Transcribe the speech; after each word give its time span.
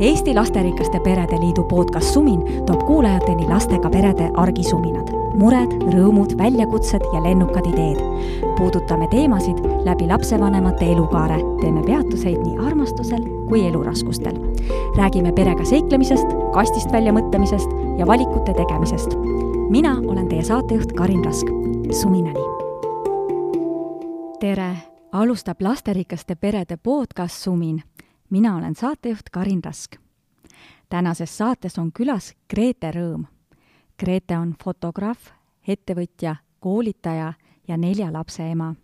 Eesti 0.00 0.34
Lasterikaste 0.34 1.00
Perede 1.00 1.40
Liidu 1.40 1.64
podcast 1.64 2.06
Sumin 2.06 2.42
toob 2.66 2.82
kuulajateni 2.86 3.46
lastega 3.48 3.90
perede 3.90 4.26
argisuminad, 4.34 5.12
mured, 5.38 5.70
rõõmud, 5.92 6.34
väljakutsed 6.38 7.04
ja 7.14 7.20
lennukad 7.22 7.68
ideed. 7.70 8.00
puudutame 8.58 9.06
teemasid 9.10 9.60
läbi 9.86 10.06
lapsevanemate 10.10 10.90
elukaare, 10.92 11.38
teeme 11.60 11.82
peatuseid 11.86 12.42
nii 12.42 12.58
armastusel 12.66 13.22
kui 13.48 13.66
eluraskustel. 13.66 14.34
räägime 14.96 15.32
perega 15.32 15.64
seiklemisest, 15.64 16.26
kastist 16.52 16.92
välja 16.92 17.12
mõtlemisest 17.12 17.70
ja 17.98 18.06
valikute 18.06 18.54
tegemisest. 18.54 19.14
mina 19.70 19.96
olen 20.06 20.28
teie 20.28 20.42
saatejuht 20.42 20.92
Karin 20.92 21.24
Rask. 21.24 21.46
suminani. 22.02 22.44
tere, 24.40 24.76
alustab 25.12 25.62
Lasterikaste 25.62 26.34
Perede 26.34 26.76
podcast 26.76 27.34
Sumin 27.42 27.82
mina 28.34 28.56
olen 28.56 28.74
saatejuht 28.74 29.30
Karin 29.32 29.64
Rask. 29.64 29.96
tänases 30.88 31.38
saates 31.38 31.78
on 31.78 31.92
külas 31.92 32.34
Grete 32.50 32.90
Rõõm. 32.90 33.26
Grete 33.98 34.38
on 34.38 34.54
fotograaf, 34.64 35.30
ettevõtja, 35.68 36.36
koolitaja 36.60 37.32
ja 37.68 37.76
nelja 37.76 38.12
lapse 38.12 38.50
ema. 38.50 38.74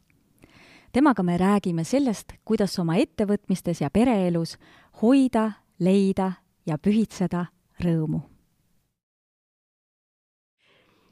temaga 0.93 1.23
me 1.23 1.37
räägime 1.37 1.85
sellest, 1.85 2.33
kuidas 2.45 2.79
oma 2.79 2.95
ettevõtmistes 2.97 3.81
ja 3.81 3.91
pereelus 3.91 4.57
hoida, 5.03 5.53
leida 5.79 6.33
ja 6.67 6.79
pühitseda 6.79 7.47
rõõmu. 7.81 8.21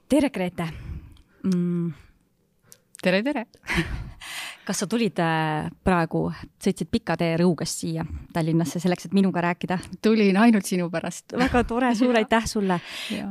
tere, 0.09 0.31
Grete 0.31 0.69
mm.! 1.43 1.93
tere, 3.03 3.23
tere 3.23 3.47
kas 4.69 4.83
sa 4.83 4.89
tulid 4.91 5.17
äh, 5.25 5.69
praegu, 5.85 6.27
sõitsid 6.61 6.91
pika 6.93 7.17
tee 7.19 7.37
Rõugest 7.41 7.85
siia 7.85 8.05
Tallinnasse 8.35 8.81
selleks, 8.83 9.09
et 9.09 9.15
minuga 9.17 9.41
rääkida? 9.45 9.79
tulin 10.05 10.37
ainult 10.37 10.69
sinu 10.69 10.91
pärast. 10.93 11.33
väga 11.45 11.63
tore, 11.69 11.95
suur 11.97 12.19
aitäh 12.21 12.49
sulle. 12.49 12.81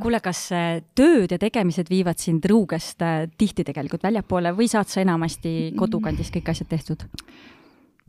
kuule, 0.02 0.20
kas 0.24 0.48
äh, 0.56 0.80
tööd 0.98 1.34
ja 1.34 1.38
tegemised 1.38 1.90
viivad 1.92 2.18
sind 2.22 2.46
Rõugest 2.50 3.04
äh, 3.06 3.28
tihti 3.38 3.66
tegelikult 3.68 4.08
väljapoole 4.08 4.54
või 4.56 4.66
saad 4.70 4.90
sa 4.90 5.04
enamasti 5.04 5.74
kodukandis 5.78 6.32
kõik 6.34 6.50
asjad 6.54 6.70
tehtud? 6.74 7.06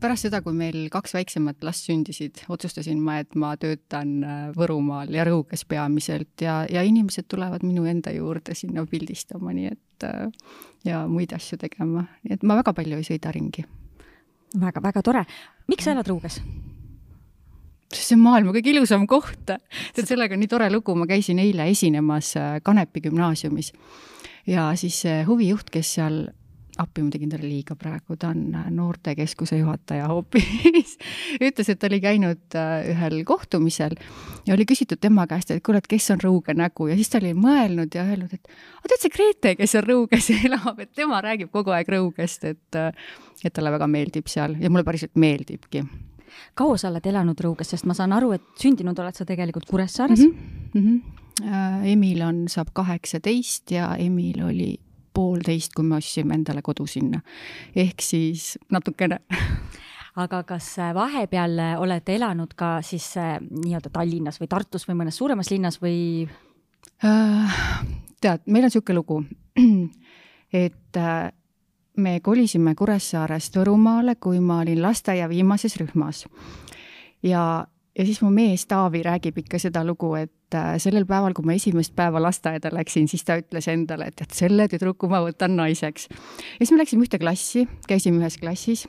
pärast 0.00 0.24
seda, 0.24 0.38
kui 0.40 0.54
meil 0.56 0.86
kaks 0.88 1.12
väiksemat 1.12 1.60
last 1.66 1.84
sündisid, 1.84 2.38
otsustasin 2.48 3.02
ma, 3.04 3.18
et 3.20 3.36
ma 3.36 3.50
töötan 3.60 4.14
Võrumaal 4.56 5.12
ja 5.12 5.26
Rõuges 5.28 5.66
peamiselt 5.68 6.40
ja, 6.40 6.62
ja 6.72 6.80
inimesed 6.88 7.28
tulevad 7.28 7.66
minu 7.68 7.84
enda 7.84 8.14
juurde 8.16 8.56
sinna 8.56 8.86
pildistama, 8.88 9.52
nii 9.52 9.68
et 9.68 9.82
Äh, 10.06 10.30
ja 10.84 11.04
muid 11.08 11.32
asju 11.36 11.58
tegema, 11.60 12.06
nii 12.24 12.38
et 12.38 12.44
ma 12.46 12.56
väga 12.60 12.72
palju 12.76 13.00
ei 13.00 13.06
sõida 13.06 13.32
ringi 13.34 13.64
väga,. 13.64 14.60
väga-väga 14.60 15.02
tore. 15.04 15.24
miks 15.68 15.84
sa 15.84 15.92
elad 15.92 16.08
Ruuges? 16.08 16.40
see 17.90 18.14
on 18.14 18.22
maailma 18.22 18.54
kõige 18.54 18.72
ilusam 18.72 19.06
koht. 19.06 19.44
tead, 19.46 20.06
sellega 20.06 20.34
on 20.34 20.40
nii 20.40 20.48
tore 20.50 20.70
lugu, 20.70 20.94
ma 20.94 21.06
käisin 21.10 21.38
eile 21.38 21.68
esinemas 21.70 22.36
äh, 22.36 22.60
Kanepi 22.62 23.00
gümnaasiumis 23.08 23.72
ja 24.46 24.70
siis 24.76 25.00
see 25.04 25.22
huvijuht, 25.28 25.70
kes 25.70 25.94
seal 25.98 26.22
appi, 26.80 27.04
ma 27.04 27.12
tegin 27.12 27.30
talle 27.32 27.48
liiga 27.48 27.76
praegu, 27.78 28.16
ta 28.20 28.30
on 28.32 28.54
äh, 28.56 28.66
noortekeskuse 28.74 29.60
juhataja 29.60 30.08
hoopis 30.10 30.96
ütles, 31.46 31.68
et 31.68 31.80
ta 31.80 31.88
oli 31.90 32.00
käinud 32.02 32.58
äh, 32.58 32.90
ühel 32.92 33.20
kohtumisel 33.28 33.96
ja 34.46 34.54
oli 34.56 34.66
küsitud 34.68 35.00
tema 35.02 35.26
käest, 35.30 35.52
et 35.54 35.64
kuule, 35.66 35.82
et 35.82 35.90
kes 35.90 36.10
on 36.14 36.22
Rõuge 36.24 36.54
nägu 36.56 36.90
ja 36.90 36.98
siis 36.98 37.12
ta 37.12 37.20
oli 37.20 37.32
mõelnud 37.36 37.96
ja 37.96 38.04
öelnud, 38.08 38.34
et 38.34 38.52
aga 38.80 38.92
tead 38.92 39.06
see 39.06 39.14
Grete, 39.16 39.56
kes 39.60 39.76
on 39.80 39.88
Rõuges 39.88 40.30
elab, 40.48 40.82
et 40.82 40.92
tema 40.96 41.22
räägib 41.24 41.52
kogu 41.54 41.74
aeg 41.76 41.90
Rõugest, 41.92 42.46
et 42.48 42.80
äh, 42.80 42.92
et 43.44 43.54
talle 43.56 43.72
väga 43.72 43.86
meeldib 43.88 44.28
seal 44.28 44.58
ja 44.60 44.68
mulle 44.68 44.84
päriselt 44.84 45.16
meeldibki 45.16 45.86
kaua 46.58 46.76
sa 46.80 46.90
oled 46.90 47.06
elanud 47.06 47.40
Rõuges, 47.40 47.72
sest 47.72 47.86
ma 47.88 47.96
saan 47.96 48.12
aru, 48.16 48.34
et 48.36 48.44
sündinud 48.60 48.98
oled 49.02 49.16
sa 49.16 49.26
tegelikult 49.28 49.66
Kuressaares 49.70 50.20
mm? 50.20 50.36
-hmm. 50.74 50.80
Mm 50.80 50.86
-hmm. 50.86 51.86
Emil 51.88 52.22
on, 52.22 52.44
saab 52.48 52.68
kaheksateist 52.72 53.70
ja 53.70 53.94
Emil 53.96 54.42
oli 54.44 54.76
poolteist, 55.14 55.74
kui 55.74 55.84
me 55.84 55.96
ostsime 55.96 56.34
endale 56.34 56.62
kodu 56.62 56.86
sinna. 56.86 57.20
ehk 57.76 58.02
siis 58.02 58.58
natukene 58.70 59.20
aga 60.18 60.42
kas 60.46 60.72
äh, 60.78 60.92
vahepeal 60.94 61.58
äh, 61.58 61.80
olete 61.80 62.14
elanud 62.18 62.54
ka 62.58 62.78
siis 62.82 63.06
äh, 63.20 63.38
nii-öelda 63.40 63.92
Tallinnas 63.92 64.40
või 64.40 64.50
Tartus 64.50 64.86
või 64.88 64.98
mõnes 65.02 65.18
suuremas 65.20 65.50
linnas 65.50 65.80
või? 65.82 66.28
tead, 67.00 68.42
meil 68.44 68.66
on 68.66 68.68
niisugune 68.68 68.96
lugu, 68.98 69.22
et 70.64 70.98
me 71.96 72.12
kolisime 72.20 72.74
Kuressaarest 72.76 73.56
Võrumaale, 73.56 74.18
kui 74.20 74.40
ma 74.44 74.58
olin 74.60 74.82
lasteaia 74.82 75.28
viimases 75.28 75.78
rühmas. 75.80 76.26
ja 77.24 77.64
ja 78.00 78.06
siis 78.06 78.22
mu 78.24 78.30
mees 78.32 78.64
Taavi 78.70 79.02
räägib 79.04 79.42
ikka 79.42 79.58
seda 79.60 79.82
lugu, 79.84 80.14
et 80.16 80.56
äh, 80.56 80.72
sellel 80.80 81.04
päeval, 81.08 81.34
kui 81.36 81.44
ma 81.46 81.56
esimest 81.56 81.92
päeva 81.96 82.22
lasteaeda 82.22 82.72
läksin, 82.72 83.08
siis 83.10 83.26
ta 83.28 83.36
ütles 83.40 83.68
endale, 83.72 84.08
et, 84.10 84.24
et 84.24 84.36
selle 84.36 84.66
tüdruku 84.72 85.10
ma 85.10 85.20
võtan 85.26 85.52
naiseks. 85.58 86.08
ja 86.08 86.62
siis 86.62 86.72
me 86.72 86.80
läksime 86.80 87.04
ühte 87.04 87.20
klassi, 87.20 87.66
käisime 87.88 88.22
ühes 88.22 88.40
klassis 88.40 88.86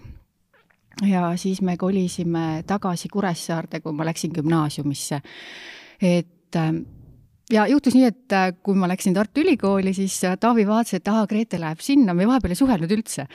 ja 1.08 1.34
siis 1.40 1.62
me 1.62 1.78
kolisime 1.78 2.64
tagasi 2.68 3.12
Kuressaarde, 3.12 3.82
kui 3.84 3.94
ma 3.96 4.08
läksin 4.08 4.32
gümnaasiumisse. 4.36 5.22
et 6.02 6.56
äh, 6.56 6.74
ja 7.52 7.68
juhtus 7.68 7.98
nii, 7.98 8.08
et 8.14 8.38
äh, 8.38 8.54
kui 8.64 8.80
ma 8.80 8.88
läksin 8.88 9.18
Tartu 9.18 9.44
Ülikooli, 9.44 9.94
siis 9.94 10.22
Taavi 10.40 10.68
vaatas, 10.68 11.02
et 11.02 11.12
aa, 11.12 11.28
Grete 11.28 11.60
läheb 11.60 11.84
sinna, 11.84 12.16
me 12.16 12.30
vahepeal 12.30 12.56
ei 12.56 12.64
suhelnud 12.64 12.96
üldse 13.00 13.28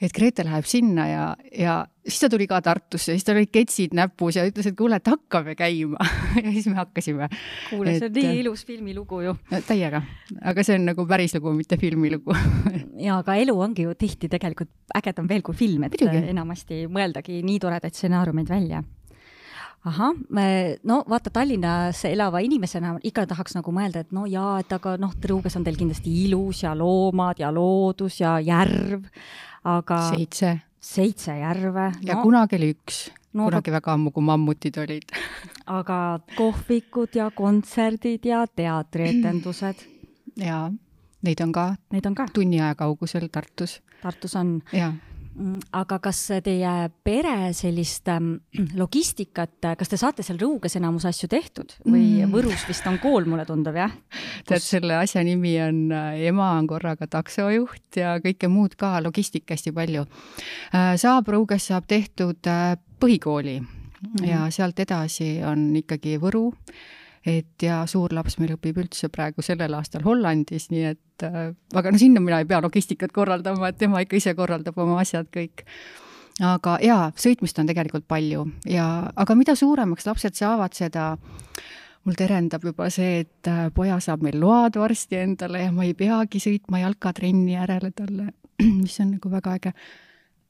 et 0.00 0.12
Grete 0.12 0.44
läheb 0.46 0.66
sinna 0.68 1.06
ja, 1.08 1.26
ja 1.52 1.76
siis 2.06 2.20
ta 2.22 2.30
tuli 2.32 2.46
ka 2.50 2.60
Tartusse, 2.64 3.14
siis 3.14 3.24
tal 3.26 3.38
olid 3.40 3.50
ketsid 3.52 3.94
näpus 3.96 4.38
ja 4.38 4.44
ütles, 4.48 4.68
et 4.70 4.76
kuule, 4.78 4.98
et 5.00 5.10
hakkame 5.10 5.56
käima 5.58 6.08
ja 6.44 6.50
siis 6.50 6.68
me 6.70 6.78
hakkasime. 6.80 7.28
kuule, 7.70 7.96
see 7.98 8.10
on 8.10 8.18
nii 8.18 8.40
ilus 8.42 8.66
filmilugu 8.68 9.22
ju. 9.24 9.36
täiega, 9.68 10.02
aga 10.42 10.66
see 10.66 10.78
on 10.78 10.86
nagu 10.90 11.06
päris 11.08 11.36
lugu, 11.36 11.54
mitte 11.56 11.78
filmilugu 11.80 12.36
ja 13.06 13.20
aga 13.20 13.38
elu 13.42 13.56
ongi 13.68 13.88
ju 13.88 13.94
tihti 13.98 14.30
tegelikult 14.32 14.72
ägedam 14.96 15.28
veel 15.30 15.44
kui 15.46 15.56
film, 15.56 15.88
et 15.88 15.96
Muidugi. 15.98 16.28
enamasti 16.34 16.84
mõeldagi 16.92 17.42
nii 17.46 17.62
toredaid 17.62 17.96
stsenaariumeid 17.96 18.52
välja 18.52 18.84
ahah, 19.86 20.14
no 20.84 20.98
vaata 21.08 21.30
Tallinnas 21.30 22.04
elava 22.08 22.40
inimesena 22.44 22.96
ikka 23.06 23.26
tahaks 23.30 23.56
nagu 23.56 23.72
mõelda, 23.74 24.02
et 24.02 24.14
no 24.14 24.26
jaa, 24.30 24.58
et 24.62 24.72
aga 24.74 24.96
noh, 25.00 25.14
Tõruges 25.22 25.56
on 25.58 25.66
teil 25.66 25.78
kindlasti 25.78 26.12
ilus 26.24 26.64
ja 26.64 26.74
loomad 26.76 27.40
ja 27.42 27.52
loodus 27.54 28.20
ja 28.20 28.36
järv, 28.42 29.06
aga 29.66 30.00
seitse. 30.10 30.52
seitse 30.80 31.38
järve 31.38 31.90
no.. 31.94 32.06
ja 32.08 32.18
kunagi 32.22 32.58
oli 32.58 32.72
üks 32.74 33.06
no,, 33.32 33.46
kunagi 33.46 33.70
aga... 33.70 33.78
väga 33.78 33.96
ammu, 33.96 34.14
kui 34.14 34.26
mammutid 34.26 34.80
olid 34.82 35.16
aga 35.78 36.00
kohvikud 36.36 37.18
ja 37.18 37.30
kontserdid 37.34 38.26
ja 38.26 38.44
teatrietendused 38.46 39.86
jaa, 40.48 40.70
neid 41.26 41.42
on 41.42 41.52
ka. 41.54 41.72
Neid 41.94 42.06
on 42.10 42.18
ka? 42.18 42.30
tunni 42.34 42.60
aja 42.60 42.74
kaugusel 42.78 43.30
Tartus. 43.32 43.80
Tartus 44.02 44.34
on? 44.38 44.58
jaa 44.74 44.94
aga 45.76 45.98
kas 46.02 46.20
teie 46.44 46.72
pere 47.04 47.52
sellist 47.56 48.08
ähm, 48.12 48.32
logistikat, 48.80 49.68
kas 49.78 49.90
te 49.92 49.98
saate 50.00 50.24
seal 50.26 50.38
Rõuges 50.40 50.78
enamus 50.78 51.06
asju 51.08 51.28
tehtud 51.32 51.76
või 51.84 52.22
mm. 52.24 52.32
Võrus 52.32 52.66
vist 52.68 52.86
on 52.88 52.98
kool, 53.02 53.28
mulle 53.28 53.46
tundub, 53.48 53.76
jah? 53.76 53.92
tead, 54.48 54.64
selle 54.64 54.96
asja 55.00 55.24
nimi 55.26 55.56
on, 55.62 55.80
äh, 55.92 56.26
ema 56.30 56.52
on 56.56 56.68
korraga 56.70 57.08
taksojuht 57.10 58.00
ja 58.00 58.16
kõike 58.24 58.50
muud 58.52 58.76
ka, 58.80 58.96
logistika 59.04 59.56
hästi 59.56 59.74
palju. 59.76 60.06
Äh, 60.72 60.94
saab, 61.00 61.28
Rõuges 61.32 61.68
saab 61.70 61.88
tehtud 61.90 62.48
äh, 62.50 62.76
põhikooli 63.00 63.58
mm. 63.60 64.22
ja 64.26 64.46
sealt 64.54 64.80
edasi 64.86 65.36
on 65.44 65.68
ikkagi 65.82 66.16
Võru 66.22 66.48
et 67.26 67.62
ja 67.62 67.80
suur 67.90 68.12
laps 68.14 68.38
meil 68.38 68.54
õpib 68.54 68.78
üldse 68.84 69.10
praegu 69.12 69.42
sellel 69.42 69.74
aastal 69.74 70.04
Hollandis, 70.06 70.70
nii 70.70 70.84
et 70.92 71.00
äh, 71.24 71.54
aga 71.74 71.92
no 71.92 71.98
sinna 72.00 72.20
mina 72.20 72.40
ei 72.42 72.48
pea 72.48 72.60
logistikat 72.64 73.12
korraldama, 73.12 73.70
et 73.70 73.78
tema 73.78 74.02
ikka 74.04 74.18
ise 74.18 74.34
korraldab 74.34 74.78
oma 74.78 75.00
asjad 75.00 75.30
kõik. 75.32 75.64
Aga 76.44 76.76
jaa, 76.84 77.04
sõitmist 77.16 77.56
on 77.62 77.68
tegelikult 77.70 78.04
palju 78.04 78.42
ja, 78.68 79.10
aga 79.16 79.34
mida 79.38 79.54
suuremaks 79.56 80.04
lapsed 80.04 80.36
saavad, 80.36 80.74
seda 80.76 81.14
mul 82.04 82.14
terendab 82.18 82.64
juba 82.68 82.90
see, 82.92 83.22
et 83.24 83.48
äh, 83.48 83.70
poja 83.74 83.96
saab 84.04 84.22
meil 84.26 84.36
load 84.40 84.76
varsti 84.76 85.16
endale 85.22 85.64
ja 85.64 85.72
ma 85.72 85.86
ei 85.86 85.94
peagi 85.96 86.42
sõitma 86.42 86.84
jalkatrenni 86.84 87.56
järele 87.56 87.90
talle, 87.96 88.32
mis 88.82 89.00
on 89.00 89.16
nagu 89.16 89.32
väga 89.32 89.56
äge 89.56 89.72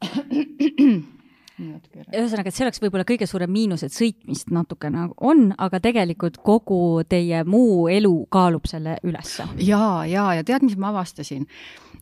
ühesõnaga, 1.56 2.50
et 2.50 2.56
see 2.56 2.66
oleks 2.66 2.82
võib-olla 2.82 3.06
kõige 3.08 3.28
suurem 3.28 3.50
miinus, 3.52 3.84
et 3.86 3.94
sõitmist 3.94 4.50
natukene 4.52 5.08
on, 5.24 5.48
aga 5.56 5.80
tegelikult 5.80 6.38
kogu 6.44 7.00
teie 7.08 7.42
muu 7.48 7.86
elu 7.92 8.12
kaalub 8.32 8.68
selle 8.68 8.98
ülesse. 9.06 9.46
ja, 9.64 10.04
ja, 10.08 10.28
ja 10.36 10.44
tead, 10.44 10.66
mis 10.66 10.76
ma 10.76 10.92
avastasin? 10.92 11.46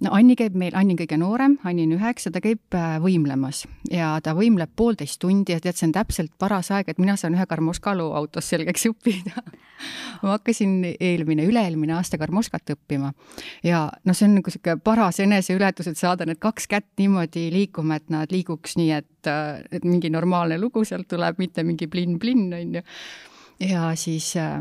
no 0.02 0.10
Anni 0.16 0.34
käib 0.38 0.56
meil, 0.58 0.74
Anni 0.74 0.96
on 0.96 0.98
kõige 0.98 1.18
noorem, 1.20 1.56
Anni 1.64 1.86
on 1.86 1.94
üheksa, 1.98 2.32
ta 2.34 2.42
käib 2.42 2.74
äh, 2.74 2.96
võimlemas 3.02 3.64
ja 3.92 4.16
ta 4.24 4.34
võimleb 4.34 4.74
poolteist 4.76 5.20
tundi 5.22 5.54
ja 5.54 5.62
tead, 5.62 5.78
see 5.78 5.88
on 5.88 5.94
täpselt 5.94 6.34
paras 6.40 6.72
aeg, 6.74 6.90
et 6.90 6.98
mina 6.98 7.14
saan 7.20 7.38
ühe 7.38 7.46
Karmoskalu 7.46 8.10
autos 8.18 8.50
selgeks 8.50 8.86
õppida 8.90 9.44
ma 10.22 10.34
hakkasin 10.34 10.80
eelmine, 10.98 11.46
üle-eelmine 11.46 11.94
aasta 11.94 12.18
Karmoskat 12.18 12.74
õppima 12.74 13.12
ja 13.62 13.86
noh, 14.02 14.16
see 14.16 14.28
on 14.28 14.38
nagu 14.40 14.50
niisugune 14.50 14.82
paras 14.82 15.22
eneseületus, 15.22 15.90
et 15.90 16.00
saada 16.00 16.26
need 16.26 16.42
kaks 16.42 16.66
kätt 16.70 16.90
niimoodi 16.98 17.50
liikuma, 17.54 18.00
et 18.00 18.10
nad 18.10 18.34
liiguks 18.34 18.78
nii, 18.80 18.90
et 18.98 19.08
et, 19.30 19.72
et 19.78 19.84
mingi 19.84 20.10
normaalne 20.10 20.58
lugu 20.60 20.84
sealt 20.84 21.08
tuleb, 21.08 21.38
mitte 21.38 21.64
mingi 21.66 21.88
plinn-plinn, 21.90 22.52
on 22.60 22.78
ju. 22.78 22.84
ja 23.68 23.90
siis 23.98 24.34
äh, 24.36 24.60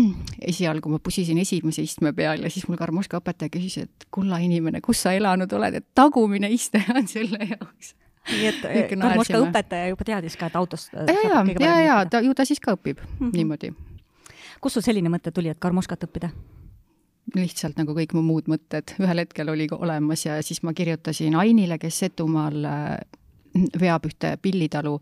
esialgu 0.51 0.89
ma 0.89 1.00
pusisin 1.00 1.38
esimese 1.42 1.86
istme 1.86 2.13
peal 2.13 2.44
ja 2.44 2.50
siis 2.50 2.68
mul 2.68 2.80
Karmoška 2.80 3.22
õpetaja 3.22 3.54
küsis, 3.54 3.86
et 3.86 4.10
kulla 4.12 4.39
inimene, 4.42 4.81
kus 4.81 5.06
sa 5.06 5.13
elanud 5.13 5.51
oled, 5.54 5.81
et 5.81 5.88
tagumine 5.95 6.50
iste 6.54 6.81
on 6.95 7.07
selle 7.07 7.42
jaoks 7.51 7.95
nii 8.31 8.50
et 8.50 8.94
Karmoška 9.01 9.42
õpetaja 9.44 9.92
juba 9.92 10.07
teadis 10.07 10.38
ka, 10.39 10.50
et 10.50 10.60
autos 10.60 10.89
ja, 10.94 11.06
ja, 11.06 11.44
ja, 11.60 11.75
ja 11.83 11.98
ta, 12.10 12.22
ju 12.25 12.33
ta 12.38 12.45
siis 12.48 12.62
ka 12.63 12.74
õpib 12.77 13.01
mm 13.01 13.18
-hmm. 13.19 13.36
niimoodi. 13.36 13.74
kust 14.62 14.74
sul 14.74 14.86
selline 14.86 15.10
mõte 15.10 15.31
tuli, 15.31 15.50
et 15.50 15.60
Karmoškat 15.60 16.07
õppida? 16.10 16.31
lihtsalt 17.36 17.77
nagu 17.77 17.95
kõik 17.98 18.13
mu 18.13 18.22
muud 18.22 18.50
mõtted, 18.51 18.95
ühel 19.01 19.24
hetkel 19.24 19.50
oli 19.50 19.68
olemas 19.72 20.25
ja 20.25 20.42
siis 20.45 20.62
ma 20.63 20.74
kirjutasin 20.74 21.36
Ainile, 21.36 21.77
kes 21.81 22.00
Setumaal 22.00 22.66
äh, 22.66 22.98
veab 23.81 24.06
ühte 24.10 24.36
pillitalu, 24.44 24.98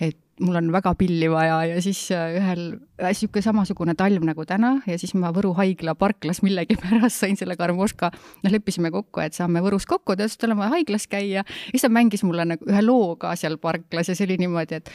et 0.00 0.18
mul 0.40 0.56
on 0.56 0.70
väga 0.72 0.92
pilli 0.98 1.28
vaja 1.30 1.58
ja 1.68 1.80
siis 1.84 2.00
äh, 2.16 2.36
ühel 2.38 2.62
niisugune 3.00 3.44
samasugune 3.44 3.94
talv 3.98 4.24
nagu 4.24 4.44
täna 4.48 4.72
ja 4.88 4.96
siis 5.00 5.12
ma 5.18 5.32
Võru 5.36 5.52
haigla 5.58 5.94
parklas 5.98 6.40
millegipärast 6.44 7.24
sain 7.24 7.36
selle 7.36 7.56
Karmoška, 7.60 8.10
noh, 8.44 8.52
leppisime 8.54 8.92
kokku, 8.94 9.22
et 9.24 9.36
saame 9.36 9.62
Võrus 9.64 9.86
kokku, 9.90 10.16
ta 10.16 10.24
ütles, 10.24 10.38
et 10.38 10.44
tal 10.44 10.56
on 10.56 10.62
vaja 10.62 10.78
haiglas 10.78 11.06
käia. 11.10 11.44
ja 11.44 11.72
siis 11.72 11.84
ta 11.84 11.92
mängis 11.92 12.24
mulle 12.26 12.46
nagu 12.54 12.68
ühe 12.68 12.84
loo 12.84 13.14
ka 13.20 13.34
seal 13.36 13.60
parklas 13.60 14.08
ja 14.08 14.16
see 14.16 14.28
oli 14.28 14.40
niimoodi, 14.46 14.80
et 14.80 14.92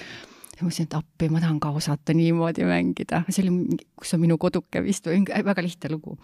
ma 0.58 0.66
mõtlesin, 0.66 0.90
et 0.90 0.98
appi, 0.98 1.30
ma 1.30 1.44
tahan 1.44 1.62
ka 1.62 1.74
osata 1.78 2.18
niimoodi 2.18 2.66
mängida. 2.66 3.24
see 3.30 3.46
oli, 3.46 3.82
kus 4.02 4.18
on 4.18 4.26
minu 4.26 4.40
koduke 4.42 4.82
vist 4.86 5.06
või 5.12 5.26
väga 5.30 5.62
lihtne 5.62 5.94
lugu. 5.94 6.18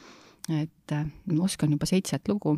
et 0.49 0.97
äh, 0.97 1.05
ma 1.29 1.43
oskan 1.45 1.77
juba 1.77 1.85
seitset 1.85 2.25
lugu 2.31 2.57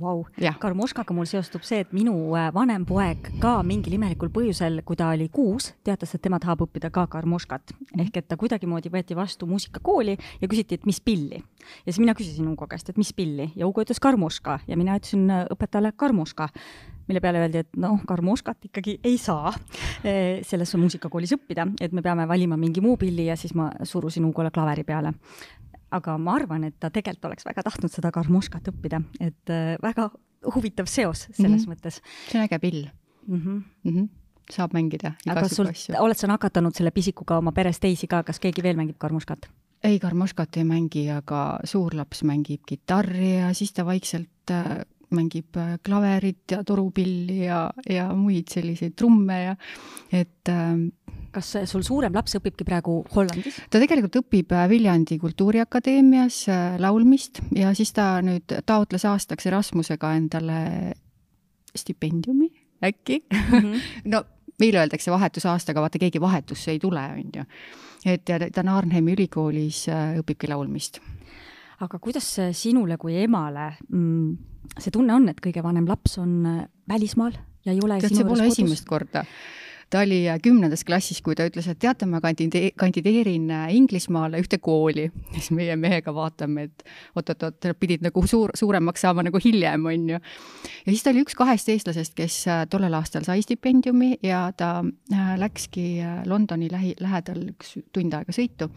Vau, 0.00 0.24
Karmoškaga 0.58 1.14
mul 1.14 1.26
seostub 1.30 1.62
see, 1.62 1.84
et 1.84 1.92
minu 1.94 2.12
äh, 2.34 2.48
vanem 2.54 2.82
poeg 2.86 3.28
ka 3.38 3.60
mingil 3.62 3.94
imelikul 3.94 4.32
põhjusel, 4.34 4.80
kui 4.82 4.98
ta 4.98 5.12
oli 5.14 5.28
kuus, 5.30 5.68
teatas, 5.86 6.16
et 6.16 6.22
tema 6.24 6.40
tahab 6.42 6.64
õppida 6.66 6.90
ka 6.90 7.04
Karmoškat. 7.12 7.70
ehk 8.02 8.18
et 8.18 8.26
ta 8.26 8.34
kuidagimoodi 8.36 8.90
võeti 8.90 9.14
vastu 9.14 9.46
muusikakooli 9.46 10.16
ja 10.40 10.48
küsiti, 10.50 10.74
et 10.74 10.86
mis 10.90 10.98
pilli. 11.00 11.38
ja 11.38 11.92
siis 11.92 12.02
mina 12.02 12.14
küsisin 12.18 12.48
Ugo 12.50 12.66
käest, 12.66 12.90
et 12.90 12.98
mis 12.98 13.12
pilli. 13.12 13.52
Ja 13.54 13.68
Ugo 13.68 13.86
ütles 13.86 14.02
Karmoška. 14.02 14.58
Ja 14.66 14.76
mina 14.76 14.98
ütlesin 14.98 15.30
äh, 15.30 15.46
õpetajale 15.54 15.92
Karmoška. 15.96 16.48
Mille 17.06 17.20
peale 17.20 17.38
öeldi, 17.44 17.62
et 17.62 17.76
noh, 17.76 18.00
Karmoškat 18.06 18.66
ikkagi 18.72 18.98
ei 19.04 19.18
saa 19.18 19.52
äh, 19.52 20.42
selles 20.42 20.74
muusikakoolis 20.74 21.36
õppida, 21.38 21.68
et 21.80 21.92
me 21.92 22.02
peame 22.02 22.26
valima 22.26 22.58
mingi 22.58 22.82
muu 22.82 22.96
pilli 22.98 23.28
ja 23.30 23.38
siis 23.38 23.54
ma 23.54 23.70
surusin 23.86 24.26
Ugole 24.26 24.50
klaveri 24.50 24.82
peale 24.82 25.14
aga 25.94 26.18
ma 26.18 26.36
arvan, 26.40 26.66
et 26.68 26.76
ta 26.80 26.90
tegelikult 26.90 27.30
oleks 27.30 27.46
väga 27.46 27.64
tahtnud 27.66 27.92
seda 27.92 28.12
karmoškat 28.14 28.72
õppida, 28.72 29.02
et 29.20 29.52
äh, 29.52 29.74
väga 29.82 30.10
huvitav 30.54 30.90
seos 30.90 31.28
selles 31.30 31.66
mm 31.66 31.72
-hmm. 31.72 31.72
mõttes. 31.72 32.00
see 32.28 32.38
on 32.38 32.44
äge 32.44 32.58
pill 32.58 32.86
mm. 33.26 33.40
-hmm. 33.40 33.62
Mm 33.84 33.96
-hmm 33.96 34.08
saab 34.52 34.74
mängida 34.76 35.14
igasugu 35.26 35.70
asju. 35.70 35.94
oled 35.98 36.16
sa 36.16 36.26
nakatanud 36.26 36.74
selle 36.76 36.90
pisikuga 36.90 37.38
oma 37.38 37.52
peres 37.52 37.80
teisi 37.80 38.06
ka, 38.06 38.22
kas 38.22 38.40
keegi 38.40 38.62
veel 38.62 38.76
mängib 38.76 38.98
karmuškat? 38.98 39.48
ei, 39.84 39.98
karmuškat 40.00 40.56
ei 40.56 40.64
mängi, 40.64 41.04
aga 41.12 41.58
suurlaps 41.64 42.22
mängib 42.24 42.64
kitarri 42.66 43.36
ja 43.38 43.52
siis 43.54 43.72
ta 43.72 43.84
vaikselt 43.86 44.50
äh, 44.50 44.84
mängib 45.16 45.56
äh, 45.60 45.76
klaverit 45.84 46.56
ja 46.56 46.62
torupilli 46.66 47.44
ja, 47.46 47.66
ja 47.90 48.08
muid 48.16 48.52
selliseid 48.52 48.96
trumme 48.98 49.40
ja 49.42 49.56
et 50.12 50.52
äh, 50.52 50.74
kas 51.34 51.50
sul 51.70 51.84
suurem 51.86 52.14
laps 52.14 52.36
õpibki 52.38 52.66
praegu 52.66 53.00
Hollandis? 53.14 53.58
ta 53.70 53.80
tegelikult 53.82 54.20
õpib 54.22 54.52
äh, 54.54 54.66
Viljandi 54.70 55.18
Kultuuriakadeemias 55.22 56.42
äh, 56.52 56.76
laulmist 56.82 57.42
ja 57.56 57.72
siis 57.76 57.94
ta 57.96 58.18
nüüd 58.24 58.58
taotles 58.66 59.06
aastaks 59.10 59.50
Erasmusega 59.50 60.14
endale 60.18 60.60
stipendiumi 61.74 62.50
äkki 62.84 63.24
mm. 63.24 63.58
-hmm. 63.58 63.90
no 64.12 64.24
meile 64.60 64.84
öeldakse 64.84 65.10
vahetusaastaga, 65.10 65.82
vaata 65.82 65.98
keegi 65.98 66.20
vahetusse 66.20 66.70
ei 66.70 66.78
tule, 66.78 67.00
on 67.00 67.30
ju. 67.36 67.42
et 68.06 68.28
ja 68.28 68.38
ta 68.38 68.62
on 68.62 68.68
Arnhemi 68.68 69.16
ülikoolis, 69.16 69.86
õpibki 70.20 70.48
laulmist 70.48 71.00
aga 71.80 71.98
kuidas 71.98 72.26
sinule 72.54 72.96
kui 73.00 73.16
emale 73.22 73.72
mm, 73.88 74.54
see 74.78 74.94
tunne 74.94 75.14
on, 75.14 75.28
et 75.30 75.42
kõige 75.42 75.64
vanem 75.64 75.88
laps 75.88 76.18
on 76.22 76.40
äh, 76.48 76.62
välismaal 76.90 77.36
ja 77.66 77.74
ei 77.74 77.82
ole 77.84 78.00
tead, 78.02 78.16
see 78.16 78.26
pole 78.26 78.48
esimest 78.48 78.86
korda. 78.88 79.24
ta 79.92 80.02
oli 80.02 80.24
äh, 80.30 80.38
kümnendas 80.42 80.84
klassis, 80.86 81.20
kui 81.22 81.36
ta 81.38 81.46
ütles, 81.48 81.68
et 81.70 81.78
teate, 81.82 82.08
ma 82.10 82.20
kandide-, 82.24 82.72
kandideerin 82.80 83.50
äh, 83.54 83.66
Inglismaale 83.76 84.40
ühte 84.42 84.58
kooli. 84.62 85.06
siis 85.36 85.50
meie 85.54 85.76
mehega 85.80 86.14
vaatame, 86.16 86.68
et 86.70 86.86
oot-oot-oot, 87.14 87.70
pidid 87.80 88.04
nagu 88.06 88.24
suur, 88.30 88.54
suuremaks 88.58 89.04
saama 89.06 89.26
nagu 89.26 89.40
hiljem, 89.42 89.86
on 89.92 90.08
ju. 90.14 90.20
ja 90.20 90.88
siis 90.88 91.04
ta 91.04 91.12
oli 91.14 91.24
üks 91.26 91.38
kahest 91.38 91.70
eestlasest, 91.74 92.16
kes 92.18 92.40
tollel 92.72 92.96
aastal 92.98 93.26
sai 93.28 93.44
stipendiumi 93.44 94.16
ja 94.24 94.46
ta 94.56 94.76
läkski 95.40 96.00
Londoni 96.30 96.72
lähi, 96.72 96.96
lähedal 97.04 97.46
üks 97.52 97.78
tund 97.92 98.16
aega 98.16 98.34
sõitu 98.34 98.72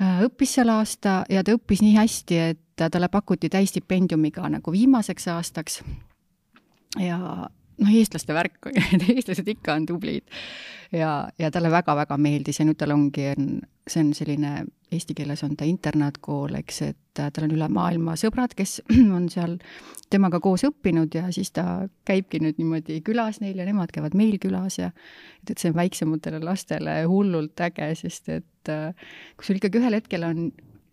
õppis 0.00 0.54
seal 0.56 0.68
aasta 0.74 1.22
ja 1.30 1.44
ta 1.44 1.54
õppis 1.54 1.82
nii 1.82 1.96
hästi, 1.96 2.38
et 2.38 2.60
talle 2.90 3.08
pakuti 3.08 3.48
täisstipendiumiga 3.48 4.48
nagu 4.50 4.72
viimaseks 4.72 5.28
aastaks. 5.28 5.82
ja 6.98 7.18
noh, 7.80 7.90
eestlaste 7.98 8.36
värk, 8.36 8.70
eestlased 9.14 9.48
ikka 9.50 9.76
on 9.78 9.86
tublid. 9.88 10.24
ja, 10.92 11.28
ja 11.38 11.50
talle 11.50 11.70
väga-väga 11.72 12.18
meeldis 12.20 12.60
ja 12.60 12.66
nüüd 12.68 12.78
tal 12.78 12.94
ongi, 12.94 13.30
see 13.90 14.02
on 14.02 14.12
selline, 14.16 14.52
eesti 14.94 15.16
keeles 15.18 15.42
on 15.46 15.56
ta 15.58 15.66
internaatkool, 15.66 16.54
eks, 16.60 16.82
et 16.86 17.00
tal 17.14 17.46
on 17.46 17.54
üle 17.56 17.68
maailma 17.72 18.14
sõbrad, 18.20 18.54
kes 18.56 18.78
on 19.16 19.26
seal 19.32 19.56
temaga 20.12 20.38
koos 20.44 20.66
õppinud 20.68 21.14
ja 21.16 21.26
siis 21.34 21.50
ta 21.54 21.88
käibki 22.06 22.42
nüüd 22.44 22.60
niimoodi 22.60 23.00
külas 23.06 23.40
neil 23.42 23.58
ja 23.58 23.66
nemad 23.66 23.94
käivad 23.94 24.14
meil 24.18 24.38
külas 24.42 24.78
ja 24.78 24.92
et, 24.92 25.54
et 25.54 25.58
see 25.58 25.72
on 25.72 25.80
väiksematele 25.80 26.42
lastele 26.44 27.00
hullult 27.10 27.64
äge, 27.66 27.90
sest 27.98 28.30
et 28.30 28.74
kui 29.34 29.48
sul 29.48 29.58
ikkagi 29.58 29.82
ühel 29.82 29.98
hetkel 29.98 30.24
on 30.28 30.46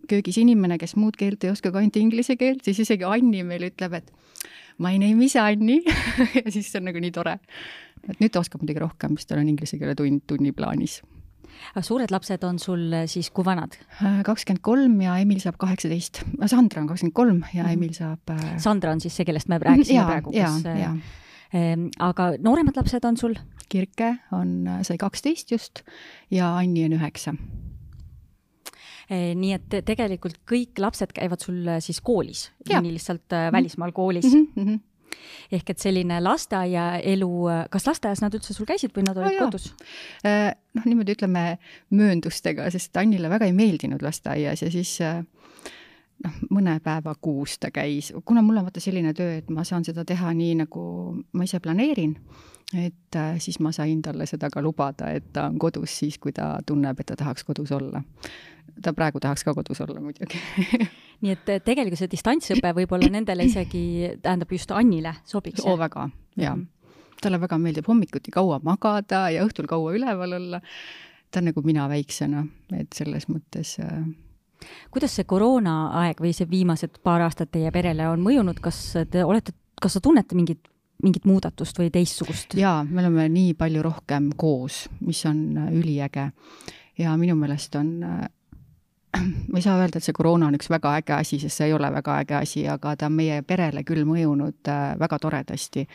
köögis 0.09 0.39
inimene, 0.41 0.77
kes 0.81 0.95
muud 0.99 1.17
keelt 1.19 1.43
ei 1.45 1.53
oska 1.53 1.71
kui 1.71 1.83
ainult 1.83 1.99
inglise 2.01 2.35
keelt, 2.39 2.65
siis 2.65 2.81
isegi 2.83 3.07
Anni 3.07 3.43
meil 3.47 3.69
ütleb, 3.69 3.99
et 4.01 4.11
my 4.81 4.97
name 4.97 5.25
is 5.25 5.37
Anni 5.39 5.79
ja 6.37 6.51
siis 6.51 6.71
see 6.71 6.81
on 6.81 6.89
nagu 6.89 7.01
nii 7.01 7.13
tore. 7.15 7.37
et 8.09 8.19
nüüd 8.21 8.33
ta 8.33 8.41
oskab 8.41 8.63
muidugi 8.63 8.81
rohkem, 8.81 9.17
sest 9.19 9.31
tal 9.31 9.41
on 9.43 9.49
inglise 9.51 9.79
keele 9.79 9.95
tund 9.97 10.25
tunni 10.29 10.53
plaanis. 10.57 10.99
aga 11.73 11.83
suured 11.85 12.13
lapsed 12.13 12.43
on 12.47 12.59
sul 12.61 12.83
siis 13.11 13.29
kui 13.35 13.45
vanad? 13.45 13.77
Äh, 14.01 14.21
kakskümmend 14.27 14.63
kolm 14.65 14.99
ja 15.05 15.17
Emil 15.21 15.41
saab 15.43 15.59
kaheksateist. 15.61 16.23
Sandra 16.49 16.83
on 16.83 16.89
kakskümmend 16.89 17.17
kolm 17.17 17.41
ja 17.53 17.65
mhm. 17.67 17.73
Emil 17.77 17.95
saab 17.97 18.33
äh... 18.33 18.45
Sandra 18.61 18.95
on 18.95 19.03
siis 19.03 19.15
see, 19.17 19.27
kellest 19.29 19.51
me 19.51 19.61
rääkisime 19.61 19.99
ja, 19.99 20.07
praegu, 20.09 20.33
kes. 20.35 20.65
Äh, 21.51 21.73
aga 21.99 22.31
nooremad 22.41 22.79
lapsed 22.79 23.05
on 23.05 23.19
sul? 23.19 23.37
Kirke 23.71 24.15
on, 24.35 24.63
äh, 24.67 24.81
sai 24.87 24.97
kaksteist 24.99 25.53
just 25.53 25.85
ja 26.33 26.55
Anni 26.57 26.87
on 26.87 26.97
üheksa 26.97 27.35
nii 29.11 29.55
et 29.57 29.81
tegelikult 29.87 30.39
kõik 30.47 30.79
lapsed 30.79 31.11
käivad 31.15 31.43
sul 31.43 31.65
eh, 31.67 31.81
siis 31.83 31.99
koolis, 32.05 32.47
nii 32.69 32.93
lihtsalt 32.95 33.35
eh, 33.35 33.49
välismaal 33.53 33.91
koolis 33.95 34.29
mm. 34.31 34.47
-hmm 34.55 34.87
ehk 35.51 35.69
et 35.73 35.79
selline 35.83 36.21
lasteaiaelu, 36.23 37.31
kas 37.69 37.83
lasteaias 37.85 38.21
nad 38.23 38.33
üldse 38.33 38.53
sul 38.55 38.65
käisid 38.65 38.93
või 38.95 39.03
nad 39.03 39.17
olid 39.19 39.35
no, 39.35 39.49
kodus? 39.49 39.65
noh, 40.23 40.85
niimoodi 40.87 41.17
ütleme 41.17 41.43
mööndustega, 41.91 42.69
sest 42.71 42.95
Annile 42.97 43.29
väga 43.29 43.45
ei 43.45 43.53
meeldinud 43.53 44.01
lasteaias 44.01 44.63
ja 44.63 44.71
siis 44.71 44.93
noh, 46.23 46.37
mõne 46.49 46.77
päeva 46.79 47.13
kuus 47.21 47.57
ta 47.59 47.73
käis, 47.75 48.13
kuna 48.25 48.41
mul 48.41 48.61
on 48.61 48.69
vaata 48.69 48.79
selline 48.79 49.13
töö, 49.17 49.35
et 49.41 49.51
ma 49.51 49.65
saan 49.67 49.83
seda 49.83 50.05
teha 50.07 50.31
nii, 50.37 50.55
nagu 50.63 50.85
ma 51.33 51.43
ise 51.43 51.59
planeerin, 51.59 52.15
et 52.77 53.19
siis 53.43 53.59
ma 53.59 53.73
sain 53.75 54.01
talle 54.01 54.25
seda 54.29 54.49
ka 54.49 54.61
lubada, 54.63 55.11
et 55.11 55.31
ta 55.33 55.49
on 55.49 55.59
kodus 55.59 55.97
siis, 55.99 56.17
kui 56.17 56.31
ta 56.31 56.53
tunneb, 56.65 56.99
et 56.99 57.09
ta 57.11 57.17
tahaks 57.19 57.43
kodus 57.43 57.71
olla 57.75 58.03
ta 58.81 58.93
praegu 58.95 59.19
tahaks 59.19 59.43
ka 59.43 59.53
kodus 59.53 59.81
olla 59.83 59.99
muidugi 59.99 60.39
nii 61.21 61.33
et 61.33 61.49
tegelikult 61.65 61.99
see 61.99 62.11
distantsõpe 62.11 62.71
võib-olla 62.81 63.09
nendele 63.11 63.45
isegi, 63.49 63.83
tähendab 64.23 64.51
just 64.51 64.71
Annile 64.71 65.17
sobiks? 65.27 65.65
oo, 65.65 65.75
väga, 65.79 66.07
jaa 66.39 66.55
talle 67.21 67.37
väga 67.41 67.57
meeldib 67.61 67.87
hommikuti 67.87 68.33
kaua 68.33 68.59
magada 68.65 69.27
ja 69.33 69.45
õhtul 69.45 69.69
kaua 69.69 69.93
üleval 69.97 70.37
olla. 70.37 70.61
ta 71.31 71.39
on 71.39 71.47
nagu 71.47 71.61
mina 71.63 71.87
väiksena, 71.89 72.43
et 72.75 72.91
selles 72.95 73.27
mõttes 73.31 73.77
äh... 73.79 74.01
kuidas 74.91 75.15
see 75.15 75.27
koroonaaeg 75.29 76.19
või 76.21 76.33
see 76.35 76.49
viimased 76.49 76.99
paar 77.03 77.23
aastat 77.27 77.53
teie 77.53 77.71
perele 77.71 78.09
on 78.09 78.23
mõjunud, 78.25 78.59
kas 78.63 78.81
te 79.11 79.23
olete, 79.23 79.53
kas 79.81 79.95
sa 79.97 80.03
tunnete 80.03 80.35
mingit 80.35 80.67
mingit 81.03 81.25
muudatust 81.25 81.79
või 81.79 81.91
teistsugust? 81.93 82.55
jaa, 82.59 82.83
me 82.83 83.01
oleme 83.03 83.27
nii 83.29 83.53
palju 83.59 83.83
rohkem 83.85 84.31
koos, 84.37 84.85
mis 85.05 85.25
on 85.29 85.41
äh, 85.57 85.73
üliäge. 85.73 86.31
ja 86.97 87.17
minu 87.17 87.35
meelest 87.35 87.75
on 87.75 87.91
äh, 88.03 88.29
ma 89.51 89.57
ei 89.59 89.61
saa 89.61 89.77
öelda, 89.79 89.97
et 89.97 90.07
see 90.07 90.15
koroona 90.15 90.47
on 90.47 90.57
üks 90.57 90.69
väga 90.71 90.95
äge 91.01 91.17
asi, 91.17 91.39
sest 91.41 91.59
see 91.61 91.69
ei 91.71 91.75
ole 91.75 91.91
väga 91.91 92.19
äge 92.23 92.37
asi, 92.41 92.65
aga 92.69 92.95
ta 92.95 93.09
on 93.11 93.17
meie 93.19 93.41
perele 93.47 93.83
küll 93.87 94.05
mõjunud 94.07 94.71
äh, 94.71 94.87
väga 94.99 95.19
toredasti. 95.19 95.87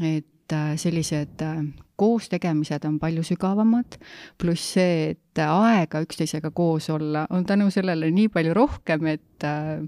et 0.00 0.26
äh, 0.56 0.74
sellised 0.80 1.42
äh, 1.44 1.62
koostegemised 2.00 2.84
on 2.88 2.96
palju 3.00 3.22
sügavamad, 3.26 3.98
pluss 4.40 4.72
see, 4.76 5.12
et 5.12 5.40
aega 5.44 6.00
üksteisega 6.04 6.52
koos 6.56 6.88
olla 6.92 7.26
on 7.34 7.44
tänu 7.48 7.68
sellele 7.72 8.08
nii 8.14 8.30
palju 8.32 8.54
rohkem, 8.56 9.06
et 9.12 9.46
äh, 9.46 9.82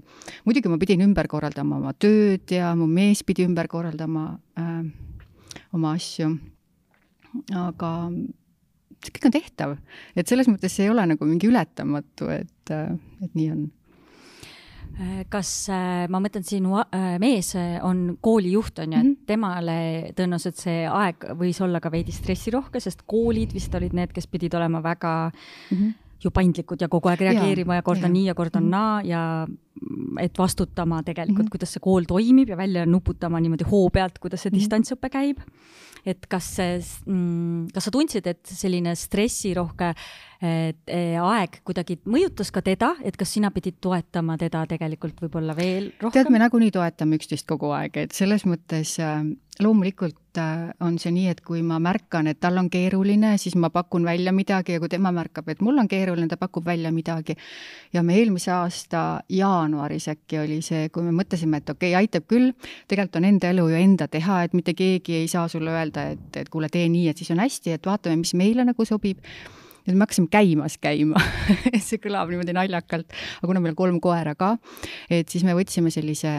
muidugi 0.45 0.71
ma 0.71 0.79
pidin 0.81 1.05
ümber 1.07 1.29
korraldama 1.31 1.79
oma 1.81 1.93
tööd 1.97 2.53
ja 2.53 2.73
mu 2.77 2.87
mees 2.89 3.23
pidi 3.25 3.47
ümber 3.47 3.69
korraldama 3.71 4.27
äh, 4.59 4.81
oma 5.73 5.95
asju. 5.97 6.35
aga 7.57 7.89
see 9.03 9.13
kõik 9.15 9.25
on 9.27 9.33
tehtav, 9.33 9.77
et 10.15 10.29
selles 10.29 10.47
mõttes 10.47 10.75
ei 10.79 10.91
ole 10.93 11.05
nagu 11.09 11.25
mingi 11.27 11.49
ületamatu, 11.49 12.29
et, 12.29 12.73
et 12.73 13.33
nii 13.33 13.49
on 13.55 13.63
kas 15.29 15.49
äh, 15.73 16.05
ma 16.11 16.19
mõtlen, 16.21 16.45
sinu 16.45 16.77
äh, 16.77 17.15
mees 17.21 17.53
on 17.81 18.17
koolijuht, 18.21 18.79
on 18.83 18.93
ju, 18.93 18.99
et 18.99 19.05
mhm. 19.07 19.25
temale 19.25 19.77
tõenäoliselt 20.17 20.61
see 20.61 20.85
aeg 20.85 21.27
võis 21.39 21.61
olla 21.65 21.81
ka 21.81 21.91
veidi 21.93 22.13
stressirohke, 22.13 22.81
sest 22.83 23.05
koolid 23.09 23.53
vist 23.53 23.73
olid 23.75 23.95
need, 23.97 24.13
kes 24.13 24.29
pidid 24.29 24.53
olema 24.59 24.83
väga 24.85 25.31
mm 25.33 25.77
-hmm 25.77 25.99
ju 26.23 26.31
paindlikud 26.31 26.81
ja 26.81 26.87
kogu 26.87 27.09
aeg 27.11 27.19
reageerima 27.19 27.75
ja, 27.75 27.81
ja 27.81 27.83
kord 27.83 28.03
on 28.07 28.13
nii 28.15 28.27
ja 28.29 28.35
kord 28.37 28.55
on 28.55 28.63
mm 28.63 28.67
-hmm. 28.67 28.71
naa 28.71 29.01
ja 29.03 29.47
et 30.21 30.37
vastutama 30.37 31.01
tegelikult 31.03 31.37
mm, 31.37 31.47
-hmm. 31.47 31.55
kuidas 31.57 31.73
see 31.73 31.83
kool 31.83 32.05
toimib 32.07 32.49
ja 32.49 32.57
välja 32.57 32.85
nuputama 32.85 33.39
niimoodi 33.39 33.65
hoo 33.69 33.89
pealt, 33.89 34.19
kuidas 34.19 34.41
see 34.41 34.49
mm 34.51 34.55
-hmm. 34.55 34.59
distantsõpe 34.59 35.09
käib 35.09 35.41
et 36.05 36.27
kas 36.29 36.47
see, 36.57 36.77
mm, 37.07 37.71
kas 37.73 37.87
sa 37.87 37.93
tundsid, 37.93 38.27
et 38.27 38.41
selline 38.49 38.93
stressirohke 38.99 39.93
e, 40.43 41.03
aeg 41.23 41.61
kuidagi 41.63 42.01
mõjutas 42.11 42.51
ka 42.53 42.63
teda, 42.65 42.93
et 43.07 43.15
kas 43.19 43.31
sina 43.37 43.53
pidid 43.55 43.79
toetama 43.83 44.35
teda 44.41 44.65
tegelikult 44.69 45.23
võib-olla 45.23 45.55
veel 45.55 45.93
rohkem? 46.01 46.17
tead, 46.17 46.33
me 46.33 46.43
nagunii 46.43 46.73
toetame 46.75 47.19
üksteist 47.19 47.47
kogu 47.49 47.71
aeg, 47.75 48.01
et 48.03 48.15
selles 48.15 48.43
mõttes 48.49 48.97
äh, 49.03 49.23
loomulikult 49.63 50.41
äh, 50.43 50.73
on 50.83 50.99
see 50.99 51.13
nii, 51.15 51.29
et 51.31 51.43
kui 51.45 51.63
ma 51.63 51.79
märkan, 51.83 52.27
et 52.27 52.41
tal 52.43 52.59
on 52.59 52.67
keeruline, 52.73 53.37
siis 53.39 53.55
ma 53.55 53.71
pakun 53.73 54.03
välja 54.07 54.35
midagi 54.35 54.75
ja 54.75 54.83
kui 54.83 54.91
tema 54.91 55.13
märkab, 55.15 55.47
et 55.53 55.63
mul 55.63 55.79
on 55.79 55.87
keeruline, 55.87 56.27
ta 56.27 56.39
pakub 56.41 56.67
välja 56.67 56.91
midagi. 56.91 57.37
ja 57.93 58.03
me 58.03 58.19
eelmise 58.19 58.51
aasta 58.51 59.23
jaanuaris 59.29 59.62
äkki 60.13 60.39
oli 60.39 60.61
see, 60.61 60.89
kui 60.89 61.03
me 61.03 61.11
mõtlesime, 61.15 61.59
et 61.61 61.69
okei 61.69 61.93
okay,, 61.93 62.03
aitab 62.03 62.27
küll, 62.27 62.51
tegelikult 62.87 63.19
on 63.19 63.27
enda 63.29 63.49
elu 63.53 63.67
ju 63.69 63.75
enda 63.79 64.07
teha, 64.07 64.43
et 64.43 64.53
mitte 64.53 64.73
keegi 64.73 65.15
ei 65.21 65.27
saa 65.27 65.47
sulle 65.47 65.71
öelda, 65.71 66.09
et, 66.15 66.37
et 66.37 66.49
kuule, 66.49 66.69
tee 66.69 66.87
nii, 66.89 67.09
et 67.09 67.17
siis 67.17 67.31
on 67.31 67.39
hästi, 67.43 67.77
et 67.77 67.85
vaatame, 67.85 68.19
mis 68.21 68.33
meile 68.33 68.65
nagu 68.65 68.85
sobib. 68.85 69.19
Et 69.83 69.91
me 69.91 70.05
hakkasime 70.05 70.29
käimas 70.31 70.77
käima 70.79 71.19
see 71.87 71.99
kõlab 71.99 72.29
niimoodi 72.31 72.55
naljakalt, 72.55 73.09
aga 73.11 73.49
kuna 73.49 73.59
meil 73.59 73.73
on 73.73 73.79
kolm 73.81 73.99
koera 74.03 74.35
ka, 74.39 74.55
et 75.11 75.27
siis 75.27 75.43
me 75.43 75.55
võtsime 75.57 75.91
sellise 75.91 76.37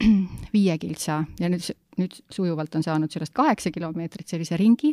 viiekiltsa 0.54 1.24
ja 1.40 1.50
nüüd 1.52 1.68
nüüd 2.00 2.16
sujuvalt 2.32 2.74
on 2.78 2.84
saanud 2.86 3.12
sellest 3.12 3.34
kaheksa 3.36 3.70
kilomeetrit 3.74 4.28
sellise 4.28 4.58
ringi 4.60 4.92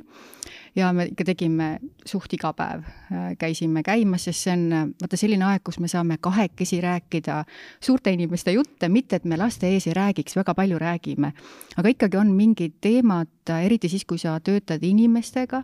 ja 0.77 0.91
me 0.93 1.07
ikka 1.11 1.27
tegime 1.31 1.69
suht 2.05 2.33
iga 2.37 2.53
päev, 2.57 2.85
äh, 3.11 3.29
käisime 3.39 3.83
käimas, 3.85 4.27
sest 4.27 4.45
see 4.45 4.55
on 4.55 4.93
vaata 5.01 5.19
selline 5.19 5.47
aeg, 5.49 5.63
kus 5.65 5.79
me 5.83 5.89
saame 5.91 6.19
kahekesi 6.21 6.81
rääkida 6.83 7.41
suurte 7.83 8.13
inimeste 8.13 8.53
jutte, 8.55 8.89
mitte 8.89 9.19
et 9.19 9.25
me 9.25 9.39
laste 9.39 9.69
ees 9.71 9.87
ei 9.89 9.95
räägiks, 9.97 10.37
väga 10.37 10.55
palju 10.57 10.79
räägime, 10.81 11.33
aga 11.77 11.93
ikkagi 11.93 12.19
on 12.19 12.33
mingid 12.35 12.77
teemad, 12.81 13.31
eriti 13.61 13.89
siis, 13.89 14.05
kui 14.05 14.19
sa 14.21 14.37
töötad 14.43 14.83
inimestega, 14.83 15.63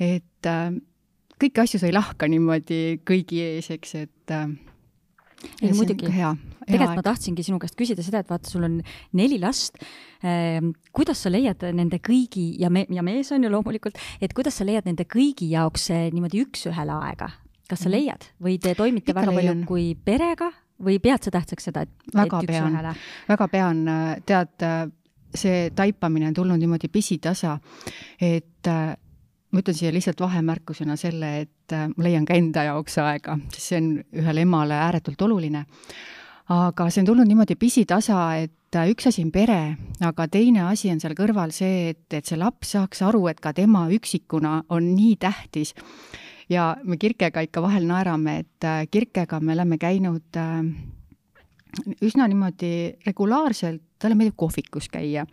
et 0.00 0.50
äh, 0.50 0.74
kõiki 1.42 1.64
asju 1.64 1.80
sa 1.82 1.88
ei 1.88 1.96
lahka 1.96 2.28
niimoodi 2.30 3.00
kõigi 3.08 3.40
ees, 3.46 3.70
eks, 3.74 3.96
et 4.04 4.34
äh, 4.34 4.50
ei 5.62 5.72
muidugi, 5.76 6.08
tegelikult 6.66 6.98
ma 6.98 7.04
tahtsingi 7.06 7.44
sinu 7.46 7.60
käest 7.62 7.76
küsida 7.78 8.04
seda, 8.04 8.22
et 8.22 8.30
vaata, 8.30 8.50
sul 8.50 8.66
on 8.68 8.80
neli 9.18 9.38
last 9.42 9.78
ehm,. 10.22 10.72
kuidas 10.94 11.24
sa 11.24 11.32
leiad 11.32 11.64
nende 11.74 11.98
kõigi 12.02 12.52
ja 12.62 12.70
me 12.70 12.86
ja 12.90 13.04
mees 13.06 13.32
on 13.34 13.44
ju 13.44 13.52
loomulikult, 13.52 13.98
et 14.20 14.34
kuidas 14.36 14.60
sa 14.60 14.66
leiad 14.68 14.88
nende 14.88 15.06
kõigi 15.08 15.50
jaoks 15.52 15.90
niimoodi 16.14 16.44
üks-ühele 16.46 16.98
aega? 17.08 17.32
kas 17.68 17.86
sa 17.86 17.88
mhm. 17.88 17.96
leiad 17.96 18.26
või 18.42 18.58
te 18.60 18.74
toimite 18.78 19.12
Ikka 19.12 19.20
väga 19.20 19.36
leian. 19.36 19.62
palju 19.62 19.68
kui 19.70 19.86
perega 19.96 20.50
või 20.82 20.98
pead 21.02 21.22
sa 21.24 21.32
tähtsaks 21.34 21.70
seda, 21.70 21.86
et, 21.86 21.92
väga 22.14 22.42
et 22.42 22.50
üks-ühele? 22.50 22.96
väga 23.28 23.48
pean, 23.52 23.84
tead, 24.28 24.66
see 25.32 25.70
taipamine 25.76 26.28
on 26.30 26.36
tulnud 26.36 26.60
niimoodi 26.60 26.90
pisitasa, 26.92 27.56
et 28.20 28.70
ma 29.52 29.60
ütlen 29.60 29.76
siia 29.76 29.92
lihtsalt 29.92 30.20
vahemärkusena 30.20 30.96
selle, 31.00 31.32
et 31.44 31.74
äh, 31.76 31.86
ma 31.92 32.06
leian 32.06 32.26
ka 32.28 32.36
enda 32.38 32.64
jaoks 32.70 32.96
aega, 33.02 33.36
sest 33.52 33.68
see 33.68 33.80
on 33.82 33.92
ühele 34.22 34.46
emale 34.46 34.78
ääretult 34.80 35.20
oluline. 35.28 35.66
aga 36.52 36.88
see 36.90 37.00
on 37.00 37.06
tulnud 37.06 37.28
niimoodi 37.28 37.56
pisitasa, 37.56 38.18
et 38.42 38.76
äh, 38.76 38.88
üks 38.92 39.06
asi 39.08 39.24
on 39.24 39.30
pere, 39.32 39.76
aga 40.00 40.26
teine 40.28 40.64
asi 40.68 40.90
on 40.92 41.00
seal 41.00 41.14
kõrval 41.18 41.52
see, 41.54 41.92
et, 41.92 42.06
et 42.12 42.26
see 42.26 42.40
laps 42.40 42.74
saaks 42.76 43.04
aru, 43.06 43.26
et 43.30 43.40
ka 43.40 43.52
tema 43.56 43.86
üksikuna 43.92 44.62
on 44.72 44.94
nii 44.96 45.16
tähtis. 45.20 45.74
ja 46.48 46.74
me 46.84 46.96
Kirkega 46.96 47.44
ikka 47.44 47.62
vahel 47.62 47.86
naerame, 47.86 48.38
et 48.44 48.64
äh, 48.64 48.86
Kirkega 48.90 49.40
me 49.40 49.52
oleme 49.52 49.78
käinud 49.78 50.40
üsna 52.04 52.26
niimoodi 52.28 52.98
regulaarselt, 53.06 53.80
talle 53.98 54.16
meeldib 54.18 54.36
kohvikus 54.36 54.88
käia. 54.92 55.26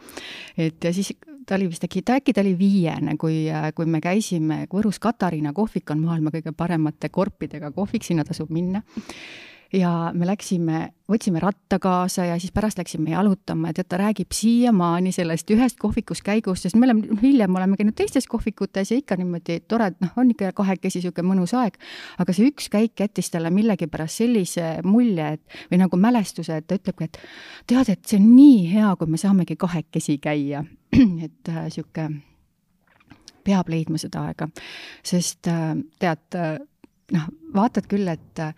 et 0.57 0.83
ja 0.83 0.93
siis 0.93 1.13
ta 1.49 1.57
oli 1.57 1.69
vist 1.71 1.83
äkki, 1.85 2.03
ta 2.05 2.19
äkki 2.19 2.33
ta 2.33 2.43
oli 2.45 2.53
viiene, 2.59 3.15
kui, 3.17 3.41
kui 3.75 3.89
me 3.89 4.01
käisime 4.03 4.61
Võrus 4.69 5.01
Katariina 5.01 5.53
kohvik 5.57 5.89
on 5.89 6.03
maailma 6.05 6.33
kõige 6.35 6.53
paremate 6.53 7.09
korpidega 7.09 7.71
kohvik, 7.73 8.05
sinna 8.05 8.25
tasub 8.27 8.51
minna 8.53 8.83
ja 9.73 9.89
me 10.17 10.25
läksime, 10.25 10.79
võtsime 11.09 11.41
ratta 11.41 11.77
kaasa 11.81 12.25
ja 12.25 12.37
siis 12.41 12.53
pärast 12.53 12.79
läksime 12.79 13.11
jalutama 13.11 13.69
ja 13.69 13.77
tead, 13.79 13.89
ta 13.91 13.99
räägib 14.01 14.33
siiamaani 14.33 15.11
sellest 15.13 15.51
ühest 15.53 15.77
kohvikus 15.81 16.23
käigust, 16.25 16.65
sest 16.65 16.77
me 16.79 16.87
oleme, 16.87 17.05
noh, 17.05 17.21
hiljem 17.21 17.55
oleme 17.55 17.77
käinud 17.77 17.97
teistes 17.97 18.27
kohvikutes 18.29 18.91
ja 18.91 18.97
ikka 18.97 19.17
niimoodi 19.19 19.59
tore, 19.69 19.91
et 19.93 20.01
noh, 20.01 20.15
on 20.17 20.31
ikka 20.33 20.51
kahekesi 20.57 21.01
niisugune 21.03 21.29
mõnus 21.29 21.53
aeg, 21.57 21.77
aga 22.17 22.35
see 22.35 22.49
üks 22.49 22.69
käik 22.73 23.05
jättis 23.05 23.29
talle 23.33 23.51
millegipärast 23.53 24.23
sellise 24.23 24.71
mulje, 24.87 25.35
et 25.37 25.61
või 25.71 25.83
nagu 25.83 26.01
mälestuse, 26.01 26.59
et 26.59 26.67
ta 26.67 26.79
ütlebki, 26.79 27.09
et 27.09 27.21
tead, 27.69 27.93
et 27.93 28.01
see 28.09 28.17
on 28.19 28.29
nii 28.33 28.63
hea, 28.73 28.95
kui 28.97 29.11
me 29.11 29.21
saamegi 29.21 29.59
kahekesi 29.59 30.17
käia. 30.23 30.65
et 31.25 31.51
niisugune 31.53 32.07
äh, 32.09 32.21
peab 33.45 33.69
leidma 33.69 33.99
seda 34.01 34.25
aega, 34.29 34.49
sest 35.05 35.47
äh, 35.49 35.75
tead 36.01 36.37
äh,, 36.37 36.55
noh, 37.13 37.27
vaatad 37.53 37.85
küll, 37.89 38.09
et 38.09 38.41
äh, 38.41 38.55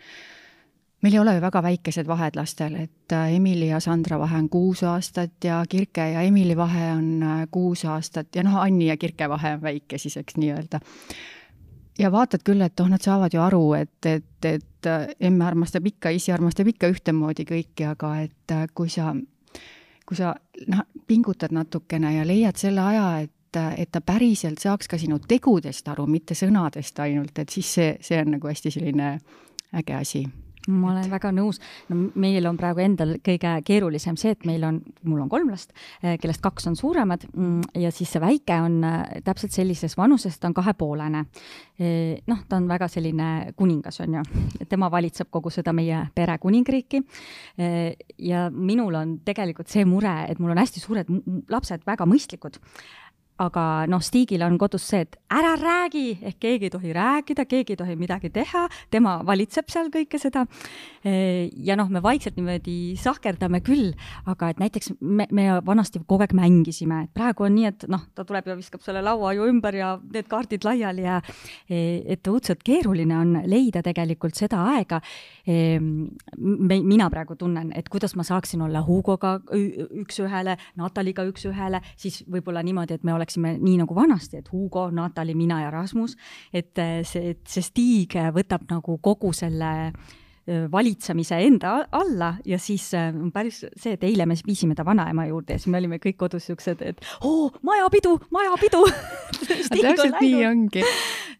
meil 1.02 1.14
ei 1.14 1.20
ole 1.20 1.36
ju 1.36 1.42
väga 1.42 1.62
väikesed 1.64 2.08
vahed 2.08 2.36
lastel, 2.38 2.76
et 2.76 3.14
äh, 3.14 3.34
Emili 3.36 3.68
ja 3.68 3.80
Sandra 3.80 4.20
vahe 4.20 4.38
on 4.38 4.50
kuus 4.50 4.84
aastat 4.84 5.44
ja 5.44 5.64
Kirke 5.70 6.10
ja 6.14 6.22
Emili 6.22 6.58
vahe 6.58 6.92
on 6.94 7.24
äh, 7.24 7.48
kuus 7.52 7.86
aastat 7.86 8.36
ja 8.36 8.44
noh, 8.44 8.60
Anni 8.62 8.88
ja 8.88 8.98
Kirke 8.98 9.30
vahe 9.30 9.56
on 9.58 9.62
väike 9.62 9.98
siis, 9.98 10.18
eks 10.18 10.38
nii-öelda. 10.38 10.80
ja 12.00 12.12
vaatad 12.12 12.46
küll, 12.46 12.62
et 12.62 12.80
oh, 12.80 12.90
nad 12.90 13.02
saavad 13.02 13.34
ju 13.34 13.42
aru, 13.42 13.74
et, 13.74 14.06
et, 14.06 14.46
et 14.46 14.88
äh, 14.88 15.08
emme 15.20 15.46
armastab 15.46 15.86
ikka, 15.86 16.10
isi 16.10 16.32
armastab 16.32 16.68
ikka 16.68 16.92
ühtemoodi 16.94 17.46
kõiki, 17.50 17.90
aga 17.90 18.16
et 18.22 18.56
kui 18.74 18.90
sa, 18.90 19.16
kui 20.06 20.18
sa 20.18 20.36
noh, 20.68 20.86
pingutad 21.08 21.54
natukene 21.54 22.16
ja 22.20 22.28
leiad 22.28 22.62
selle 22.62 22.82
aja, 22.94 23.14
et 23.26 23.32
et 23.52 23.90
ta 23.92 24.00
päriselt 24.00 24.62
saaks 24.64 24.88
ka 24.88 24.96
sinu 24.96 25.18
tegudest 25.28 25.90
aru, 25.92 26.06
mitte 26.08 26.38
sõnadest 26.40 27.02
ainult, 27.04 27.36
et 27.36 27.52
siis 27.52 27.74
see, 27.74 27.90
see 28.00 28.22
on 28.24 28.32
nagu 28.38 28.48
hästi 28.48 28.72
selline 28.72 29.10
äge 29.76 29.98
asi 29.98 30.24
ma 30.70 30.92
olen 30.92 31.10
väga 31.10 31.32
nõus, 31.34 31.60
no 31.90 31.98
meil 32.22 32.46
on 32.50 32.58
praegu 32.60 32.84
endal 32.84 33.16
kõige 33.24 33.54
keerulisem 33.66 34.18
see, 34.20 34.36
et 34.36 34.46
meil 34.46 34.64
on, 34.68 34.78
mul 35.08 35.24
on 35.24 35.32
kolm 35.32 35.50
last, 35.50 35.74
eh, 36.04 36.18
kellest 36.22 36.44
kaks 36.44 36.70
on 36.70 36.78
suuremad 36.78 37.26
mm, 37.32 37.80
ja 37.82 37.92
siis 37.94 38.12
see 38.14 38.22
väike 38.22 38.60
on 38.62 38.78
eh, 38.86 39.22
täpselt 39.26 39.56
sellises 39.56 39.98
vanuses, 39.98 40.38
ta 40.40 40.52
on 40.52 40.58
kahepoolene. 40.58 41.26
Eh, 41.82 42.22
noh, 42.30 42.44
ta 42.50 42.60
on 42.62 42.70
väga 42.70 42.90
selline 42.92 43.30
kuningas, 43.58 44.02
on 44.06 44.20
ju, 44.20 44.24
tema 44.70 44.92
valitseb 44.94 45.32
kogu 45.34 45.50
seda 45.54 45.74
meie 45.74 46.06
pere 46.16 46.38
kuningriiki. 46.42 47.02
ja 48.18 48.50
minul 48.52 48.96
on 48.96 49.18
tegelikult 49.26 49.70
see 49.70 49.86
mure, 49.86 50.14
et 50.30 50.40
mul 50.40 50.54
on 50.54 50.60
hästi 50.62 50.80
suured 50.80 51.10
lapsed, 51.50 51.84
väga 51.86 52.06
mõistlikud 52.10 52.58
aga 53.42 53.66
noh, 53.90 54.02
Stigil 54.04 54.44
on 54.46 54.58
kodus 54.62 54.86
see, 54.92 55.06
et 55.06 55.18
ära 55.32 55.54
räägi, 55.60 56.20
ehk 56.22 56.40
keegi 56.42 56.68
ei 56.68 56.74
tohi 56.74 56.94
rääkida, 56.96 57.46
keegi 57.50 57.76
ei 57.76 57.80
tohi 57.80 57.96
midagi 58.00 58.32
teha, 58.34 58.66
tema 58.94 59.18
valitseb 59.26 59.70
seal 59.72 59.92
kõike 59.94 60.20
seda. 60.22 60.46
ja 61.04 61.76
noh, 61.80 61.90
me 61.90 62.02
vaikselt 62.04 62.38
niimoodi 62.38 62.96
sahkerdame 63.00 63.62
küll, 63.66 63.92
aga 64.30 64.52
et 64.52 64.62
näiteks 64.62 64.94
me, 65.02 65.28
me 65.32 65.48
vanasti 65.66 66.02
kogu 66.06 66.26
aeg 66.26 66.36
mängisime, 66.38 67.06
et 67.08 67.14
praegu 67.16 67.48
on 67.48 67.56
nii, 67.56 67.70
et 67.72 67.86
noh, 67.92 68.04
ta 68.16 68.26
tuleb 68.28 68.52
ja 68.52 68.58
viskab 68.60 68.84
selle 68.86 69.02
laua 69.06 69.34
ju 69.38 69.48
ümber 69.50 69.76
ja 69.78 69.96
need 70.14 70.30
kaardid 70.32 70.66
laiali 70.68 71.08
ja 71.08 71.20
et 71.70 72.28
õudselt 72.30 72.62
keeruline 72.66 73.18
on 73.18 73.34
leida 73.50 73.82
tegelikult 73.86 74.38
seda 74.38 74.62
aega. 74.76 75.02
me, 75.48 76.80
mina 76.82 77.10
praegu 77.10 77.36
tunnen, 77.36 77.72
et 77.76 77.90
kuidas 77.90 78.16
ma 78.16 78.24
saaksin 78.28 78.62
olla 78.62 78.84
Hugoga 78.86 79.40
üks-ühele, 79.50 80.58
Nataliga 80.78 81.26
üks-ühele, 81.28 81.82
siis 81.98 82.22
võib-olla 82.30 82.64
niimoodi, 82.66 83.00
et 83.00 83.04
me 83.08 83.14
oleks 83.16 83.31
oleksime 83.32 83.58
nii 83.60 83.78
nagu 83.82 83.96
vanasti, 83.96 84.38
et 84.42 84.52
Hugo, 84.52 84.90
Natali, 84.92 85.36
mina 85.36 85.62
ja 85.62 85.72
Rasmus, 85.72 86.18
et 86.54 86.78
eh, 86.78 87.02
see, 87.08 87.32
et 87.32 87.46
see 87.48 87.64
stiig 87.64 88.18
võtab 88.34 88.68
nagu 88.70 88.98
kogu 89.02 89.32
selle 89.34 89.72
eh, 90.48 90.68
valitsemise 90.72 91.40
enda 91.46 91.88
alla 91.92 92.36
ja 92.46 92.60
siis 92.60 92.92
päris 93.34 93.64
see, 93.76 93.94
et 93.94 94.04
eile 94.04 94.26
me 94.26 94.36
viisime 94.46 94.76
ta 94.76 94.86
vanaema 94.86 95.28
juurde 95.30 95.56
ja 95.56 95.62
siis 95.62 95.72
me 95.72 95.80
olime 95.80 96.02
kõik 96.02 96.18
kodus 96.18 96.50
siuksed, 96.50 96.82
et 96.82 97.02
oo, 97.24 97.52
majapidu, 97.64 98.18
majapidu! 98.32 98.84
Täpselt 99.72 100.20
nii 100.22 100.46
ongi. 100.46 100.84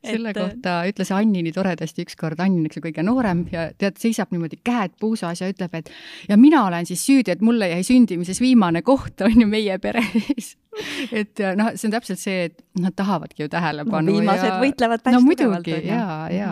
selle 0.02 0.32
et... 0.32 0.38
kohta 0.38 0.80
ütles 0.90 1.12
Anni 1.14 1.44
nii 1.44 1.54
toredasti 1.54 2.06
ükskord, 2.08 2.40
Anni 2.40 2.64
on 2.64 2.72
üks 2.72 2.80
kõige 2.82 3.04
noorem 3.06 3.46
ja 3.52 3.68
tead, 3.78 4.00
seisab 4.02 4.32
niimoodi 4.32 4.62
käed 4.64 4.96
puusas 5.00 5.44
ja 5.44 5.52
ütleb, 5.52 5.76
et 5.78 5.92
ja 6.30 6.40
mina 6.40 6.64
olen 6.70 6.88
siis 6.90 7.04
süüdi, 7.06 7.36
et 7.36 7.44
mulle 7.46 7.70
jäi 7.74 7.84
sündimises 7.86 8.42
viimane 8.42 8.82
koht, 8.86 9.22
on 9.28 9.44
ju, 9.44 9.50
meie 9.50 9.78
peres 9.84 10.56
et 11.22 11.42
noh, 11.58 11.72
see 11.76 11.90
on 11.90 11.94
täpselt 11.96 12.22
see, 12.22 12.48
et 12.50 12.62
nad 12.80 12.96
tahavadki 12.96 13.44
ju 13.44 13.50
tähelepanu 13.52 14.08
no,. 14.08 14.18
viimased 14.18 14.48
ja... 14.48 14.60
võitlevad 14.62 15.04
päris 15.04 15.20
no, 15.20 15.36
tugevalt. 15.36 15.68
ja, 15.84 16.06
ja. 16.32 16.52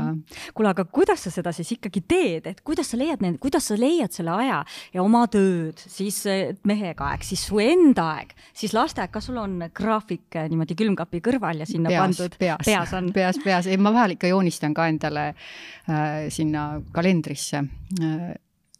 Kuule, 0.56 0.74
aga 0.74 0.84
kuidas 0.92 1.24
sa 1.26 1.32
seda 1.34 1.54
siis 1.56 1.72
ikkagi 1.78 2.04
teed, 2.04 2.50
et 2.52 2.60
kuidas 2.68 2.92
sa 2.92 3.00
leiad 3.00 3.24
need, 3.24 3.40
kuidas 3.42 3.70
sa 3.72 3.78
leiad 3.80 4.16
selle 4.16 4.34
aja 4.36 4.60
ja 4.96 5.06
oma 5.06 5.24
tööd, 5.32 5.80
siis 5.80 6.22
mehega 6.68 7.14
aeg, 7.14 7.24
siis 7.28 7.46
su 7.48 7.62
enda 7.64 8.10
aeg, 8.18 8.36
siis 8.58 8.76
lasteaeg, 8.76 9.14
kas 9.14 9.30
sul 9.30 9.40
on 9.40 9.56
graafik 9.76 10.40
niimoodi 10.52 10.78
külmkapi 10.80 11.24
kõrval 11.24 11.64
ja 11.64 11.70
sinna 11.70 11.94
peas, 11.94 12.04
pandud? 12.04 12.38
peas, 12.42 12.68
peas 12.68 12.94
on? 13.00 13.10
peas, 13.16 13.40
peas, 13.44 13.72
ei 13.72 13.80
ma 13.80 13.94
vahel 13.96 14.18
ikka 14.18 14.32
joonistan 14.34 14.76
ka 14.76 14.90
endale 14.92 15.30
äh, 15.32 16.28
sinna 16.34 16.70
kalendrisse 16.96 17.64
äh, 17.64 18.30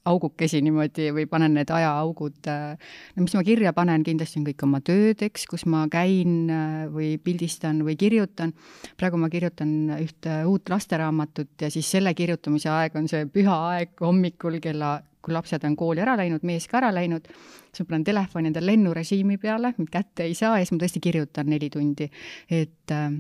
augukesi 0.08 0.62
niimoodi 0.64 1.10
või 1.16 1.26
panen 1.30 1.56
need 1.58 1.72
ajaaugud, 1.74 2.40
äh, 2.48 2.94
no 3.16 3.26
mis 3.26 3.36
ma 3.36 3.44
kirja 3.46 3.74
panen, 3.76 4.04
kindlasti 4.08 4.40
on 4.40 4.48
kõik 4.48 4.64
oma 4.68 4.82
tööd, 4.86 5.24
eks, 5.26 5.46
kus 5.50 5.66
ma 5.70 5.86
käin 5.92 6.50
äh, 6.54 6.86
või 6.94 7.12
pildistan 7.24 7.84
või 7.86 7.98
kirjutan. 8.00 8.54
praegu 8.98 9.20
ma 9.20 9.30
kirjutan 9.30 9.96
ühte 10.00 10.42
uut 10.48 10.70
lasteraamatut 10.70 11.66
ja 11.66 11.72
siis 11.74 11.90
selle 11.92 12.14
kirjutamise 12.14 12.70
aeg 12.70 12.96
on 12.96 13.08
see 13.12 13.26
püha 13.26 13.58
aeg 13.74 13.96
hommikul 14.02 14.60
kella, 14.64 15.00
kui 15.22 15.36
lapsed 15.36 15.64
on 15.68 15.76
kooli 15.76 16.02
ära 16.02 16.16
läinud, 16.18 16.46
mees 16.48 16.68
ka 16.68 16.80
ära 16.80 16.94
läinud, 16.96 17.28
siis 17.74 17.84
ma 17.84 17.92
panen 17.92 18.08
telefoni 18.08 18.52
endale 18.52 18.72
lennurežiimi 18.72 19.38
peale, 19.38 19.74
mind 19.78 19.92
kätte 19.92 20.24
ei 20.24 20.38
saa 20.38 20.58
ja 20.58 20.64
siis 20.64 20.78
ma 20.78 20.86
tõesti 20.86 21.04
kirjutan 21.04 21.52
neli 21.52 21.70
tundi, 21.74 22.10
et 22.50 22.96
äh, 22.96 23.12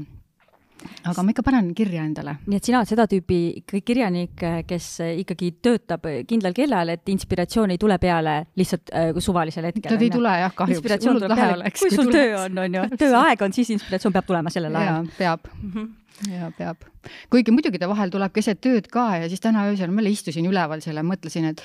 aga 1.09 1.23
ma 1.23 1.33
ikka 1.33 1.43
panen 1.45 1.71
kirja 1.77 2.03
endale. 2.07 2.37
nii 2.47 2.59
et 2.59 2.69
sina 2.69 2.81
oled 2.81 2.91
seda 2.91 3.05
tüüpi 3.11 3.39
kirjanik, 3.85 4.43
kes 4.67 4.89
ikkagi 5.23 5.51
töötab 5.63 6.07
kindlal 6.29 6.55
kellal, 6.57 6.93
et 6.95 7.13
inspiratsioon 7.13 7.75
ei 7.75 7.81
tule 7.81 7.99
peale 8.01 8.35
lihtsalt 8.59 8.93
äh, 8.95 9.11
suvalisel 9.23 9.69
hetkel? 9.69 9.89
ta 9.91 9.99
ei 9.99 10.11
tule 10.13 10.35
jah, 10.43 10.53
kahjuks. 10.55 10.79
inspiratsioon 10.79 11.21
tuleb 11.23 11.39
peale, 11.43 11.71
kui 11.75 11.93
sul 11.93 12.09
tuleks. 12.09 12.17
töö 12.17 12.43
on, 12.43 12.61
on 12.65 12.77
ju, 12.79 12.85
tööaeg 13.05 13.47
on, 13.47 13.55
siis 13.55 13.73
inspiratsioon 13.77 14.15
peab 14.15 14.29
tulema 14.29 14.53
sellel 14.53 14.75
ajal. 14.81 15.09
peab 15.17 15.49
mm. 15.53 15.71
-hmm 15.73 15.95
ja 16.27 16.51
peab. 16.57 16.83
kuigi 17.31 17.53
muidugi 17.55 17.79
ta 17.79 17.87
vahel 17.87 18.11
tuleb 18.11 18.33
keset 18.35 18.59
tööd 18.59 18.89
ka 18.91 19.05
ja 19.21 19.29
siis 19.31 19.39
täna 19.43 19.69
öösel 19.69 19.91
ma 19.91 20.01
jälle 20.01 20.15
istusin 20.17 20.49
üleval 20.49 20.83
selle, 20.83 21.03
mõtlesin, 21.05 21.47
et 21.53 21.63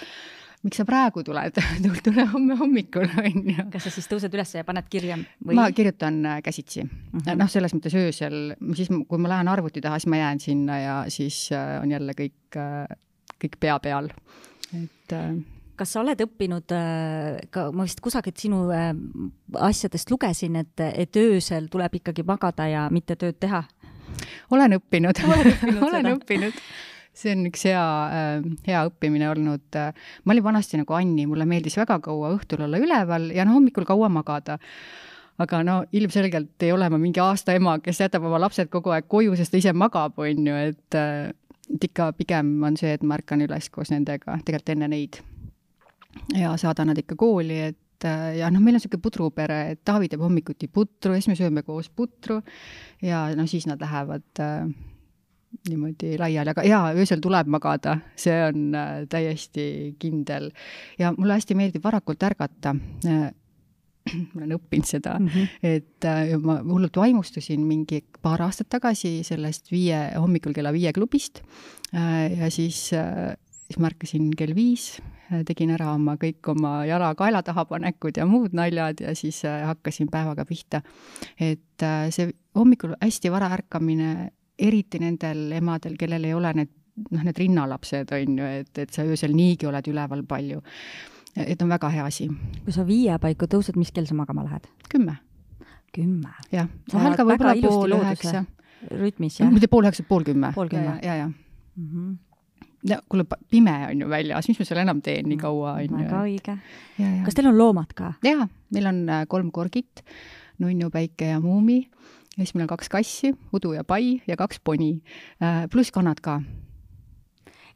miks 0.65 0.81
sa 0.81 0.87
praegu 0.89 1.23
tuled 1.25 1.61
tule 2.07 2.27
homme 2.33 2.57
hommikul, 2.59 3.07
on 3.21 3.49
ju. 3.53 3.67
kas 3.73 3.87
sa 3.87 3.93
siis 3.93 4.09
tõused 4.11 4.35
üles 4.35 4.55
ja 4.57 4.65
paned 4.67 4.89
kirja 4.91 5.19
või? 5.21 5.57
ma 5.59 5.69
kirjutan 5.77 6.21
äh, 6.27 6.43
käsitsi 6.45 6.85
mm 6.85 6.91
-hmm., 7.21 7.41
noh, 7.41 7.51
selles 7.53 7.75
mõttes 7.77 7.97
öösel, 8.01 8.55
siis 8.77 8.91
kui 9.09 9.21
ma 9.21 9.35
lähen 9.37 9.49
arvuti 9.53 9.85
taha, 9.85 9.99
siis 10.01 10.11
ma 10.11 10.23
jään 10.23 10.41
sinna 10.41 10.79
ja 10.81 10.95
siis 11.09 11.49
äh, 11.53 11.83
on 11.83 11.91
jälle 11.91 12.17
kõik, 12.17 12.57
äh, 12.57 12.97
kõik 13.45 13.59
pea 13.61 13.79
peal, 13.81 14.09
et 14.73 15.17
kas 15.77 15.93
sa 15.93 16.01
oled 16.01 16.21
õppinud 16.21 16.71
ka, 17.51 17.65
ma 17.73 17.83
vist 17.83 18.01
kusagilt 18.01 18.39
sinu 18.39 18.69
asjadest 19.59 20.11
lugesin, 20.11 20.57
et, 20.57 20.81
et 20.81 21.17
öösel 21.17 21.67
tuleb 21.69 21.95
ikkagi 22.01 22.23
magada 22.23 22.69
ja 22.69 22.89
mitte 22.91 23.17
tööd 23.17 23.37
teha? 23.41 23.65
olen 24.51 24.79
õppinud, 24.79 25.19
olen 25.83 26.13
õppinud 26.15 26.55
see 27.15 27.33
on 27.37 27.47
üks 27.51 27.65
hea, 27.69 27.87
äh, 28.19 28.51
hea 28.67 28.85
õppimine 28.91 29.31
olnud. 29.31 29.81
ma 30.25 30.35
olin 30.37 30.45
vanasti 30.45 30.81
nagu 30.81 30.97
Anni, 30.97 31.27
mulle 31.31 31.47
meeldis 31.49 31.79
väga 31.81 32.01
kaua 32.05 32.35
õhtul 32.37 32.67
olla 32.67 32.81
üleval 32.83 33.31
ja 33.35 33.47
no 33.47 33.59
hommikul 33.59 33.87
kaua 33.89 34.11
magada 34.13 34.59
aga 35.43 35.63
no 35.67 35.79
ilmselgelt 35.93 36.63
ei 36.63 36.73
ole 36.73 36.89
ma 36.91 36.99
mingi 37.01 37.23
aasta 37.23 37.55
ema, 37.59 37.79
kes 37.83 38.05
jätab 38.05 38.27
oma 38.29 38.39
lapsed 38.43 38.71
kogu 38.73 38.93
aeg 38.95 39.09
koju, 39.11 39.35
sest 39.39 39.55
ta 39.55 39.59
ise 39.59 39.73
magab, 39.75 40.19
on 40.23 40.47
ju, 40.51 40.61
et 40.71 40.99
äh, 40.99 41.33
et 41.73 41.87
ikka 41.89 42.11
pigem 42.19 42.59
on 42.67 42.77
see, 42.77 42.93
et 42.93 43.05
ma 43.07 43.17
ärkan 43.19 43.41
üles 43.45 43.71
koos 43.73 43.93
nendega, 43.93 44.37
tegelikult 44.45 44.75
enne 44.75 44.91
neid. 44.93 45.21
ja 46.37 46.53
saadan 46.61 46.93
nad 46.93 46.99
ikka 47.01 47.17
kooli, 47.19 47.57
et 47.73 48.07
äh, 48.07 48.37
ja 48.39 48.51
noh, 48.53 48.63
meil 48.63 48.77
on 48.77 48.83
niisugune 48.83 49.03
pudrupere, 49.03 49.61
et 49.75 49.81
Taavi 49.85 50.11
teeb 50.13 50.23
hommikuti 50.23 50.69
putru 50.69 51.15
ja 51.15 51.23
siis 51.23 51.33
me 51.33 51.39
sööme 51.39 51.65
koos 51.67 51.89
putru 51.91 52.41
ja 53.03 53.27
no 53.35 53.49
siis 53.51 53.67
nad 53.67 53.83
lähevad 53.83 54.45
äh, 54.45 54.69
niimoodi 55.69 56.17
laiali, 56.19 56.53
aga 56.55 56.65
jaa, 56.67 56.91
öösel 56.99 57.23
tuleb 57.25 57.49
magada, 57.53 57.99
see 58.17 58.37
on 58.49 58.75
äh, 58.79 58.93
täiesti 59.11 59.95
kindel. 59.99 60.51
ja 60.99 61.15
mulle 61.17 61.39
hästi 61.39 61.57
meeldib 61.59 61.85
varakult 61.85 62.23
ärgata 62.23 62.75
äh, 63.07 63.31
ma 64.35 64.43
olen 64.43 64.57
õppinud 64.59 64.89
seda 64.89 65.15
mm, 65.19 65.29
-hmm. 65.29 65.49
et 65.63 66.05
äh, 66.05 66.35
ma 66.41 66.59
hullult 66.63 66.97
vaimustusin 66.97 67.61
mingi 67.67 68.05
paar 68.23 68.43
aastat 68.43 68.69
tagasi 68.69 69.23
sellest 69.25 69.73
viie, 69.73 70.11
hommikul 70.19 70.53
kella 70.53 70.73
viie 70.73 70.93
klubist 70.93 71.41
äh, 71.95 72.39
ja 72.39 72.51
siis 72.51 72.93
äh, 72.93 73.37
siis 73.65 73.81
ma 73.81 73.89
ärkasin 73.91 74.31
kell 74.37 74.55
viis, 74.57 75.01
äh, 75.33 75.43
tegin 75.47 75.73
ära 75.75 75.93
oma 75.95 76.17
kõik 76.21 76.47
oma 76.53 76.85
jala 76.89 77.13
kaela 77.19 77.43
taha 77.43 77.65
panekud 77.69 78.19
ja 78.21 78.27
muud 78.29 78.55
naljad 78.57 79.01
ja 79.05 79.15
siis 79.17 79.43
äh, 79.49 79.65
hakkasin 79.67 80.11
päevaga 80.13 80.45
pihta. 80.45 80.83
et 81.41 81.83
äh, 81.83 82.11
see 82.11 82.33
hommikul 82.55 82.95
hästi 83.01 83.31
vara 83.33 83.51
ärkamine 83.57 84.31
eriti 84.59 85.01
nendel 85.03 85.53
emadel, 85.59 85.97
kellel 85.99 86.25
ei 86.25 86.35
ole 86.35 86.53
need 86.61 86.73
noh, 87.11 87.23
need 87.27 87.39
rinnalapsed 87.39 88.13
on 88.15 88.39
ju, 88.39 88.51
et, 88.61 88.73
et 88.79 88.95
sa 88.95 89.05
öösel 89.07 89.35
niigi 89.35 89.69
oled 89.69 89.89
üleval 89.91 90.25
palju. 90.29 90.63
et 91.35 91.63
on 91.63 91.71
väga 91.71 91.91
hea 91.91 92.05
asi. 92.07 92.29
kui 92.65 92.75
sa 92.75 92.85
viie 92.87 93.17
paiku 93.19 93.49
tõused, 93.51 93.79
mis 93.81 93.93
kell 93.93 94.07
sa 94.07 94.15
magama 94.19 94.47
lähed? 94.47 94.69
kümme. 94.91 95.17
kümme? 95.95 96.35
jah, 96.53 96.69
vahel 96.93 97.17
ka 97.19 97.27
võib-olla 97.27 97.57
pool 97.63 97.97
üheksa. 97.99 98.45
rütmis, 98.93 99.41
jah? 99.41 99.51
mitte 99.51 99.71
pool 99.71 99.89
üheksa, 99.89 100.07
pool 100.09 100.27
kümme. 100.27 100.53
pool 100.55 100.71
kümme. 100.71 101.01
ja, 101.03 101.15
ja, 101.15 101.25
ja 101.25 101.27
mm. 101.29 101.91
-hmm 101.91 102.15
no 102.85 102.99
kuule, 103.09 103.25
pime 103.49 103.73
on 103.89 104.01
ju 104.01 104.09
väljas, 104.09 104.49
mis 104.49 104.59
ma 104.61 104.65
seal 104.69 104.83
enam 104.83 104.99
teen 105.01 105.25
nii 105.29 105.39
kaua, 105.41 105.79
on 105.81 105.85
ju. 105.89 106.05
väga 106.05 106.19
õige. 106.21 106.57
kas 107.25 107.35
teil 107.35 107.49
on 107.49 107.57
loomad 107.59 107.95
ka? 107.97 108.13
jaa, 108.23 108.45
meil 108.77 108.87
on 108.87 109.09
äh, 109.09 109.27
kolm 109.27 109.51
korgit, 109.51 110.05
nunnu, 110.61 110.91
päike 110.93 111.31
ja 111.33 111.41
muumi 111.41 111.87
ja 112.35 112.43
siis 112.43 112.55
meil 112.55 112.67
on 112.67 112.73
kaks 112.75 112.91
kassi, 112.93 113.33
Udu 113.55 113.75
ja 113.77 113.85
Pai 113.87 114.19
ja 114.27 114.37
kaks 114.39 114.61
poni, 114.65 114.99
äh, 115.43 115.65
pluss 115.71 115.95
kannad 115.95 116.21
ka. 116.25 116.41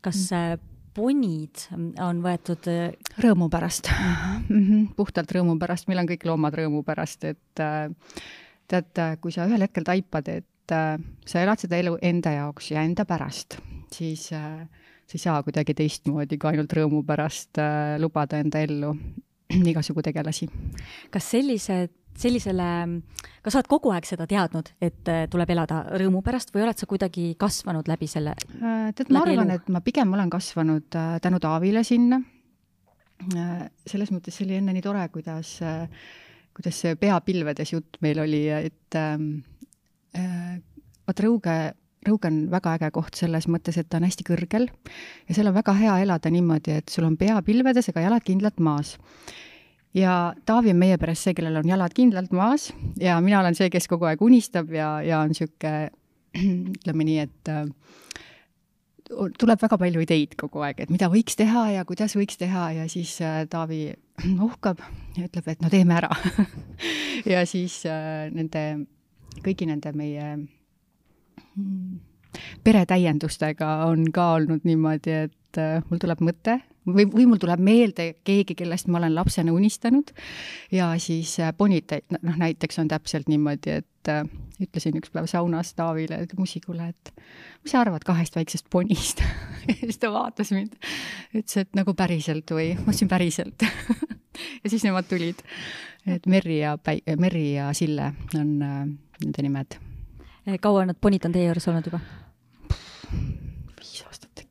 kas 0.01 0.29
mm. 0.31 0.67
ponid 0.95 1.65
on 2.03 2.23
võetud 2.23 2.69
äh, 2.71 2.93
rõõmu 3.23 3.49
pärast 3.51 3.91
mm. 3.91 4.45
Mm 4.49 4.63
-hmm. 4.65 4.87
puhtalt 4.97 5.33
rõõmu 5.33 5.59
pärast, 5.59 5.89
meil 5.89 6.03
on 6.03 6.11
kõik 6.11 6.27
loomad 6.27 6.55
rõõmu 6.55 6.83
pärast, 6.85 7.25
et 7.25 7.63
tead, 8.69 9.03
kui 9.21 9.33
sa 9.33 9.47
ühel 9.47 9.63
hetkel 9.63 9.85
taipad, 9.85 10.29
et 10.29 10.75
sa 11.27 11.41
elad 11.41 11.59
seda 11.59 11.77
elu 11.77 11.97
enda 12.03 12.31
jaoks 12.31 12.71
ja 12.71 12.83
enda 12.83 13.05
pärast, 13.05 13.59
siis 13.93 14.29
sa 14.29 15.15
ei 15.15 15.19
saa 15.19 15.43
kuidagi 15.43 15.75
teistmoodi 15.75 16.39
kui 16.39 16.51
ainult 16.51 16.73
rõõmu 16.73 17.05
pärast 17.07 17.57
lubada 17.99 18.39
enda 18.39 18.61
ellu 18.61 18.93
igasugu 19.73 20.03
tegelasi. 20.03 20.49
kas 21.11 21.31
sellised 21.31 21.98
sellisele, 22.19 22.69
kas 23.43 23.55
sa 23.55 23.61
oled 23.61 23.71
kogu 23.71 23.93
aeg 23.95 24.07
seda 24.09 24.27
teadnud, 24.29 24.73
et 24.85 25.11
äh, 25.11 25.25
tuleb 25.31 25.53
elada 25.55 25.83
rõõmu 26.01 26.23
pärast 26.27 26.53
või 26.55 26.65
oled 26.67 26.81
sa 26.81 26.89
kuidagi 26.91 27.31
kasvanud 27.41 27.91
läbi 27.91 28.09
selle? 28.11 28.35
Äh, 28.59 28.91
tead, 28.97 29.13
ma 29.15 29.25
arvan, 29.25 29.55
et 29.55 29.69
ma 29.73 29.83
pigem 29.85 30.13
olen 30.17 30.33
kasvanud 30.33 30.99
äh, 30.99 31.17
tänu 31.25 31.41
Taavile 31.43 31.85
sinna. 31.87 32.21
selles 33.19 34.13
mõttes 34.15 34.37
see 34.37 34.45
oli 34.47 34.61
enne 34.61 34.71
nii 34.77 34.83
tore, 34.83 35.01
kuidas, 35.11 35.57
kuidas 36.55 36.77
see 36.85 36.95
peapilvedes 36.95 37.73
jutt 37.73 37.99
meil 38.05 38.21
oli, 38.23 38.45
et 38.55 38.95
ähm, 38.95 39.41
vaat 40.15 41.23
Rõuge 41.25 41.57
Rõuge 42.07 42.31
on 42.31 42.37
väga 42.47 42.77
äge 42.77 42.93
koht 42.95 43.19
selles 43.19 43.49
mõttes, 43.51 43.75
et 43.75 43.89
ta 43.91 43.99
on 43.99 44.07
hästi 44.07 44.23
kõrgel 44.29 44.69
ja 44.71 45.35
seal 45.35 45.51
on 45.51 45.57
väga 45.57 45.75
hea 45.75 45.97
elada 46.05 46.31
niimoodi, 46.31 46.77
et 46.79 46.95
sul 46.95 47.09
on 47.09 47.17
pea 47.19 47.41
pilvedes, 47.43 47.91
aga 47.91 48.05
jalad 48.07 48.23
kindlalt 48.23 48.63
maas 48.63 48.95
ja 49.99 50.35
Taavi 50.47 50.73
on 50.73 50.81
meie 50.81 50.99
peres 51.01 51.23
see, 51.25 51.35
kellel 51.37 51.61
on 51.61 51.69
jalad 51.69 51.95
kindlalt 51.97 52.35
maas 52.37 52.69
ja 53.01 53.19
mina 53.25 53.41
olen 53.43 53.57
see, 53.59 53.71
kes 53.73 53.89
kogu 53.91 54.09
aeg 54.09 54.23
unistab 54.25 54.71
ja, 54.75 54.99
ja 55.05 55.23
on 55.25 55.33
niisugune 55.33 55.91
ütleme 56.79 57.07
nii, 57.09 57.25
et 57.25 57.51
äh, 57.53 57.65
tuleb 59.41 59.63
väga 59.63 59.79
palju 59.81 60.03
ideid 60.05 60.37
kogu 60.39 60.63
aeg, 60.67 60.85
et 60.85 60.93
mida 60.93 61.09
võiks 61.13 61.39
teha 61.39 61.65
ja 61.73 61.87
kuidas 61.89 62.15
võiks 62.19 62.39
teha 62.41 62.69
ja 62.77 62.89
siis 62.91 63.17
äh, 63.25 63.43
Taavi 63.51 63.83
uhkab 64.49 64.83
ja 65.17 65.27
ütleb, 65.27 65.49
et 65.49 65.65
no 65.65 65.73
teeme 65.73 65.99
ära 65.99 66.13
ja 67.33 67.45
siis 67.49 67.81
äh, 67.89 68.29
nende, 68.35 68.65
kõigi 69.41 69.69
nende 69.71 69.95
meie 69.97 70.35
mm, 70.37 71.99
peretäiendustega 72.67 73.79
on 73.89 74.11
ka 74.15 74.35
olnud 74.39 74.69
niimoodi, 74.69 75.23
et 75.27 75.63
mul 75.89 76.01
tuleb 76.03 76.21
mõte 76.23 76.61
või, 76.95 77.07
või 77.13 77.27
mul 77.31 77.41
tuleb 77.43 77.63
meelde 77.65 78.09
keegi, 78.27 78.57
kellest 78.59 78.89
ma 78.89 79.01
olen 79.01 79.15
lapsena 79.17 79.53
unistanud 79.55 80.13
ja 80.75 80.91
siis 81.03 81.37
ponid, 81.59 81.93
äh, 81.95 82.19
noh 82.25 82.39
näiteks 82.41 82.81
on 82.83 82.91
täpselt 82.91 83.29
niimoodi, 83.31 83.79
et 83.83 84.13
äh, 84.13 84.23
ütlesin 84.63 84.99
üks 84.99 85.13
päev 85.15 85.29
saunas 85.31 85.73
Taavile, 85.79 86.21
musikule, 86.39 86.91
et 86.91 87.13
mis 87.63 87.75
sa 87.75 87.83
arvad 87.85 88.05
kahest 88.07 88.39
väiksest 88.39 88.69
ponist 88.71 89.23
ja 89.69 89.77
siis 89.83 90.01
ta 90.03 90.13
vaatas 90.15 90.53
mind, 90.55 90.79
ütles, 91.35 91.59
et 91.65 91.75
nagu 91.79 91.95
päriselt 91.99 92.55
või? 92.55 92.73
ma 92.79 92.89
ütlesin 92.89 93.11
päriselt 93.11 93.67
ja 94.63 94.71
siis 94.71 94.87
nemad 94.87 95.09
tulid. 95.11 95.43
et 96.07 96.27
Merri 96.27 96.61
ja 96.63 96.77
Päi-, 96.79 97.05
Merri 97.19 97.53
ja 97.55 97.73
Sille 97.77 98.13
on 98.39 98.57
äh, 98.63 98.81
nende 99.25 99.45
nimed. 99.45 99.79
kaua 100.61 100.87
nad 100.89 101.01
ponid 101.01 101.29
on 101.29 101.37
teie 101.37 101.51
juures 101.51 101.69
olnud 101.69 101.93
juba? 101.93 102.03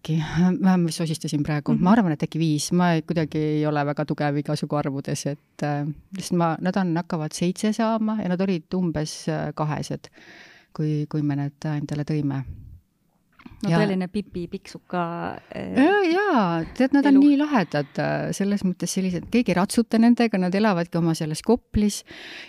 Äkki, 0.08 0.60
ma 0.62 0.78
sosistasin 0.90 1.44
praegu 1.44 1.72
mm, 1.72 1.78
-hmm. 1.78 1.84
ma 1.84 1.92
arvan, 1.92 2.12
et 2.12 2.24
äkki 2.24 2.40
viis, 2.40 2.72
ma 2.72 2.90
kuidagi 3.08 3.38
ei 3.38 3.66
ole 3.66 3.86
väga 3.86 4.06
tugev 4.06 4.38
igasugu 4.38 4.76
arvudes, 4.76 5.26
et 5.26 5.64
äh, 5.64 5.88
sest 6.20 6.34
ma, 6.34 6.56
nad 6.62 6.76
on, 6.76 6.96
hakkavad 6.98 7.32
seitse 7.32 7.74
saama 7.74 8.22
ja 8.22 8.30
nad 8.30 8.42
olid 8.42 8.74
umbes 8.76 9.26
kahesed, 9.56 10.10
kui, 10.74 11.06
kui 11.10 11.22
me 11.22 11.36
need 11.36 11.66
endale 11.66 12.04
tõime 12.04 12.44
no 13.64 13.70
ja. 13.70 13.80
tõeline 13.80 14.08
Pipi 14.08 14.48
Pikksuka 14.48 15.04
äh, 15.56 16.12
jaa, 16.12 16.64
tead, 16.78 16.94
nad 16.94 17.06
elu. 17.06 17.20
on 17.20 17.28
nii 17.28 17.38
lahedad, 17.38 18.02
selles 18.32 18.64
mõttes 18.64 18.94
sellised, 18.94 19.28
keegi 19.32 19.52
ei 19.52 19.60
ratsuta 19.60 20.00
nendega, 20.00 20.38
nad 20.38 20.56
elavadki 20.56 20.98
oma 20.98 21.16
selles 21.18 21.42
Koplis 21.42 22.04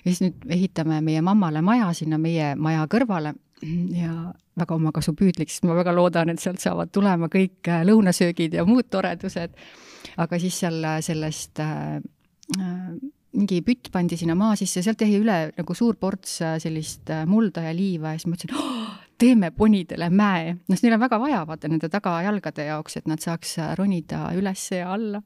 ja 0.04 0.12
siis 0.12 0.22
nüüd 0.22 0.48
ehitame 0.58 1.00
meie 1.00 1.22
mammale 1.22 1.62
maja 1.62 1.92
sinna 1.92 2.18
meie 2.18 2.54
maja 2.56 2.86
kõrvale 2.86 3.34
ja 3.62 4.12
väga 4.58 4.76
omakasupüüdlik, 4.76 5.50
sest 5.50 5.66
ma 5.66 5.76
väga 5.78 5.94
loodan, 5.94 6.32
et 6.32 6.42
sealt 6.42 6.62
saavad 6.62 6.92
tulema 6.94 7.30
kõik 7.32 7.68
äh, 7.70 7.84
lõunasöögid 7.86 8.56
ja 8.58 8.64
muud 8.68 8.88
toredused. 8.90 9.54
aga 10.16 10.38
siis 10.38 10.58
seal 10.62 10.82
äh, 10.84 11.00
sellest 11.04 11.60
äh, 11.62 11.98
äh, 12.58 12.92
mingi 13.38 13.60
pütt 13.62 13.90
pandi 13.92 14.16
sinna 14.16 14.34
maa 14.38 14.56
sisse, 14.56 14.82
sealt 14.82 15.02
jäi 15.02 15.18
üle 15.20 15.38
nagu 15.56 15.74
suur 15.74 15.98
ports 16.00 16.38
sellist 16.62 17.10
mulda 17.26 17.66
ja 17.68 17.74
liiva 17.76 18.14
ja 18.14 18.20
siis 18.20 18.30
mõtlesin 18.30 18.54
oh,, 18.56 18.94
teeme 19.18 19.50
ponidele 19.50 20.08
mäe. 20.10 20.54
noh, 20.68 20.78
neil 20.82 20.96
on 20.96 21.02
väga 21.02 21.18
vaja, 21.20 21.42
vaata 21.46 21.68
nende 21.68 21.90
tagajalgade 21.92 22.70
jaoks, 22.70 22.96
et 22.96 23.10
nad 23.10 23.22
saaks 23.22 23.58
ronida 23.78 24.30
üles 24.38 24.70
ja 24.72 24.94
alla. 24.94 25.22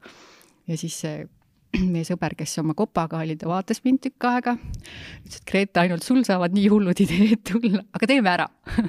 ja 0.67 0.77
siis 0.77 0.99
see 1.05 1.23
meie 1.93 2.05
sõber, 2.05 2.37
kes 2.39 2.59
oma 2.63 2.77
kopaga 2.79 3.23
oli, 3.23 3.37
ta 3.41 3.49
vaatas 3.51 3.83
mind 3.87 4.03
tükk 4.05 4.29
aega, 4.29 4.57
ütles, 5.23 5.41
et 5.41 5.49
Grete, 5.49 5.81
ainult 5.83 6.05
sul 6.05 6.23
saavad 6.29 6.55
nii 6.57 6.69
hullud 6.73 7.01
ideed 7.05 7.43
tulla, 7.49 7.83
aga 7.97 8.11
teeme 8.11 8.33
ära. 8.33 8.49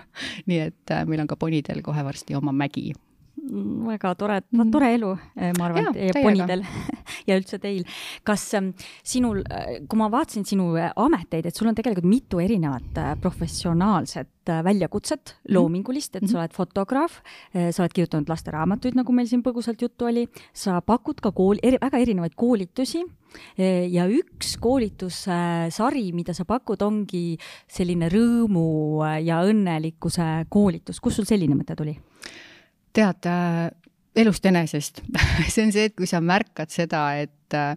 Nii 0.50 0.62
et 0.67 0.93
äh, 0.93 1.06
meil 1.08 1.24
on 1.24 1.32
ka 1.32 1.39
ponidel 1.39 1.82
kohe 1.86 2.04
varsti 2.06 2.36
oma 2.39 2.56
mägi 2.56 2.91
väga 3.44 4.14
tore, 4.16 4.40
tore 4.72 4.90
elu, 4.96 5.12
eh, 5.36 5.52
ma 5.58 5.68
arvan, 5.68 5.90
teie 5.96 6.14
ponidel 6.16 6.64
ja 7.28 7.38
üldse 7.38 7.60
teil. 7.62 7.84
kas 8.26 8.46
ähm, 8.58 8.72
sinul, 9.04 9.42
äh, 9.52 9.82
kui 9.90 10.00
ma 10.00 10.10
vaatasin 10.14 10.46
sinu 10.48 10.74
äh, 10.80 10.92
ameteid, 11.00 11.48
et 11.48 11.58
sul 11.58 11.70
on 11.72 11.78
tegelikult 11.78 12.08
mitu 12.08 12.42
erinevat 12.44 13.00
äh, 13.00 13.16
professionaalset 13.22 14.32
väljakutset, 14.44 15.38
mhm. 15.38 15.54
loomingulist, 15.56 16.18
et 16.18 16.26
sa 16.26 16.34
mhm. 16.34 16.40
oled 16.42 16.56
fotograaf, 16.58 17.22
sa 17.54 17.86
oled 17.86 17.94
kirjutanud 17.96 18.28
lasteraamatuid, 18.28 18.98
nagu 19.00 19.16
meil 19.16 19.30
siin 19.30 19.40
põgusalt 19.40 19.80
juttu 19.80 20.10
oli, 20.10 20.26
sa 20.52 20.82
pakud 20.84 21.22
ka 21.24 21.32
kool, 21.32 21.62
eri, 21.64 21.80
väga 21.80 22.02
erinevaid 22.04 22.36
koolitusi 22.36 23.06
ja 23.56 24.04
üks 24.12 24.58
koolitussari, 24.60 26.10
mida 26.12 26.36
sa 26.36 26.44
pakud, 26.44 26.84
ongi 26.84 27.38
selline 27.72 28.12
rõõmu 28.12 28.68
ja 29.24 29.40
õnnelikkuse 29.48 30.50
koolitus. 30.52 31.00
kust 31.00 31.22
sul 31.22 31.30
selline 31.30 31.56
mõte 31.56 31.80
tuli? 31.80 31.96
Tead 32.94 33.26
äh, 33.26 33.70
elust 34.16 34.46
enesest. 34.46 35.02
See 35.50 35.66
on 35.66 35.72
see, 35.74 35.90
et 35.90 35.96
kui 35.98 36.08
sa 36.10 36.22
märkad 36.22 36.72
seda, 36.74 37.06
et 37.20 37.58
äh, 37.58 37.74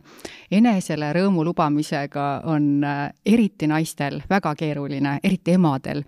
enesele 0.53 1.13
rõõmu 1.17 1.45
lubamisega 1.49 2.27
on 2.53 2.85
äh, 2.85 3.09
eriti 3.27 3.69
naistel 3.71 4.21
väga 4.31 4.55
keeruline, 4.59 5.19
eriti 5.25 5.57
emadel, 5.57 6.05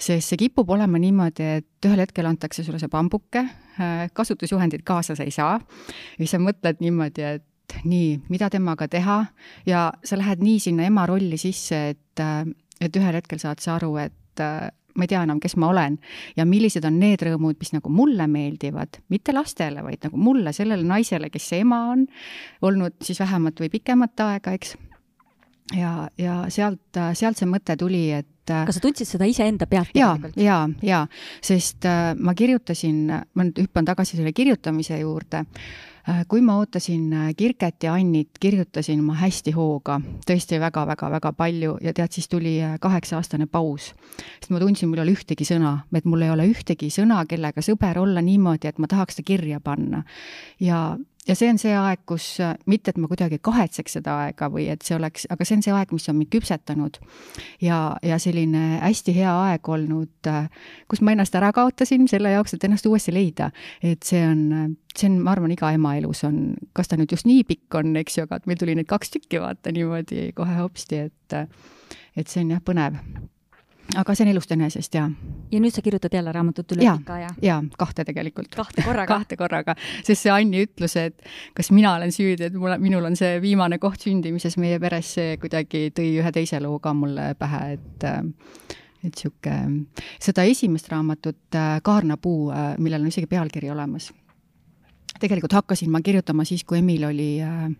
sest 0.00 0.32
see 0.32 0.40
kipub 0.46 0.70
olema 0.72 1.00
niimoodi, 1.00 1.50
et 1.60 1.88
ühel 1.88 2.04
hetkel 2.04 2.28
antakse 2.28 2.64
sulle 2.64 2.80
see 2.80 2.92
pambuke, 2.92 3.44
kasutusjuhendit 4.16 4.82
kaasa 4.84 5.14
sa 5.16 5.24
ei 5.24 5.32
saa, 5.32 5.54
ja 5.60 6.18
siis 6.18 6.32
sa 6.34 6.40
mõtled 6.40 6.80
niimoodi, 6.84 7.24
et 7.24 7.76
nii, 7.84 8.14
mida 8.32 8.48
temaga 8.52 8.88
teha? 8.90 9.18
Ja 9.68 9.90
sa 10.04 10.18
lähed 10.20 10.40
nii 10.44 10.58
sinna 10.60 10.88
ema 10.88 11.06
rolli 11.08 11.36
sisse, 11.40 11.82
et, 11.92 12.24
et 12.80 12.96
ühel 12.96 13.16
hetkel 13.20 13.40
saad 13.40 13.60
sa 13.60 13.76
aru, 13.76 13.94
et 14.00 14.42
ma 15.00 15.06
ei 15.06 15.12
tea 15.14 15.22
enam, 15.24 15.40
kes 15.40 15.56
ma 15.60 15.70
olen. 15.72 15.96
Ja 16.36 16.46
millised 16.48 16.84
on 16.84 16.98
need 17.00 17.24
rõõmud, 17.24 17.56
mis 17.60 17.72
nagu 17.72 17.92
mulle 17.94 18.26
meeldivad, 18.30 19.00
mitte 19.12 19.34
lastele, 19.36 19.84
vaid 19.86 20.04
nagu 20.04 20.20
mulle, 20.20 20.52
sellele 20.56 20.86
naisele, 20.86 21.32
kes 21.32 21.48
see 21.52 21.64
ema 21.64 21.86
on, 21.94 22.04
olnud 22.66 23.00
siis 23.04 23.22
vähemat 23.22 23.62
või 23.64 23.72
pikemat 23.72 24.26
aega, 24.26 24.54
eks. 24.58 24.76
ja, 25.76 25.94
ja 26.20 26.42
sealt, 26.52 27.00
sealt 27.14 27.40
see 27.40 27.48
mõte 27.48 27.76
tuli, 27.80 28.10
et 28.20 28.28
kas 28.50 28.76
sa 28.76 28.82
tundsid 28.82 29.06
seda 29.06 29.28
iseenda 29.30 29.68
pealt 29.70 29.94
ja, 29.94 30.16
ja, 30.36 30.64
ja, 30.82 31.04
sest 31.44 31.86
äh, 31.86 32.12
ma 32.18 32.34
kirjutasin, 32.34 33.04
ma 33.08 33.46
nüüd 33.46 33.62
hüppan 33.62 33.86
tagasi 33.86 34.18
selle 34.18 34.32
kirjutamise 34.34 34.98
juurde. 34.98 35.44
Äh, 35.44 35.89
kui 36.28 36.40
ma 36.40 36.56
ootasin 36.60 37.12
äh, 37.12 37.28
Kirket 37.36 37.82
ja 37.82 37.94
Annit, 37.94 38.38
kirjutasin 38.40 39.02
ma 39.04 39.14
hästi 39.20 39.52
hooga, 39.56 40.00
tõesti 40.26 40.60
väga-väga-väga 40.60 41.32
palju 41.36 41.76
ja 41.84 41.92
tead, 41.96 42.12
siis 42.14 42.28
tuli 42.28 42.56
äh, 42.64 42.78
kaheksa-aastane 42.80 43.46
paus. 43.46 43.92
sest 44.40 44.50
ma 44.50 44.60
tundsin, 44.62 44.88
mul 44.88 45.02
ei 45.02 45.08
ole 45.08 45.16
ühtegi 45.18 45.46
sõna, 45.46 45.76
et 45.94 46.08
mul 46.08 46.24
ei 46.24 46.32
ole 46.32 46.48
ühtegi 46.50 46.90
sõna, 46.94 47.22
kellega 47.28 47.64
sõber 47.64 48.00
olla 48.00 48.22
niimoodi, 48.24 48.68
et 48.68 48.78
ma 48.78 48.88
tahaks 48.90 49.20
ta 49.20 49.26
kirja 49.26 49.60
panna. 49.60 50.02
ja 50.60 50.96
ja 51.28 51.34
see 51.36 51.50
on 51.52 51.58
see 51.60 51.72
aeg, 51.76 52.02
kus 52.08 52.26
mitte, 52.70 52.92
et 52.92 52.98
ma 53.00 53.08
kuidagi 53.10 53.38
kahetseks 53.44 53.98
seda 53.98 54.16
aega 54.24 54.48
või 54.52 54.66
et 54.72 54.84
see 54.86 54.96
oleks, 54.96 55.26
aga 55.30 55.46
see 55.46 55.58
on 55.58 55.64
see 55.66 55.74
aeg, 55.76 55.92
mis 55.94 56.08
on 56.12 56.18
mind 56.18 56.30
küpsetanud. 56.32 57.00
ja, 57.62 57.80
ja 58.02 58.18
selline 58.22 58.80
hästi 58.80 59.14
hea 59.16 59.32
aeg 59.50 59.68
olnud, 59.68 60.30
kus 60.90 61.02
ma 61.04 61.14
ennast 61.16 61.36
ära 61.38 61.52
kaotasin 61.56 62.08
selle 62.10 62.32
jaoks, 62.34 62.54
et 62.54 62.64
ennast 62.64 62.86
uuesti 62.88 63.14
leida. 63.14 63.50
et 63.82 64.02
see 64.06 64.22
on, 64.26 64.76
see 64.94 65.10
on, 65.10 65.20
ma 65.24 65.34
arvan, 65.36 65.52
iga 65.56 65.72
ema 65.76 65.96
elus 66.00 66.24
on, 66.28 66.54
kas 66.76 66.88
ta 66.88 67.00
nüüd 67.00 67.12
just 67.12 67.28
nii 67.28 67.44
pikk 67.48 67.80
on, 67.82 67.92
eks 68.00 68.18
ju, 68.18 68.28
aga 68.28 68.40
et 68.40 68.48
meil 68.50 68.60
tuli 68.60 68.78
neid 68.78 68.88
kaks 68.90 69.12
tükki 69.16 69.42
vaata 69.42 69.74
niimoodi 69.74 70.30
kohe 70.36 70.56
hopsti, 70.62 71.04
et 71.10 71.38
et 72.16 72.26
see 72.26 72.42
on 72.42 72.56
jah, 72.56 72.64
põnev 72.64 72.98
aga 73.96 74.14
see 74.14 74.24
on 74.26 74.30
elust 74.32 74.52
enesest, 74.54 74.94
jaa. 74.94 75.08
ja 75.50 75.60
nüüd 75.62 75.74
sa 75.74 75.82
kirjutad 75.82 76.14
jälle 76.14 76.32
raamatut 76.32 76.74
üle 76.76 76.84
pika 77.00 77.16
aja? 77.18 77.30
jaa, 77.42 77.58
kahte 77.78 78.04
tegelikult. 78.08 78.52
kahte 78.56 78.84
korraga 78.86 79.14
kahte 79.16 79.38
korraga, 79.40 79.74
sest 80.06 80.26
see 80.26 80.34
Anni 80.34 80.64
ütlus, 80.66 80.96
et 81.00 81.24
kas 81.56 81.72
mina 81.74 81.94
olen 81.98 82.12
süüdi, 82.14 82.50
et 82.50 82.58
mul, 82.58 82.76
minul 82.82 83.10
on 83.10 83.18
see 83.18 83.40
viimane 83.42 83.80
koht 83.82 84.06
sündimises 84.06 84.58
meie 84.60 84.78
peres, 84.82 85.14
see 85.18 85.36
kuidagi 85.42 85.88
tõi 85.96 86.14
ühe 86.22 86.32
teise 86.34 86.60
loo 86.62 86.78
ka 86.82 86.94
mulle 86.96 87.32
pähe, 87.40 87.74
et 87.78 88.08
et 89.00 89.16
sihuke, 89.16 89.52
seda 90.20 90.44
esimest 90.44 90.90
raamatut, 90.92 91.56
Kaarnapuu, 91.82 92.50
millel 92.84 93.00
on 93.00 93.08
isegi 93.08 93.30
pealkiri 93.30 93.70
olemas, 93.72 94.10
tegelikult 95.20 95.56
hakkasin 95.56 95.90
ma 95.90 96.02
kirjutama 96.04 96.44
siis, 96.44 96.66
kui 96.68 96.82
Emil 96.82 97.06
oli 97.08 97.30
äh, 97.40 97.70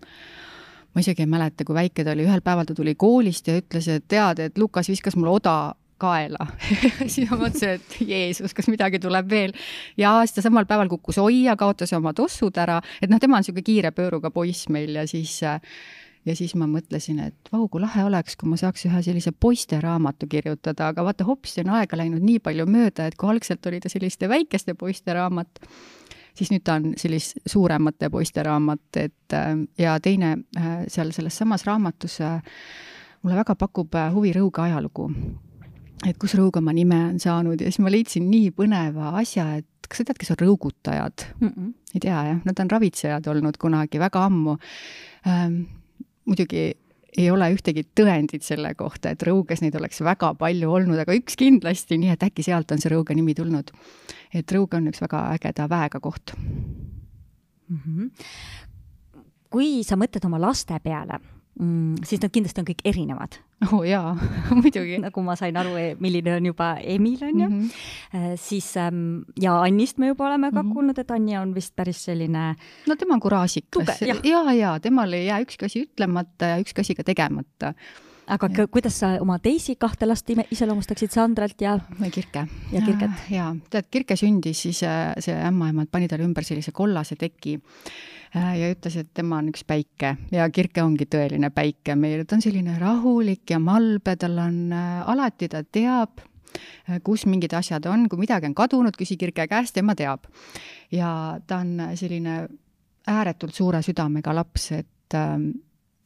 ma 0.94 1.03
isegi 1.03 1.25
ei 1.25 1.31
mäleta, 1.31 1.64
kui 1.64 1.77
väike 1.77 2.05
ta 2.05 2.14
oli, 2.14 2.27
ühel 2.27 2.42
päeval 2.44 2.66
ta 2.68 2.75
tuli 2.75 2.96
koolist 2.99 3.49
ja 3.49 3.59
ütles, 3.61 3.87
et 3.92 4.07
tead, 4.11 4.42
et 4.42 4.59
Lukas 4.59 4.90
viskas 4.90 5.16
mulle 5.18 5.37
oda 5.38 5.75
kaela. 6.00 6.48
Siis 7.12 7.30
ma 7.30 7.38
mõtlesin, 7.40 7.78
et 7.78 7.96
Jeesus, 8.08 8.54
kas 8.56 8.70
midagi 8.72 9.00
tuleb 9.02 9.30
veel. 9.30 9.54
ja 10.00 10.18
siis 10.24 10.36
ta 10.36 10.44
samal 10.44 10.66
päeval 10.68 10.90
kukkus 10.90 11.18
oia, 11.22 11.56
kaotas 11.60 11.92
oma 11.96 12.12
tossud 12.16 12.56
ära, 12.60 12.80
et 13.02 13.10
noh, 13.10 13.20
tema 13.20 13.38
on 13.38 13.44
niisugune 13.44 13.66
kiire 13.66 13.90
pööruga 13.96 14.30
poiss 14.34 14.68
meil 14.72 14.94
ja 14.96 15.06
siis 15.08 15.40
ja 16.26 16.36
siis 16.36 16.54
ma 16.58 16.66
mõtlesin, 16.68 17.20
et 17.24 17.50
vau, 17.52 17.66
kui 17.68 17.80
lahe 17.82 18.04
oleks, 18.04 18.36
kui 18.36 18.50
ma 18.50 18.58
saaks 18.60 18.84
ühe 18.88 19.02
sellise 19.04 19.32
poisteraamatu 19.32 20.28
kirjutada, 20.30 20.90
aga 20.92 21.04
vaata, 21.06 21.26
hopsti 21.28 21.64
on 21.64 21.74
aega 21.78 21.98
läinud 22.00 22.24
nii 22.24 22.42
palju 22.44 22.66
mööda, 22.70 23.08
et 23.08 23.16
kui 23.20 23.30
algselt 23.32 23.66
oli 23.70 23.80
ta 23.80 23.92
selliste 23.92 24.28
väikeste 24.28 24.76
poiste 24.78 25.16
raamat, 25.16 25.62
siis 26.36 26.52
nüüd 26.52 26.64
ta 26.66 26.76
on 26.80 26.92
sellist 27.00 27.40
suuremate 27.48 28.10
poiste 28.12 28.44
raamat, 28.46 29.00
et 29.00 29.38
ja 29.80 29.98
teine 30.02 30.36
seal 30.88 31.12
selles 31.16 31.40
samas 31.40 31.64
raamatus 31.68 32.20
mulle 33.22 33.40
väga 33.42 33.56
pakub 33.58 33.96
huvi 34.14 34.34
Rõuge 34.36 34.68
ajalugu 34.68 35.10
et 36.08 36.18
kus 36.20 36.34
Rõugamaa 36.38 36.74
nime 36.76 36.98
on 37.10 37.18
saanud 37.20 37.60
ja 37.60 37.70
siis 37.70 37.82
ma 37.84 37.92
leidsin 37.92 38.30
nii 38.30 38.52
põneva 38.56 39.14
asja, 39.20 39.46
et 39.60 39.88
kas 39.90 40.00
sa 40.00 40.06
tead, 40.08 40.20
kes 40.20 40.32
on 40.34 40.40
rõugutajad 40.40 41.26
mm? 41.40 41.48
-mm. 41.48 41.72
ei 41.94 42.04
tea 42.06 42.20
jah, 42.28 42.44
nad 42.44 42.62
on 42.62 42.70
ravitsejad 42.70 43.26
olnud 43.26 43.58
kunagi 43.60 43.98
väga 43.98 44.24
ammu 44.28 44.56
ähm,. 45.26 45.62
muidugi 46.24 46.70
ei 47.18 47.30
ole 47.30 47.48
ühtegi 47.50 47.82
tõendit 47.98 48.44
selle 48.46 48.74
kohta, 48.78 49.10
et 49.10 49.22
Rõuges 49.26 49.64
neid 49.64 49.74
oleks 49.74 49.98
väga 50.06 50.34
palju 50.38 50.70
olnud, 50.70 50.98
aga 51.02 51.16
üks 51.18 51.34
kindlasti, 51.36 51.98
nii 51.98 52.12
et 52.14 52.22
äkki 52.22 52.44
sealt 52.46 52.70
on 52.70 52.78
see 52.78 52.92
Rõuge 52.92 53.16
nimi 53.18 53.34
tulnud. 53.34 53.72
et 54.34 54.52
Rõuge 54.52 54.78
on 54.78 54.86
üks 54.92 55.02
väga 55.02 55.24
ägeda 55.34 55.68
väega 55.68 56.00
koht 56.00 56.36
mm. 56.36 57.80
-hmm. 57.86 58.10
kui 59.50 59.82
sa 59.84 59.96
mõtled 59.96 60.24
oma 60.26 60.40
laste 60.40 60.78
peale 60.80 61.20
mm,, 61.58 62.02
siis 62.06 62.22
nad 62.22 62.32
kindlasti 62.32 62.62
on 62.62 62.68
kõik 62.68 62.82
erinevad. 62.84 63.38
oo 63.66 63.78
oh, 63.80 63.84
jaa 63.84 64.14
muidugi. 64.62 64.98
nagu 65.02 65.22
ma 65.24 65.36
sain 65.36 65.56
aru, 65.56 65.74
e, 65.76 65.86
milline 66.00 66.34
on 66.38 66.50
juba 66.50 66.72
Emil, 66.80 67.18
on 67.22 67.40
ju 67.40 67.48
mm. 67.48 67.60
-hmm. 67.60 68.36
siis 68.36 68.76
ähm, 68.76 69.22
ja 69.40 69.60
Annist 69.62 69.98
me 69.98 70.12
juba 70.12 70.26
oleme 70.26 70.50
ka 70.50 70.62
mm 70.62 70.68
-hmm. 70.68 70.72
kuulnud, 70.72 70.98
et 70.98 71.10
Anni 71.10 71.38
on 71.38 71.54
vist 71.54 71.76
päris 71.76 72.04
selline 72.04 72.54
no 72.86 72.96
tema 72.96 73.14
on 73.14 73.20
kuraasikas. 73.20 74.02
ja, 74.02 74.16
ja, 74.24 74.52
ja 74.52 74.80
temal 74.80 75.12
ei 75.12 75.26
jää 75.26 75.40
ükski 75.40 75.64
asi 75.64 75.82
ütlemata 75.82 76.44
ja 76.44 76.58
ükski 76.58 76.80
asi 76.80 76.94
ka 76.94 77.04
tegemata 77.04 77.74
aga 78.31 78.51
ja. 78.57 78.66
kuidas 78.71 79.01
sa 79.03 79.14
oma 79.21 79.38
teisi 79.43 79.77
kahte 79.77 80.07
last 80.07 80.31
iseloomustaksid, 80.31 81.11
Sandralt 81.11 81.61
ja? 81.61 81.79
Kirke. 82.11 82.47
ja 82.73 82.85
Kirket. 82.87 83.27
ja, 83.31 83.51
tead, 83.71 83.90
Kirke 83.90 84.16
sündis 84.16 84.62
siis, 84.62 84.83
äh, 84.83 85.12
see 85.19 85.35
ämmaemand 85.35 85.90
pani 85.90 86.09
talle 86.09 86.25
ümber 86.29 86.47
sellise 86.47 86.73
kollase 86.73 87.16
teki 87.16 87.59
Äh, 88.31 88.61
ja 88.61 88.69
ütles, 88.71 88.95
et 88.95 89.09
tema 89.14 89.40
on 89.43 89.49
üks 89.51 89.64
päike 89.66 90.12
ja 90.31 90.45
Kirke 90.55 90.85
ongi 90.87 91.09
tõeline 91.11 91.49
päike 91.51 91.97
meil, 91.99 92.23
ta 92.23 92.37
on 92.37 92.45
selline 92.45 92.77
rahulik 92.79 93.51
ja 93.51 93.59
malbe, 93.59 94.14
tal 94.23 94.38
on 94.38 94.59
äh, 94.71 95.01
alati, 95.11 95.49
ta 95.51 95.64
teab, 95.66 96.23
kus 97.07 97.25
mingid 97.27 97.51
asjad 97.59 97.88
on, 97.90 98.07
kui 98.11 98.23
midagi 98.23 98.47
on 98.47 98.55
kadunud, 98.55 98.95
küsi 98.99 99.16
Kirke 99.19 99.49
käest, 99.51 99.75
tema 99.75 99.97
teab. 99.99 100.31
ja 100.95 101.40
ta 101.47 101.59
on 101.64 101.90
selline 101.99 102.45
ääretult 103.11 103.55
suure 103.55 103.83
südamega 103.83 104.35
laps, 104.37 104.71
et 104.79 105.19
ähm, 105.19 105.51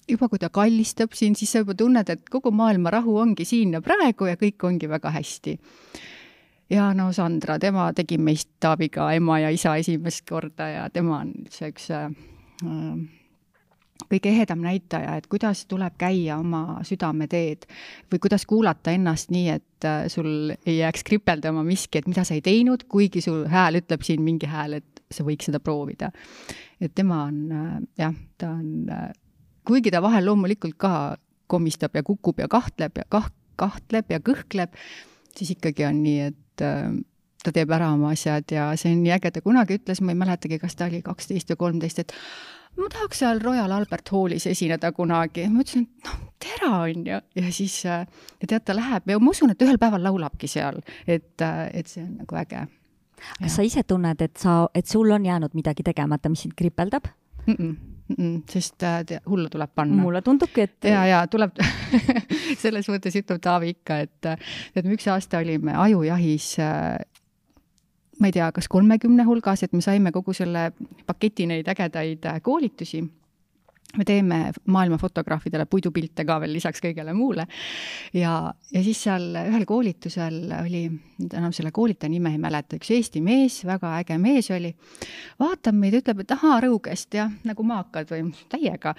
juba 0.08 0.28
kui 0.28 0.38
ta 0.38 0.50
kallistab 0.52 1.14
sind, 1.16 1.38
siis 1.38 1.54
sa 1.54 1.62
juba 1.62 1.76
tunned, 1.78 2.10
et 2.10 2.28
kogu 2.30 2.52
maailma 2.54 2.92
rahu 2.92 3.16
ongi 3.22 3.46
siin 3.48 3.74
ja 3.76 3.82
praegu 3.84 4.28
ja 4.28 4.36
kõik 4.40 4.68
ongi 4.68 4.88
väga 4.90 5.10
hästi. 5.14 5.58
ja 6.70 6.92
no 6.94 7.12
Sandra, 7.12 7.58
tema 7.58 7.92
tegi 7.92 8.18
meist 8.18 8.50
Taaviga 8.60 9.12
ema 9.12 9.38
ja 9.40 9.50
isa 9.50 9.76
esimest 9.76 10.24
korda 10.28 10.68
ja 10.68 10.88
tema 10.90 11.20
on 11.20 11.34
üldse 11.44 11.68
üks 11.72 11.90
äh, 11.92 12.08
kõige 14.08 14.30
ehedam 14.30 14.62
näitaja, 14.64 15.16
et 15.18 15.26
kuidas 15.30 15.64
tuleb 15.70 15.96
käia 15.98 16.38
oma 16.40 16.80
südameteed 16.86 17.66
või 18.12 18.22
kuidas 18.22 18.46
kuulata 18.46 18.94
ennast 18.94 19.30
nii, 19.34 19.48
et 19.54 19.86
äh, 19.88 20.06
sul 20.12 20.52
ei 20.66 20.78
jääks 20.78 21.04
kripeldama 21.06 21.64
miski, 21.66 22.00
et 22.00 22.08
mida 22.10 22.24
sa 22.24 22.36
ei 22.36 22.42
teinud, 22.44 22.86
kuigi 22.90 23.22
su 23.24 23.42
hääl 23.50 23.80
ütleb 23.80 24.04
siin 24.06 24.22
mingi 24.24 24.50
hääl, 24.50 24.80
et 24.80 25.04
sa 25.10 25.24
võiks 25.26 25.48
seda 25.48 25.60
proovida. 25.60 26.10
et 26.80 26.94
tema 26.94 27.24
on 27.28 27.52
äh, 27.52 27.76
jah, 27.98 28.14
ta 28.38 28.50
on 28.50 28.90
äh, 28.90 29.10
kuigi 29.66 29.92
ta 29.94 30.02
vahel 30.04 30.26
loomulikult 30.28 30.76
ka 30.80 31.16
komistab 31.50 31.96
ja 31.96 32.02
kukub 32.02 32.40
ja 32.40 32.48
kahtleb 32.48 33.00
ja 33.00 33.04
kah-, 33.08 33.32
kahtleb 33.60 34.10
ja 34.10 34.20
kõhkleb, 34.24 34.74
siis 35.36 35.54
ikkagi 35.54 35.86
on 35.88 36.02
nii, 36.04 36.30
et 36.30 36.64
äh, 36.64 36.90
ta 37.44 37.52
teeb 37.54 37.72
ära 37.76 37.92
oma 37.94 38.14
asjad 38.14 38.50
ja 38.54 38.70
see 38.80 38.94
on 38.94 39.02
nii 39.04 39.14
äge, 39.16 39.32
ta 39.34 39.44
kunagi 39.44 39.78
ütles, 39.78 40.00
ma 40.02 40.14
ei 40.14 40.20
mäletagi, 40.20 40.58
kas 40.62 40.76
ta 40.78 40.88
oli 40.88 41.02
kaksteist 41.04 41.52
või 41.52 41.60
kolmteist, 41.64 42.04
et 42.04 42.14
ma 42.80 42.88
tahaks 42.92 43.20
seal 43.22 43.42
Royal 43.44 43.74
Albert 43.76 44.10
Hallis 44.14 44.48
esineda 44.50 44.92
kunagi. 44.96 45.46
ma 45.52 45.64
ütlesin, 45.64 45.88
et 45.88 46.08
noh, 46.08 46.22
tere 46.42 46.70
on 46.72 47.08
ju, 47.10 47.20
ja 47.40 47.52
siis 47.52 47.80
äh, 47.86 48.06
ja 48.40 48.50
tead, 48.50 48.64
ta 48.66 48.76
läheb 48.76 49.12
ja 49.12 49.20
ma 49.20 49.34
usun, 49.34 49.54
et 49.54 49.66
ühel 49.66 49.80
päeval 49.80 50.06
laulabki 50.08 50.50
seal, 50.50 50.80
et, 51.06 51.34
äh, 51.44 51.66
et 51.72 51.90
see 51.90 52.04
on 52.04 52.14
nagu 52.22 52.40
äge. 52.40 52.66
kas 53.40 53.58
sa 53.58 53.64
ise 53.64 53.84
tunned, 53.86 54.20
et 54.20 54.36
sa, 54.40 54.64
et 54.74 54.86
sul 54.90 55.12
on 55.14 55.26
jäänud 55.26 55.54
midagi 55.54 55.84
tegemata, 55.86 56.28
mis 56.32 56.46
sind 56.46 56.56
kripeldab? 56.56 57.10
-mm 57.46 57.54
Mm, 57.58 57.76
sest 58.50 58.82
äh, 58.84 59.20
hullu 59.28 59.48
tuleb 59.48 59.70
panna. 59.74 60.02
mulle 60.02 60.20
tundubki, 60.22 60.66
et. 60.68 60.84
ja, 60.84 61.06
ja 61.08 61.22
tuleb 61.30 61.56
selles 62.62 62.88
mõttes 62.92 63.16
ütleb 63.16 63.40
Taavi 63.42 63.72
ikka, 63.72 63.98
et 64.04 64.20
tead, 64.20 64.84
me 64.84 64.96
üks 64.98 65.08
aasta 65.08 65.40
olime 65.40 65.72
ajujahis 65.86 66.50
äh, 66.60 66.98
ma 68.20 68.30
ei 68.30 68.34
tea, 68.36 68.50
kas 68.54 68.68
kolmekümne 68.70 69.26
hulgas, 69.26 69.64
et 69.64 69.72
me 69.72 69.82
saime 69.84 70.12
kogu 70.14 70.34
selle 70.36 70.70
paketi 71.06 71.48
neid 71.50 71.68
ägedaid 71.70 72.26
äh, 72.28 72.40
koolitusi 72.42 73.02
me 73.96 74.04
teeme 74.04 74.38
maailma 74.66 74.98
fotograafidele 74.98 75.66
puidupilte 75.70 76.24
ka 76.26 76.38
veel 76.42 76.54
lisaks 76.56 76.82
kõigele 76.84 77.14
muule. 77.16 77.46
ja, 78.14 78.52
ja 78.72 78.82
siis 78.84 79.02
seal 79.06 79.30
ühel 79.44 79.66
koolitusel 79.68 80.52
oli, 80.60 80.84
nüüd 81.20 81.36
enam 81.38 81.54
selle 81.56 81.72
koolitaja 81.74 82.12
nime 82.12 82.34
ei 82.34 82.40
mäleta, 82.42 82.78
üks 82.78 82.90
Eesti 82.94 83.22
mees, 83.24 83.60
väga 83.66 83.94
äge 84.00 84.18
mees 84.20 84.50
oli, 84.54 84.74
vaatab 85.40 85.78
meid, 85.78 85.98
ütleb, 86.00 86.24
et 86.24 86.36
ahaa, 86.36 86.60
Rõugest 86.64 87.14
jah, 87.16 87.32
nagu 87.44 87.66
maakad 87.66 88.10
või 88.12 88.30
täiega. 88.52 88.94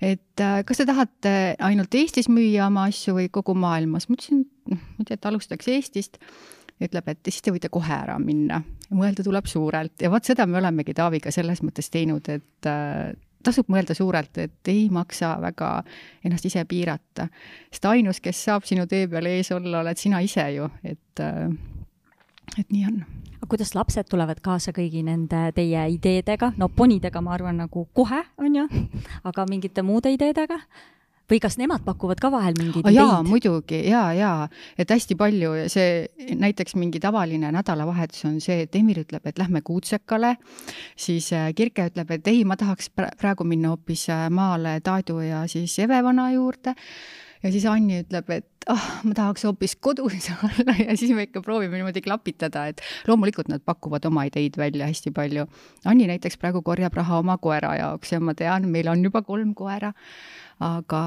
et 0.00 0.44
äh, 0.44 0.60
kas 0.66 0.82
te 0.82 0.88
tahate 0.88 1.34
ainult 1.58 1.94
Eestis 1.94 2.30
müüa 2.32 2.68
oma 2.68 2.88
asju 2.92 3.18
või 3.18 3.32
kogu 3.32 3.56
maailmas? 3.58 4.08
ma 4.08 4.18
ütlesin, 4.18 4.46
noh, 4.70 4.78
ma 4.78 5.04
ei 5.04 5.10
tea, 5.10 5.20
et 5.20 5.32
alustaks 5.32 5.68
Eestist 5.74 6.22
ütleb, 6.78 7.08
et 7.10 7.26
siis 7.26 7.42
te 7.42 7.52
võite 7.54 7.70
kohe 7.72 7.94
ära 7.94 8.18
minna. 8.22 8.62
mõelda 8.94 9.24
tuleb 9.26 9.46
suurelt 9.50 10.00
ja 10.02 10.10
vot 10.10 10.24
seda 10.24 10.46
me 10.46 10.58
olemegi 10.60 10.94
Taaviga 10.94 11.32
selles 11.34 11.60
mõttes 11.62 11.90
teinud, 11.90 12.28
et 12.32 12.68
äh, 12.70 13.10
tasub 13.44 13.70
mõelda 13.70 13.94
suurelt, 13.94 14.38
et 14.38 14.70
ei 14.70 14.88
maksa 14.92 15.36
väga 15.42 15.70
ennast 16.24 16.48
ise 16.48 16.64
piirata. 16.68 17.28
sest 17.70 17.84
ainus, 17.84 18.20
kes 18.20 18.44
saab 18.44 18.66
sinu 18.66 18.86
tee 18.86 19.06
peal 19.08 19.26
ees 19.26 19.52
olla, 19.52 19.80
oled 19.80 19.98
sina 19.98 20.20
ise 20.20 20.44
ju, 20.54 20.68
et, 20.84 21.20
äh, 21.20 21.48
et 22.58 22.70
nii 22.72 22.84
on. 22.90 23.00
aga 23.38 23.46
kuidas 23.48 23.74
lapsed 23.74 24.08
tulevad 24.10 24.40
kaasa 24.42 24.72
kõigi 24.72 25.04
nende 25.06 25.52
teie 25.54 25.88
ideedega, 25.94 26.52
no 26.56 26.68
ponidega 26.68 27.20
ma 27.20 27.34
arvan 27.34 27.56
nagu 27.64 27.88
kohe, 27.94 28.22
on 28.38 28.54
ju, 28.56 28.68
aga 29.24 29.46
mingite 29.50 29.82
muude 29.82 30.12
ideedega? 30.12 30.60
Või 31.28 31.40
kas 31.42 31.58
nemad 31.60 31.84
pakuvad 31.86 32.20
ka 32.22 32.30
vahel 32.32 32.56
mingeid 32.58 32.82
ideid? 32.82 33.28
muidugi. 33.28 33.82
Ja, 33.88 34.08
ja 34.16 34.32
et 34.78 34.90
hästi 34.90 35.16
palju 35.18 35.54
see 35.72 36.08
näiteks 36.38 36.76
mingi 36.80 37.00
tavaline 37.02 37.52
nädalavahetus 37.54 38.24
on 38.28 38.40
see, 38.44 38.64
et 38.66 38.76
Emir 38.78 39.02
ütleb, 39.04 39.26
et 39.28 39.38
lähme 39.40 39.62
Kuutsekale, 39.64 40.36
siis 40.96 41.32
äh, 41.36 41.50
Kirke 41.56 41.88
ütleb, 41.90 42.10
et 42.16 42.28
ei, 42.32 42.44
ma 42.48 42.56
tahaks 42.60 42.92
praegu 42.94 43.46
minna 43.48 43.74
hoopis 43.74 44.08
äh, 44.14 44.28
maale 44.32 44.78
Taadu 44.84 45.20
ja 45.24 45.46
siis 45.50 45.78
Evevana 45.84 46.30
juurde. 46.32 46.76
Ja 47.38 47.52
siis 47.54 47.68
Anni 47.70 48.00
ütleb, 48.02 48.30
et 48.34 48.66
ah 48.66 48.74
oh,, 48.74 48.86
ma 49.06 49.14
tahaks 49.14 49.44
hoopis 49.46 49.76
kodus 49.78 50.26
olla. 50.48 50.74
Ja 50.80 50.96
siis 50.98 51.12
me 51.14 51.28
ikka 51.28 51.42
proovime 51.44 51.78
niimoodi 51.78 52.02
klapitada, 52.02 52.66
et 52.72 52.82
loomulikult 53.06 53.50
nad 53.52 53.62
pakuvad 53.64 54.08
oma 54.10 54.26
ideid 54.26 54.58
välja 54.58 54.88
hästi 54.90 55.12
palju. 55.14 55.46
Anni 55.86 56.08
näiteks 56.10 56.40
praegu 56.40 56.64
korjab 56.66 56.98
raha 56.98 57.22
oma 57.22 57.38
koera 57.38 57.76
jaoks 57.78 58.12
ja 58.16 58.20
ma 58.20 58.34
tean, 58.34 58.66
meil 58.72 58.90
on 58.90 59.06
juba 59.06 59.22
kolm 59.22 59.54
koera 59.54 59.92
aga 60.60 61.02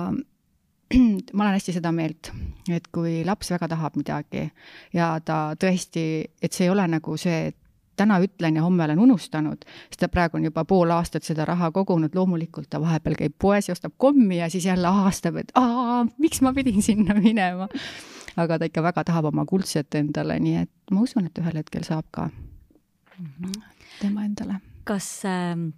ma 1.34 1.44
olen 1.44 1.56
hästi 1.56 1.76
seda 1.78 1.92
meelt, 1.96 2.32
et 2.72 2.88
kui 2.94 3.22
laps 3.28 3.52
väga 3.54 3.70
tahab 3.72 3.98
midagi 4.00 4.46
ja 4.94 5.14
ta 5.26 5.54
tõesti, 5.60 6.06
et 6.42 6.54
see 6.54 6.68
ei 6.68 6.74
ole 6.74 6.88
nagu 6.92 7.18
see, 7.20 7.52
et 7.52 7.58
täna 8.00 8.18
ütlen 8.24 8.56
ja 8.58 8.64
homme 8.66 8.84
olen 8.84 9.00
unustanud, 9.04 9.66
sest 9.90 10.00
ta 10.02 10.10
praegu 10.12 10.40
on 10.40 10.48
juba 10.48 10.64
pool 10.66 10.92
aastat 10.96 11.28
seda 11.28 11.46
raha 11.46 11.72
kogunud, 11.76 12.16
loomulikult 12.16 12.70
ta 12.72 12.82
vahepeal 12.82 13.18
käib 13.20 13.36
poes 13.40 13.70
ja 13.70 13.76
ostab 13.76 13.94
kommi 13.98 14.40
ja 14.40 14.50
siis 14.50 14.66
jälle 14.66 14.88
ahastab, 14.88 15.38
et 15.44 15.52
aa, 15.60 16.06
miks 16.18 16.42
ma 16.42 16.54
pidin 16.54 16.82
sinna 16.82 17.16
minema. 17.20 17.68
aga 18.40 18.60
ta 18.60 18.66
ikka 18.66 18.84
väga 18.84 19.04
tahab 19.04 19.30
oma 19.32 19.46
kuldset 19.46 19.96
endale, 20.00 20.40
nii 20.40 20.56
et 20.64 20.96
ma 20.96 21.04
usun, 21.04 21.28
et 21.28 21.40
ühel 21.44 21.62
hetkel 21.62 21.84
saab 21.84 22.08
ka 22.12 22.30
-hmm. 22.30 23.62
tema 24.00 24.26
endale. 24.26 24.60
kas 24.84 25.26
äh 25.26 25.72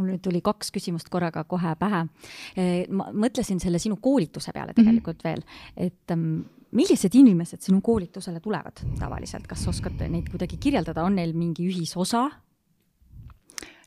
mul 0.00 0.14
nüüd 0.14 0.24
tuli 0.24 0.40
kaks 0.44 0.72
küsimust 0.74 1.10
korraga 1.12 1.44
kohe 1.44 1.74
pähe. 1.78 2.04
ma 2.90 3.10
mõtlesin 3.12 3.60
selle 3.62 3.78
sinu 3.78 4.00
koolituse 4.00 4.52
peale 4.56 4.74
tegelikult 4.74 5.22
mm 5.22 5.30
-hmm. 5.30 5.44
veel, 5.76 5.88
et 5.90 6.16
ähm, 6.16 6.42
millised 6.72 7.14
inimesed 7.14 7.60
sinu 7.60 7.80
koolitusele 7.80 8.40
tulevad 8.40 8.82
tavaliselt, 8.98 9.46
kas 9.46 9.66
oskad 9.68 10.00
neid 10.08 10.30
kuidagi 10.30 10.56
kirjeldada, 10.56 11.04
on 11.04 11.18
neil 11.18 11.32
mingi 11.36 11.66
ühisosa 11.68 12.28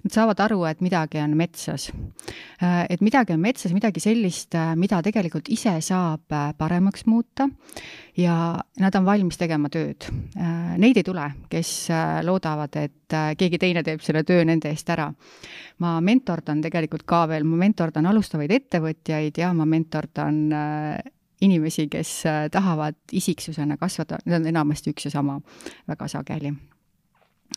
Nad 0.03 0.11
saavad 0.11 0.41
aru, 0.43 0.57
et 0.67 0.81
midagi 0.83 1.21
on 1.23 1.31
metsas. 1.39 1.85
Äh, 2.59 2.83
et 2.91 3.01
midagi 3.01 3.31
on 3.31 3.39
metsas, 3.39 3.71
midagi 3.71 4.01
sellist, 4.03 4.51
äh, 4.59 4.73
mida 4.75 4.99
tegelikult 5.03 5.47
ise 5.47 5.77
saab 5.79 6.33
äh, 6.35 6.49
paremaks 6.59 7.05
muuta 7.07 7.47
ja 8.19 8.35
nad 8.83 8.97
on 8.99 9.05
valmis 9.07 9.39
tegema 9.39 9.71
tööd. 9.71 10.09
Neid 10.77 10.99
ei 10.99 11.05
tule, 11.07 11.23
kes 11.49 11.71
loodavad, 12.27 12.75
et 12.77 13.15
keegi 13.39 13.57
teine 13.61 13.81
teeb 13.85 14.03
selle 14.05 14.21
töö 14.27 14.43
nende 14.45 14.69
eest 14.69 14.91
ära. 14.93 15.07
ma 15.79 15.95
mentordan 16.01 16.61
tegelikult 16.61 17.07
ka 17.09 17.23
veel, 17.27 17.43
ma 17.43 17.57
mentordan 17.63 18.05
alustavaid 18.05 18.51
ettevõtjaid 18.51 19.37
ja 19.37 19.53
ma 19.53 19.65
mentordan 19.65 20.37
inimesi, 21.41 21.87
kes 21.89 22.11
tahavad 22.51 22.99
isiksusena 23.11 23.77
kasvada, 23.77 24.19
need 24.25 24.41
on 24.41 24.47
enamasti 24.47 24.93
üks 24.93 25.07
ja 25.07 25.11
sama 25.11 25.39
väga 25.87 26.07
sageli. 26.07 26.53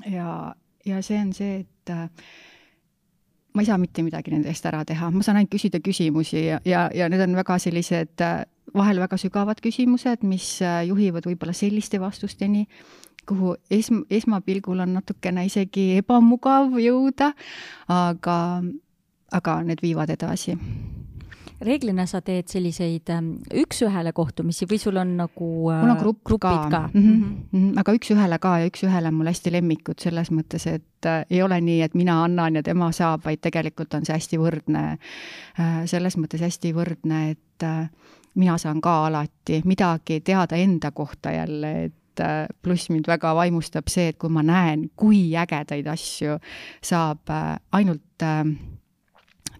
ja 0.07 0.55
ja 0.87 1.03
see 1.03 1.21
on 1.21 1.33
see, 1.35 1.61
et 1.61 1.76
äh, 1.92 2.09
ma 3.55 3.64
ei 3.64 3.68
saa 3.68 3.79
mitte 3.81 4.05
midagi 4.05 4.35
nende 4.35 4.53
eest 4.53 4.66
ära 4.68 4.85
teha, 4.85 5.11
ma 5.11 5.25
saan 5.25 5.40
ainult 5.40 5.55
küsida 5.55 5.81
küsimusi 5.81 6.44
ja, 6.44 6.61
ja, 6.68 6.87
ja 6.94 7.09
need 7.12 7.22
on 7.25 7.38
väga 7.38 7.59
sellised 7.62 8.25
äh, 8.25 8.44
vahel 8.77 9.01
väga 9.01 9.18
sügavad 9.20 9.62
küsimused, 9.64 10.27
mis 10.29 10.59
äh, 10.64 10.83
juhivad 10.90 11.29
võib-olla 11.29 11.55
selliste 11.57 12.01
vastusteni, 12.03 12.66
kuhu 13.27 13.57
esm-, 13.72 14.05
esmapilgul 14.12 14.85
on 14.85 14.99
natukene 14.99 15.46
isegi 15.49 15.94
ebamugav 16.03 16.77
jõuda, 16.83 17.33
aga, 17.90 18.38
aga 19.40 19.59
need 19.66 19.83
viivad 19.83 20.12
edasi 20.14 20.59
reeglina 21.61 22.05
sa 22.07 22.21
teed 22.25 22.51
selliseid 22.53 23.11
ähm, 23.14 23.31
üks-ühele 23.64 24.12
kohtumisi 24.16 24.69
või 24.69 24.79
sul 24.81 24.99
on 25.01 25.14
nagu 25.21 25.49
äh, 25.73 25.81
mul 25.83 25.95
on 25.95 26.01
grupp 26.01 26.23
grupid 26.29 26.51
ka, 26.51 26.69
ka.? 26.71 26.83
Mm 26.92 27.03
-hmm. 27.03 27.31
Mm 27.51 27.61
-hmm. 27.61 27.79
aga 27.81 27.95
üks-ühele 27.97 28.38
ka 28.38 28.59
ja 28.59 28.66
üks-ühele 28.71 29.09
on 29.09 29.14
mul 29.14 29.31
hästi 29.33 29.53
lemmikud 29.53 29.99
selles 30.03 30.31
mõttes, 30.31 30.66
et 30.66 31.07
äh, 31.07 31.25
ei 31.31 31.42
ole 31.42 31.61
nii, 31.61 31.81
et 31.83 31.95
mina 31.95 32.23
annan 32.25 32.55
ja 32.55 32.62
tema 32.62 32.92
saab, 32.92 33.25
vaid 33.25 33.40
tegelikult 33.40 33.95
on 33.95 34.05
see 34.05 34.14
hästi 34.14 34.38
võrdne 34.38 34.99
äh,. 35.61 35.87
selles 35.87 36.16
mõttes 36.16 36.40
hästi 36.40 36.75
võrdne, 36.75 37.31
et 37.31 37.62
äh, 37.62 37.88
mina 38.35 38.59
saan 38.59 38.81
ka 38.81 39.07
alati 39.07 39.62
midagi 39.64 40.21
teada 40.21 40.57
enda 40.57 40.90
kohta 40.90 41.33
jälle, 41.33 41.85
et 41.85 42.21
äh, 42.21 42.47
pluss 42.62 42.90
mind 42.90 43.09
väga 43.09 43.35
vaimustab 43.35 43.88
see, 43.88 44.09
et 44.09 44.19
kui 44.19 44.31
ma 44.31 44.42
näen, 44.42 44.90
kui 44.97 45.35
ägedaid 45.37 45.87
asju 45.87 46.38
saab 46.85 47.31
äh, 47.31 47.57
ainult 47.73 48.23
äh, 48.23 48.45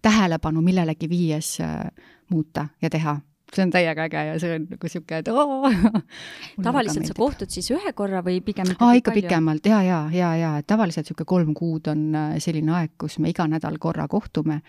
tähelepanu 0.02 0.62
millelegi 0.62 1.09
viies 1.11 1.56
äh, 1.61 1.87
muuta 2.30 2.68
ja 2.82 2.90
teha. 2.90 3.18
See 3.54 3.62
on 3.62 3.70
täiega 3.70 4.09
äge 4.09 4.22
ja 4.26 4.38
see 4.42 4.56
on 4.56 4.64
nagu 4.72 4.88
sihuke, 4.90 5.20
et 5.22 5.28
oo. 5.30 5.70
tavaliselt 6.66 7.06
sa 7.06 7.14
kohtud 7.14 7.52
siis 7.52 7.70
ühe 7.70 7.92
korra 7.94 8.20
või 8.26 8.40
pigem 8.44 8.72
ikkagi 8.72 8.85
Aa, 8.88 8.96
ikka 8.98 9.14
pikemalt. 9.14 9.68
Ja, 9.70 9.78
ja, 9.87 10.00
ja, 10.12 10.32
ja 10.40 10.50
tavaliselt 10.66 11.06
sihuke 11.06 11.24
kolm 11.28 11.54
kuud 11.54 11.87
on 11.92 12.09
äh, 12.14 12.35
selline 12.42 12.74
aeg, 12.80 12.96
kus 12.98 13.20
me 13.22 13.30
iga 13.30 13.46
nädal 13.50 13.78
korra 13.78 14.09
kohtume 14.11 14.61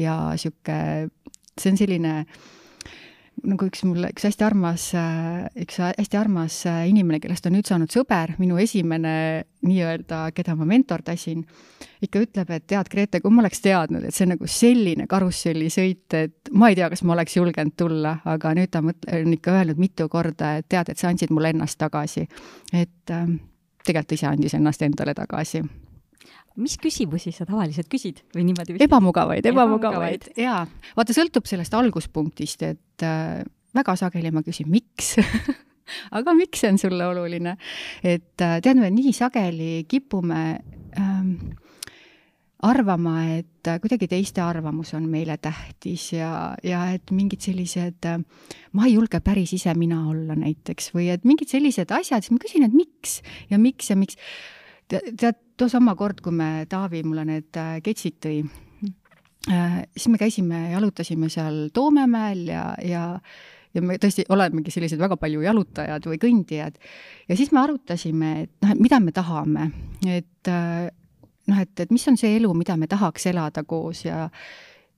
ja 0.00 0.16
sihuke, 0.40 0.78
see 1.60 1.74
on 1.74 1.80
selline 1.80 2.14
nagu 3.48 3.66
üks 3.68 3.82
mulle, 3.86 4.10
üks 4.12 4.26
hästi 4.26 4.44
armas, 4.46 4.86
üks 5.58 5.78
hästi 5.82 6.18
armas 6.18 6.58
inimene, 6.88 7.20
kellest 7.22 7.46
on 7.48 7.56
nüüd 7.56 7.68
saanud 7.68 7.92
sõber, 7.92 8.34
minu 8.40 8.58
esimene 8.62 9.14
nii-öelda, 9.66 10.24
keda 10.36 10.54
ma 10.58 10.66
mentordasin, 10.68 11.44
ikka 12.02 12.24
ütleb, 12.26 12.50
et 12.54 12.66
tead, 12.70 12.90
Grete, 12.92 13.20
kui 13.22 13.34
ma 13.34 13.44
oleks 13.44 13.62
teadnud, 13.64 14.06
et 14.06 14.16
see 14.16 14.26
on 14.26 14.34
nagu 14.34 14.50
selline 14.50 15.06
karussellisõit, 15.10 16.18
et 16.18 16.52
ma 16.56 16.72
ei 16.72 16.78
tea, 16.78 16.90
kas 16.92 17.04
ma 17.06 17.16
oleks 17.16 17.38
julgenud 17.38 17.76
tulla, 17.78 18.16
aga 18.32 18.54
nüüd 18.58 18.72
ta 18.74 18.82
mõtle-, 18.84 19.22
on 19.22 19.38
ikka 19.38 19.56
öelnud 19.60 19.82
mitu 19.82 20.08
korda, 20.12 20.56
et 20.60 20.70
tead, 20.72 20.92
et 20.92 20.98
sa 20.98 21.12
andsid 21.12 21.34
mulle 21.34 21.54
ennast 21.54 21.78
tagasi. 21.82 22.26
et 22.72 23.14
äh, 23.14 23.24
tegelikult 23.86 24.18
ise 24.18 24.30
andis 24.30 24.54
ennast 24.58 24.82
endale 24.82 25.14
tagasi 25.18 25.62
mis 26.60 26.76
küsimusi 26.80 27.32
sa 27.32 27.46
tavaliselt 27.48 27.88
küsid 27.92 28.22
või 28.36 28.46
niimoodi? 28.50 28.76
ebamugavaid, 28.84 29.46
ebamugavaid, 29.48 30.32
jaa. 30.40 30.64
vaata, 30.96 31.16
sõltub 31.16 31.48
sellest 31.48 31.74
alguspunktist, 31.78 32.64
et 32.68 33.06
äh, 33.06 33.42
väga 33.76 33.96
sageli 34.00 34.32
ma 34.34 34.44
küsin, 34.44 34.68
miks 34.72 35.16
aga 36.18 36.36
miks 36.36 36.62
see 36.62 36.72
on 36.72 36.80
sulle 36.80 37.08
oluline? 37.08 37.56
et 38.02 38.44
äh, 38.44 38.60
tead, 38.64 38.80
me 38.80 38.92
nii 38.92 39.14
sageli 39.16 39.72
kipume 39.88 40.44
ähm, 40.98 41.34
arvama, 42.62 43.16
et 43.38 43.66
äh, 43.66 43.78
kuidagi 43.82 44.06
teiste 44.10 44.42
arvamus 44.44 44.92
on 44.94 45.08
meile 45.10 45.36
tähtis 45.42 46.12
ja, 46.14 46.54
ja 46.62 46.84
et 46.94 47.10
mingid 47.14 47.42
sellised, 47.42 48.06
äh, 48.06 48.20
ma 48.76 48.86
ei 48.86 48.94
julge 48.94 49.20
päris 49.24 49.54
ise 49.56 49.74
mina 49.78 50.04
olla 50.10 50.36
näiteks 50.38 50.92
või 50.94 51.08
et 51.14 51.26
mingid 51.28 51.50
sellised 51.50 51.90
asjad, 51.90 52.22
siis 52.22 52.34
ma 52.34 52.42
küsin, 52.42 52.66
et 52.68 52.76
miks 52.76 53.20
ja 53.50 53.58
miks 53.58 53.90
ja 53.90 53.98
miks 53.98 54.20
tead, 54.92 55.40
toosama 55.58 55.94
kord, 55.98 56.20
kui 56.24 56.34
me, 56.36 56.66
Taavi 56.70 57.02
mulle 57.06 57.24
need 57.28 57.58
äh, 57.60 57.78
ketsid 57.84 58.18
tõi, 58.24 58.42
äh, 59.50 59.82
siis 59.96 60.10
me 60.12 60.20
käisime, 60.20 60.68
jalutasime 60.74 61.30
seal 61.32 61.66
Toomemäel 61.74 62.46
ja, 62.50 62.68
ja 62.82 63.06
ja 63.72 63.80
me 63.80 63.96
tõesti 63.96 64.26
olemegi 64.28 64.72
sellised 64.72 65.00
väga 65.00 65.16
palju 65.16 65.40
jalutajad 65.46 66.04
või 66.04 66.18
kõndijad. 66.20 66.74
ja 67.28 67.36
siis 67.38 67.52
me 67.56 67.62
arutasime, 67.62 68.32
et 68.42 68.50
noh, 68.60 68.74
et 68.74 68.82
mida 68.84 68.98
me 69.00 69.14
tahame, 69.16 69.70
et 70.04 70.50
äh, 70.52 70.90
noh, 71.48 71.62
et, 71.62 71.72
et 71.80 71.94
mis 71.94 72.04
on 72.08 72.18
see 72.20 72.36
elu, 72.36 72.52
mida 72.56 72.76
me 72.76 72.90
tahaks 72.90 73.26
elada 73.32 73.64
koos 73.64 74.04
ja 74.04 74.28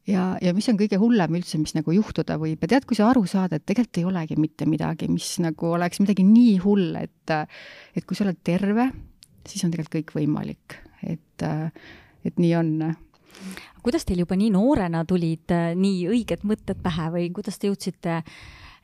ja, 0.08 0.34
ja 0.42 0.52
mis 0.56 0.66
on 0.68 0.78
kõige 0.80 0.98
hullem 1.00 1.38
üldse, 1.38 1.58
mis 1.60 1.74
nagu 1.76 1.94
juhtuda 1.94 2.36
võib 2.40 2.64
ja 2.64 2.74
tead, 2.74 2.84
kui 2.88 2.98
sa 2.98 3.08
aru 3.12 3.24
saad, 3.30 3.54
et 3.56 3.64
tegelikult 3.64 4.02
ei 4.02 4.08
olegi 4.10 4.36
mitte 4.40 4.66
midagi, 4.68 5.08
mis 5.08 5.30
nagu 5.40 5.74
oleks 5.78 6.02
midagi 6.02 6.26
nii 6.26 6.58
hull, 6.64 6.92
et 7.00 7.36
et 7.94 8.04
kui 8.04 8.18
sa 8.18 8.26
oled 8.26 8.42
terve 8.44 8.90
siis 9.48 9.64
on 9.64 9.74
tegelikult 9.74 9.94
kõik 9.94 10.14
võimalik, 10.20 10.78
et, 11.02 11.46
et 12.24 12.38
nii 12.40 12.54
on 12.56 12.76
kuidas 13.84 14.06
teil 14.08 14.24
juba 14.24 14.36
nii 14.38 14.52
noorena 14.54 15.04
tulid 15.08 15.52
äh, 15.54 15.72
nii 15.78 16.04
õiged 16.12 16.44
mõtted 16.48 16.80
pähe 16.84 17.08
või 17.14 17.30
kuidas 17.36 17.60
te 17.60 17.70
jõudsite 17.70 18.20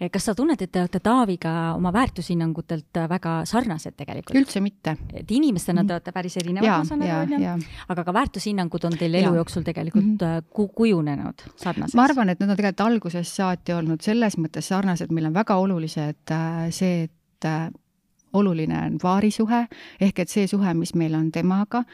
kas 0.09 0.31
sa 0.31 0.33
tunned, 0.33 0.61
et 0.65 0.71
te 0.73 0.81
olete 0.81 1.01
Taaviga 1.05 1.51
oma 1.77 1.91
väärtushinnangutelt 1.93 3.01
äh, 3.03 3.09
väga 3.09 3.35
sarnased 3.49 3.97
tegelikult? 3.99 4.37
üldse 4.37 4.63
mitte. 4.65 4.97
et 5.17 5.31
inimestena 5.37 5.85
te 5.85 5.97
olete 5.97 6.15
päris 6.17 6.37
erinevad, 6.41 6.71
ma 6.71 6.89
saan 6.89 7.05
aru, 7.05 7.37
onju, 7.37 7.75
aga 7.95 8.07
ka 8.07 8.17
väärtushinnangud 8.17 8.89
on 8.89 8.97
teil 9.01 9.21
elu 9.21 9.35
ja. 9.35 9.43
jooksul 9.43 9.67
tegelikult 9.67 10.07
mm 10.07 10.17
-hmm. 10.25 10.49
ku 10.57 10.69
kujunenud 10.69 11.45
sarnaseks? 11.57 11.97
ma 11.97 12.09
arvan, 12.09 12.33
et 12.33 12.41
need 12.41 12.51
on 12.51 12.57
tegelikult 12.57 12.87
algusest 12.87 13.41
saati 13.41 13.77
olnud 13.77 14.01
selles 14.01 14.39
mõttes 14.39 14.73
sarnased, 14.73 15.13
meil 15.13 15.29
on 15.33 15.37
väga 15.37 15.57
olulised 15.57 16.37
see, 16.71 17.09
et 17.09 17.49
oluline 18.33 18.79
on 18.87 18.99
paarisuhe, 19.03 19.67
ehk 20.01 20.19
et 20.19 20.29
see 20.29 20.47
suhe, 20.47 20.75
mis 20.75 20.95
meil 20.95 21.15
on 21.19 21.31
temaga, 21.33 21.85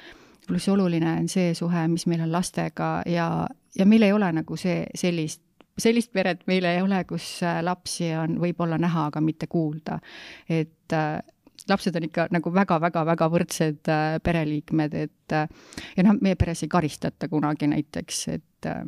pluss 0.46 0.68
oluline 0.68 1.16
on 1.20 1.28
see 1.28 1.54
suhe, 1.54 1.86
mis 1.88 2.06
meil 2.06 2.22
on 2.26 2.32
lastega 2.32 2.90
ja, 3.06 3.46
ja 3.78 3.86
meil 3.86 4.06
ei 4.06 4.12
ole 4.12 4.32
nagu 4.32 4.56
see, 4.56 4.84
sellist 4.94 5.42
sellist 5.76 6.08
peret 6.12 6.46
meil 6.48 6.64
ei 6.64 6.80
ole, 6.80 7.02
kus 7.04 7.42
äh, 7.44 7.58
lapsi 7.64 8.08
on 8.16 8.38
võib-olla 8.40 8.78
näha, 8.80 9.10
aga 9.10 9.20
mitte 9.20 9.46
kuulda. 9.46 9.98
et 10.48 10.92
äh, 10.96 11.18
lapsed 11.68 11.96
on 11.96 12.06
ikka 12.06 12.28
nagu 12.34 12.52
väga-väga-väga 12.54 13.28
võrdsed 13.32 13.90
äh, 13.92 14.16
pereliikmed, 14.22 14.94
et 14.94 15.36
äh, 15.36 15.48
ja 15.96 16.06
noh, 16.06 16.18
meie 16.22 16.38
peres 16.38 16.64
ei 16.64 16.72
karistata 16.72 17.28
kunagi 17.28 17.68
näiteks, 17.70 18.22
et 18.34 18.70
äh, 18.70 18.82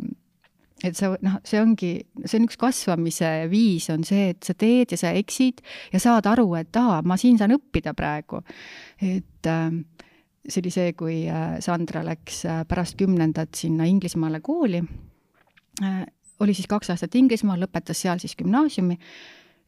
et 0.85 0.97
sa 0.97 1.11
noh, 1.25 1.39
see 1.47 1.61
ongi, 1.63 1.93
see 2.25 2.39
on 2.39 2.47
üks 2.47 2.59
kasvamise 2.61 3.31
viis, 3.51 3.89
on 3.91 4.05
see, 4.07 4.31
et 4.35 4.47
sa 4.47 4.55
teed 4.59 4.95
ja 4.95 5.01
sa 5.01 5.13
eksid 5.19 5.63
ja 5.93 6.01
saad 6.03 6.29
aru, 6.31 6.53
et 6.61 6.79
aa, 6.79 7.01
ma 7.03 7.19
siin 7.21 7.39
saan 7.41 7.57
õppida 7.57 7.95
praegu. 7.99 8.43
et 9.03 9.51
äh, 9.51 9.67
see 10.47 10.63
oli 10.63 10.75
see, 10.75 10.93
kui 10.99 11.19
äh, 11.31 11.59
Sandra 11.65 12.05
läks 12.07 12.45
äh, 12.47 12.63
pärast 12.69 12.99
kümnendat 13.01 13.59
sinna 13.59 13.89
Inglismaale 13.91 14.41
kooli 14.41 14.83
äh,, 15.83 16.05
oli 16.41 16.55
siis 16.55 16.71
kaks 16.71 16.93
aastat 16.95 17.17
Inglismaal, 17.19 17.61
lõpetas 17.65 18.05
seal 18.05 18.21
siis 18.23 18.37
gümnaasiumi 18.39 18.99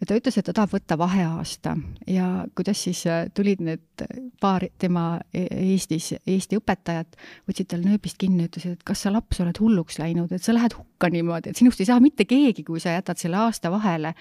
ja 0.01 0.09
ta 0.09 0.17
ütles, 0.17 0.39
et 0.39 0.47
ta 0.49 0.55
tahab 0.57 0.73
võtta 0.75 0.97
vaheaasta. 0.99 1.75
Ja 2.09 2.29
kuidas 2.57 2.85
siis 2.87 3.03
äh, 3.09 3.27
tulid 3.35 3.61
need 3.65 4.05
paar 4.41 4.65
tema 4.81 5.21
e-, 5.35 5.49
Eestis, 5.73 6.15
Eesti 6.27 6.61
õpetajat, 6.61 7.19
võtsid 7.49 7.69
tal 7.71 7.85
nööbist 7.85 8.19
kinni, 8.21 8.49
ütlesid, 8.49 8.79
et 8.79 8.87
kas 8.87 9.05
sa 9.05 9.13
laps 9.13 9.43
oled 9.45 9.61
hulluks 9.61 10.01
läinud, 10.01 10.33
et 10.33 10.45
sa 10.45 10.57
lähed 10.57 10.77
hukka 10.79 11.13
niimoodi, 11.13 11.53
et 11.53 11.61
sinust 11.61 11.83
ei 11.83 11.91
saa 11.91 12.01
mitte 12.01 12.27
keegi, 12.29 12.65
kui 12.67 12.81
sa 12.81 12.97
jätad 12.97 13.21
selle 13.21 13.43
aasta 13.45 13.73
vahele. 13.73 14.15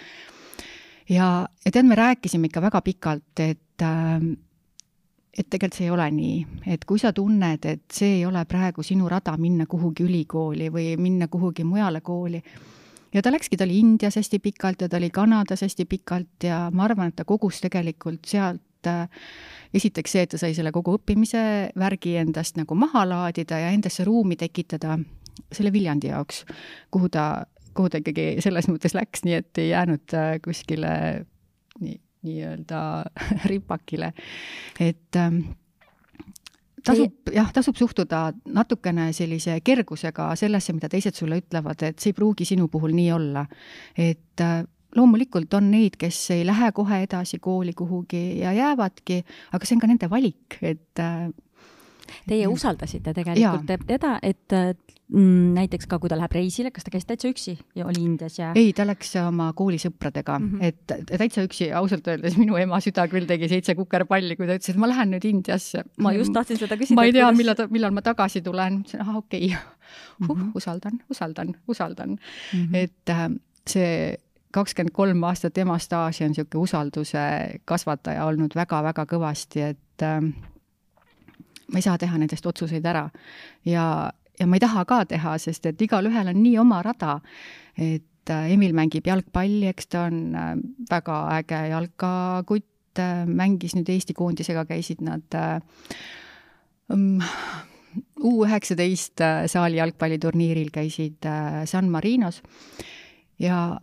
ja, 1.10 1.48
ja 1.66 1.72
tead, 1.72 1.88
me 1.88 1.96
rääkisime 1.96 2.52
ikka 2.52 2.62
väga 2.68 2.84
pikalt, 2.86 3.32
et 3.40 3.88
äh, 3.88 4.30
et 5.40 5.48
tegelikult 5.48 5.78
see 5.78 5.86
ei 5.86 5.94
ole 5.94 6.10
nii, 6.12 6.40
et 6.74 6.84
kui 6.90 7.00
sa 7.00 7.14
tunned, 7.16 7.66
et 7.70 7.86
see 7.94 8.18
ei 8.18 8.26
ole 8.28 8.42
praegu 8.50 8.84
sinu 8.84 9.08
rada 9.08 9.38
minna 9.38 9.70
kuhugi 9.70 10.04
ülikooli 10.04 10.68
või 10.74 10.90
minna 11.00 11.30
kuhugi 11.32 11.64
mujale 11.64 12.02
kooli, 12.02 12.42
ja 13.14 13.22
ta 13.22 13.32
läkski, 13.32 13.58
ta 13.58 13.68
oli 13.68 13.80
Indias 13.80 14.16
hästi 14.20 14.40
pikalt 14.40 14.82
ja 14.82 14.90
ta 14.90 14.98
oli 14.98 15.10
Kanadas 15.10 15.62
hästi 15.66 15.86
pikalt 15.86 16.44
ja 16.44 16.68
ma 16.74 16.86
arvan, 16.88 17.12
et 17.12 17.20
ta 17.20 17.26
kogus 17.28 17.62
tegelikult 17.64 18.28
sealt 18.30 18.88
äh, 18.88 19.08
esiteks 19.74 20.16
see, 20.16 20.26
et 20.26 20.34
ta 20.34 20.42
sai 20.42 20.56
selle 20.58 20.74
kogu 20.76 20.98
õppimise 20.98 21.42
värgi 21.80 22.18
endast 22.22 22.60
nagu 22.60 22.78
maha 22.80 23.06
laadida 23.10 23.62
ja 23.64 23.72
endasse 23.76 24.06
ruumi 24.08 24.38
tekitada 24.40 24.98
selle 25.52 25.72
Viljandi 25.74 26.12
jaoks, 26.12 26.44
kuhu 26.92 27.10
ta, 27.14 27.46
kuhu 27.78 27.90
ta 27.90 28.02
ikkagi 28.02 28.44
selles 28.44 28.68
mõttes 28.70 28.96
läks, 28.98 29.24
nii 29.26 29.40
et 29.40 29.62
ei 29.62 29.72
jäänud 29.72 30.18
äh, 30.18 30.36
kuskile 30.46 30.92
nii, 31.80 31.98
nii-öelda 32.28 32.84
ripakile. 33.52 34.14
et 34.80 35.16
ähm, 35.16 35.42
tasub 36.86 37.32
jah, 37.34 37.52
tasub 37.54 37.78
suhtuda 37.80 38.30
natukene 38.56 39.10
sellise 39.14 39.60
kergusega 39.66 40.32
sellesse, 40.40 40.74
mida 40.74 40.90
teised 40.92 41.18
sulle 41.18 41.40
ütlevad, 41.42 41.84
et 41.88 42.00
see 42.00 42.14
ei 42.14 42.18
pruugi 42.18 42.48
sinu 42.48 42.68
puhul 42.72 42.96
nii 42.98 43.12
olla. 43.16 43.46
et 43.98 44.44
äh, 44.46 44.64
loomulikult 44.96 45.54
on 45.54 45.70
neid, 45.72 46.00
kes 46.02 46.18
ei 46.34 46.46
lähe 46.48 46.72
kohe 46.74 47.04
edasi 47.06 47.40
kooli 47.40 47.74
kuhugi 47.78 48.40
ja 48.40 48.54
jäävadki, 48.54 49.22
aga 49.54 49.66
see 49.66 49.78
on 49.78 49.84
ka 49.84 49.90
nende 49.92 50.10
valik, 50.10 50.58
et 50.62 51.04
äh, 52.10 52.22
Teie 52.30 52.48
usaldasite 52.52 53.14
tegelikult 53.14 53.74
teda, 53.88 54.18
et 54.24 54.54
mm, 54.54 55.54
näiteks 55.56 55.90
ka, 55.90 56.00
kui 56.02 56.12
ta 56.12 56.18
läheb 56.20 56.36
reisile, 56.36 56.72
kas 56.74 56.86
ta 56.86 56.94
käis 56.94 57.08
täitsa 57.10 57.32
üksi 57.32 57.56
ja 57.78 57.88
oli 57.90 58.04
Indias 58.06 58.38
ja? 58.40 58.52
ei, 58.58 58.72
ta 58.78 58.86
läks 58.88 59.16
oma 59.24 59.50
koolisõpradega 59.58 60.38
mm, 60.40 60.60
-hmm. 60.60 60.70
et 60.70 61.18
täitsa 61.22 61.44
üksi, 61.48 61.72
ausalt 61.76 62.08
öeldes 62.12 62.38
minu 62.40 62.58
ema 62.62 62.80
süda 62.84 63.08
küll 63.12 63.28
tegi 63.30 63.50
seitse 63.52 63.76
kukerpalli, 63.80 64.38
kui 64.40 64.48
ta 64.50 64.58
ütles, 64.60 64.74
et 64.74 64.82
ma 64.82 64.90
lähen 64.92 65.14
nüüd 65.16 65.28
Indiasse. 65.30 65.84
ma 65.98 66.14
just 66.14 66.34
tahtsin 66.34 66.62
seda 66.62 66.78
küsida. 66.78 67.00
ma 67.00 67.08
ei 67.10 67.16
tea, 67.16 67.32
millal 67.32 67.68
millal 67.70 67.96
ma 67.96 68.06
tagasi 68.06 68.42
tulen, 68.46 68.82
ütlesin, 68.84 69.04
ahah, 69.06 69.22
okei 69.24 69.46
okay. 69.52 69.60
huh, 70.22 70.36
mm 70.36 70.42
-hmm. 70.42 70.52
usaldan, 70.56 71.02
usaldan, 71.10 71.56
usaldan 71.68 72.10
mm. 72.10 72.66
-hmm. 72.66 72.76
et 72.76 73.10
äh, 73.10 73.30
see 73.68 74.18
kakskümmend 74.52 74.94
kolm 74.94 75.24
aastat 75.24 75.58
ema 75.58 75.78
staaži 75.78 76.24
on 76.26 76.32
niisugune 76.34 76.64
usalduse 76.64 77.20
kasvataja 77.66 78.26
olnud 78.26 78.56
väga-väga 78.56 79.06
kõvasti, 79.06 79.60
et 79.74 80.06
äh, 80.06 80.22
ma 81.72 81.80
ei 81.80 81.86
saa 81.86 81.98
teha 82.02 82.18
nendest 82.18 82.46
otsuseid 82.46 82.86
ära. 82.86 83.10
ja, 83.66 83.86
ja 84.40 84.48
ma 84.48 84.58
ei 84.58 84.64
taha 84.64 84.86
ka 84.90 85.04
teha, 85.10 85.38
sest 85.42 85.66
et 85.70 85.82
igalühel 85.82 86.32
on 86.32 86.42
nii 86.42 86.58
oma 86.62 86.82
rada, 86.86 87.20
et 87.78 88.34
äh, 88.34 88.52
Emil 88.54 88.76
mängib 88.78 89.08
jalgpalli, 89.08 89.68
eks 89.72 89.90
ta 89.94 90.08
on 90.10 90.20
äh, 90.36 90.52
väga 90.90 91.20
äge 91.40 91.64
jalkakutt, 91.74 93.02
äh, 93.02 93.26
mängis 93.26 93.76
nüüd 93.78 93.90
Eesti 93.94 94.16
koondisega, 94.18 94.66
käisid 94.70 95.04
nad 95.06 95.40
um, 96.90 97.20
U 98.22 98.44
üheksateist 98.46 99.18
saali 99.50 99.80
jalgpalliturniiril 99.80 100.68
käisid 100.70 101.26
San 101.66 101.88
Marinos 101.90 102.38
ja 103.42 103.80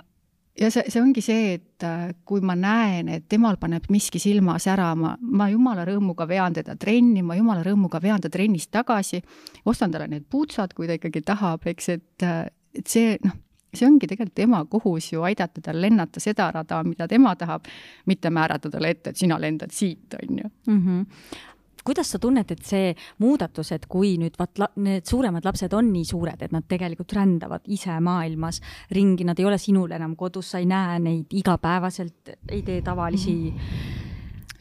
ja 0.61 0.71
see, 0.73 0.85
see 0.91 1.03
ongi 1.03 1.23
see, 1.25 1.55
et 1.57 1.87
äh, 1.87 2.11
kui 2.25 2.43
ma 2.45 2.57
näen, 2.59 3.11
et 3.13 3.27
temal 3.29 3.59
paneb 3.61 3.89
miski 3.93 4.21
silma 4.23 4.59
särama, 4.63 5.17
ma 5.21 5.49
jumala 5.53 5.87
rõõmuga 5.89 6.27
vean 6.29 6.57
teda 6.57 6.77
trenni, 6.81 7.23
ma 7.23 7.37
jumala 7.39 7.65
rõõmuga 7.67 8.01
vean 8.03 8.23
ta 8.23 8.31
trennist 8.33 8.71
tagasi, 8.75 9.23
ostan 9.67 9.95
talle 9.95 10.09
need 10.13 10.29
puutsad, 10.31 10.75
kui 10.77 10.89
ta 10.89 10.97
ikkagi 10.99 11.25
tahab, 11.27 11.67
eks, 11.73 11.91
et, 11.97 12.27
äh, 12.27 12.47
et 12.77 12.87
see 12.91 13.17
noh, 13.25 13.37
see 13.77 13.89
ongi 13.89 14.09
tegelikult 14.09 14.37
tema 14.39 14.63
kohus 14.71 15.11
ju 15.13 15.25
aidata 15.27 15.61
tal 15.61 15.81
lennata 15.83 16.23
seda 16.23 16.49
rada, 16.55 16.81
mida 16.87 17.09
tema 17.09 17.35
tahab, 17.37 17.67
mitte 18.09 18.33
määrata 18.33 18.71
talle 18.73 18.95
ette, 18.95 19.13
et 19.13 19.21
sina 19.21 19.37
lendad 19.41 19.75
siit, 19.75 20.17
on 20.17 20.39
ju 20.39 20.51
mm. 20.73 20.81
-hmm 20.81 21.53
kuidas 21.87 22.11
sa 22.14 22.20
tunned, 22.22 22.51
et 22.51 22.64
see 22.66 22.95
muudatus, 23.22 23.72
et 23.76 23.87
kui 23.91 24.16
nüüd 24.20 24.39
vaat 24.39 24.62
la, 24.62 24.70
need 24.82 25.07
suuremad 25.09 25.47
lapsed 25.47 25.74
on 25.76 25.93
nii 25.93 26.05
suured, 26.09 26.43
et 26.43 26.55
nad 26.55 26.66
tegelikult 26.68 27.14
rändavad 27.16 27.68
ise 27.72 27.99
maailmas 28.01 28.61
ringi, 28.97 29.26
nad 29.28 29.39
ei 29.39 29.49
ole 29.49 29.59
sinul 29.62 29.95
enam 29.97 30.16
kodus, 30.18 30.53
sa 30.55 30.62
ei 30.62 30.68
näe 30.70 30.99
neid 31.03 31.39
igapäevaselt, 31.39 32.37
ei 32.49 32.62
tee 32.66 32.82
tavalisi 32.82 33.37
mm 33.37 33.57
-hmm 33.57 34.05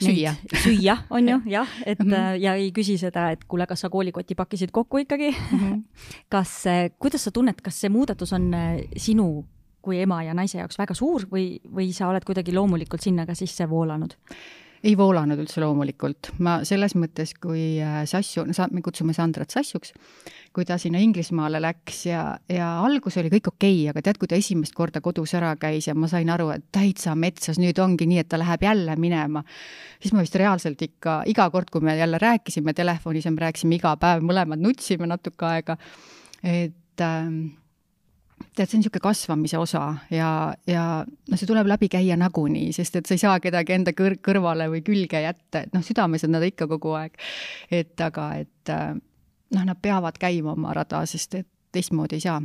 süüa. 0.01 0.33
süüa, 0.63 0.97
on 1.09 1.29
ju, 1.29 1.41
jah, 1.55 1.67
et 1.85 1.99
mm 1.99 2.11
-hmm. 2.11 2.39
ja 2.39 2.53
ei 2.55 2.71
küsi 2.71 2.97
seda, 2.97 3.31
et 3.31 3.43
kuule, 3.43 3.67
kas 3.67 3.79
sa 3.79 3.89
koolikoti 3.89 4.35
pakkisid 4.35 4.71
kokku 4.71 4.97
ikkagi 4.97 5.31
mm. 5.31 5.59
-hmm. 5.59 5.83
kas, 6.35 6.63
kuidas 6.99 7.23
sa 7.23 7.31
tunned, 7.31 7.61
kas 7.63 7.81
see 7.81 7.89
muudatus 7.89 8.33
on 8.33 8.51
sinu 8.97 9.45
kui 9.81 10.01
ema 10.01 10.23
ja 10.23 10.33
naise 10.33 10.57
jaoks 10.57 10.77
väga 10.77 10.93
suur 10.93 11.27
või, 11.31 11.59
või 11.75 11.93
sa 11.93 12.07
oled 12.07 12.25
kuidagi 12.25 12.53
loomulikult 12.53 13.01
sinna 13.01 13.25
ka 13.25 13.35
sisse 13.35 13.69
voolanud? 13.69 14.13
Ei 14.85 14.93
voolanud 14.97 15.39
üldse 15.41 15.61
loomulikult, 15.63 16.31
ma 16.45 16.59
selles 16.67 16.93
mõttes, 16.99 17.33
kui 17.41 17.79
äh, 17.81 18.03
Sassu, 18.09 18.43
no 18.45 18.53
sa, 18.55 18.67
me 18.71 18.83
kutsume 18.85 19.15
Sandrat 19.17 19.53
Sassuks, 19.53 19.95
kui 20.55 20.67
ta 20.67 20.77
sinna 20.79 21.01
Inglismaale 21.03 21.59
läks 21.63 22.03
ja, 22.07 22.21
ja 22.51 22.69
algus 22.85 23.17
oli 23.19 23.31
kõik 23.33 23.49
okei 23.51 23.79
okay,, 23.79 23.89
aga 23.91 24.03
tead, 24.05 24.19
kui 24.21 24.29
ta 24.31 24.37
esimest 24.37 24.75
korda 24.77 25.01
kodus 25.03 25.33
ära 25.37 25.55
käis 25.59 25.89
ja 25.89 25.95
ma 25.97 26.09
sain 26.11 26.29
aru, 26.31 26.51
et 26.55 26.67
täitsa 26.75 27.15
metsas, 27.19 27.59
nüüd 27.61 27.81
ongi 27.81 28.07
nii, 28.11 28.21
et 28.23 28.31
ta 28.31 28.39
läheb 28.39 28.67
jälle 28.67 28.95
minema, 29.01 29.43
siis 29.99 30.13
ma 30.15 30.23
vist 30.23 30.37
reaalselt 30.39 30.85
ikka 30.85 31.23
iga 31.31 31.49
kord, 31.53 31.73
kui 31.73 31.83
me 31.85 31.97
jälle 31.97 32.21
rääkisime 32.21 32.77
telefonis 32.77 33.25
ja 33.25 33.33
me 33.35 33.47
rääkisime 33.47 33.79
iga 33.79 33.95
päev, 33.99 34.23
mõlemad 34.25 34.61
nutsime 34.61 35.09
natuke 35.09 35.49
aega, 35.49 35.79
et 36.45 37.03
ähm, 37.03 37.55
tead, 38.55 38.67
see 38.67 38.77
on 38.77 38.83
niisugune 38.83 39.03
kasvamise 39.03 39.57
osa 39.59 39.83
ja, 40.11 40.29
ja 40.67 40.83
noh, 41.05 41.39
see 41.39 41.47
tuleb 41.49 41.69
läbi 41.69 41.89
käia 41.91 42.17
nagunii, 42.19 42.73
sest 42.75 42.99
et 42.99 43.07
sa 43.07 43.15
ei 43.15 43.23
saa 43.23 43.39
kedagi 43.43 43.75
enda 43.77 43.95
kõr-, 43.95 44.19
kõrvale 44.23 44.69
või 44.71 44.83
külge 44.85 45.21
jätta, 45.23 45.65
et 45.65 45.75
noh, 45.75 45.83
südames 45.85 46.27
on 46.27 46.35
nad 46.35 46.45
ikka 46.45 46.67
kogu 46.71 46.95
aeg. 46.99 47.17
et 47.71 48.01
aga, 48.01 48.29
et 48.43 48.75
noh, 48.75 49.65
nad 49.65 49.79
peavad 49.81 50.19
käima 50.21 50.55
oma 50.55 50.75
rada, 50.75 51.05
sest 51.09 51.41
et 51.41 51.49
teistmoodi 51.75 52.19
ei 52.19 52.27
saa 52.27 52.39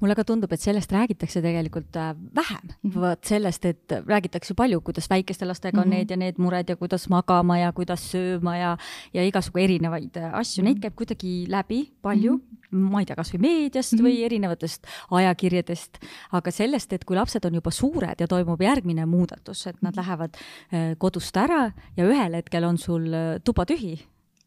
mulle 0.00 0.14
ka 0.18 0.24
tundub, 0.24 0.52
et 0.52 0.62
sellest 0.62 0.92
räägitakse 0.92 1.42
tegelikult 1.42 1.96
äh, 1.96 2.14
vähem 2.36 2.64
mm. 2.64 2.90
-hmm. 2.90 3.00
vot 3.00 3.24
sellest, 3.24 3.64
et 3.64 3.92
räägitakse 4.06 4.54
palju, 4.54 4.80
kuidas 4.80 5.10
väikeste 5.10 5.46
lastega 5.46 5.80
on 5.80 5.86
mm 5.86 5.92
-hmm. 5.92 5.96
need 5.96 6.10
ja 6.10 6.16
need 6.16 6.38
mured 6.38 6.68
ja 6.68 6.76
kuidas 6.76 7.08
magama 7.08 7.58
ja 7.58 7.72
kuidas 7.72 8.12
sööma 8.12 8.56
ja, 8.56 8.76
ja 9.14 9.24
igasugu 9.24 9.58
erinevaid 9.58 10.16
äh, 10.16 10.34
asju, 10.34 10.64
neid 10.64 10.76
mhm. 10.76 10.82
käib 10.82 10.94
kuidagi 10.94 11.46
läbi 11.48 11.92
palju 12.02 12.32
mm. 12.32 12.58
-hmm. 12.72 12.90
ma 12.90 13.00
ei 13.00 13.06
tea, 13.06 13.16
kasvõi 13.16 13.40
meediast 13.40 13.92
mm 13.92 13.98
-hmm. 13.98 14.04
või 14.04 14.24
erinevatest 14.24 14.86
ajakirjadest, 15.10 15.98
aga 16.32 16.50
sellest, 16.50 16.92
et 16.92 17.04
kui 17.04 17.16
lapsed 17.16 17.44
on 17.44 17.54
juba 17.54 17.70
suured 17.70 18.20
ja 18.20 18.26
toimub 18.26 18.60
järgmine 18.60 19.06
muudatus, 19.06 19.66
et 19.66 19.82
nad 19.82 19.94
mhm. 19.94 20.00
lähevad 20.00 20.36
äh, 20.36 20.96
kodust 20.98 21.36
ära 21.36 21.72
ja 21.96 22.04
ühel 22.04 22.34
hetkel 22.34 22.64
on 22.64 22.78
sul 22.78 23.06
tuba 23.44 23.64
tühi 23.64 23.98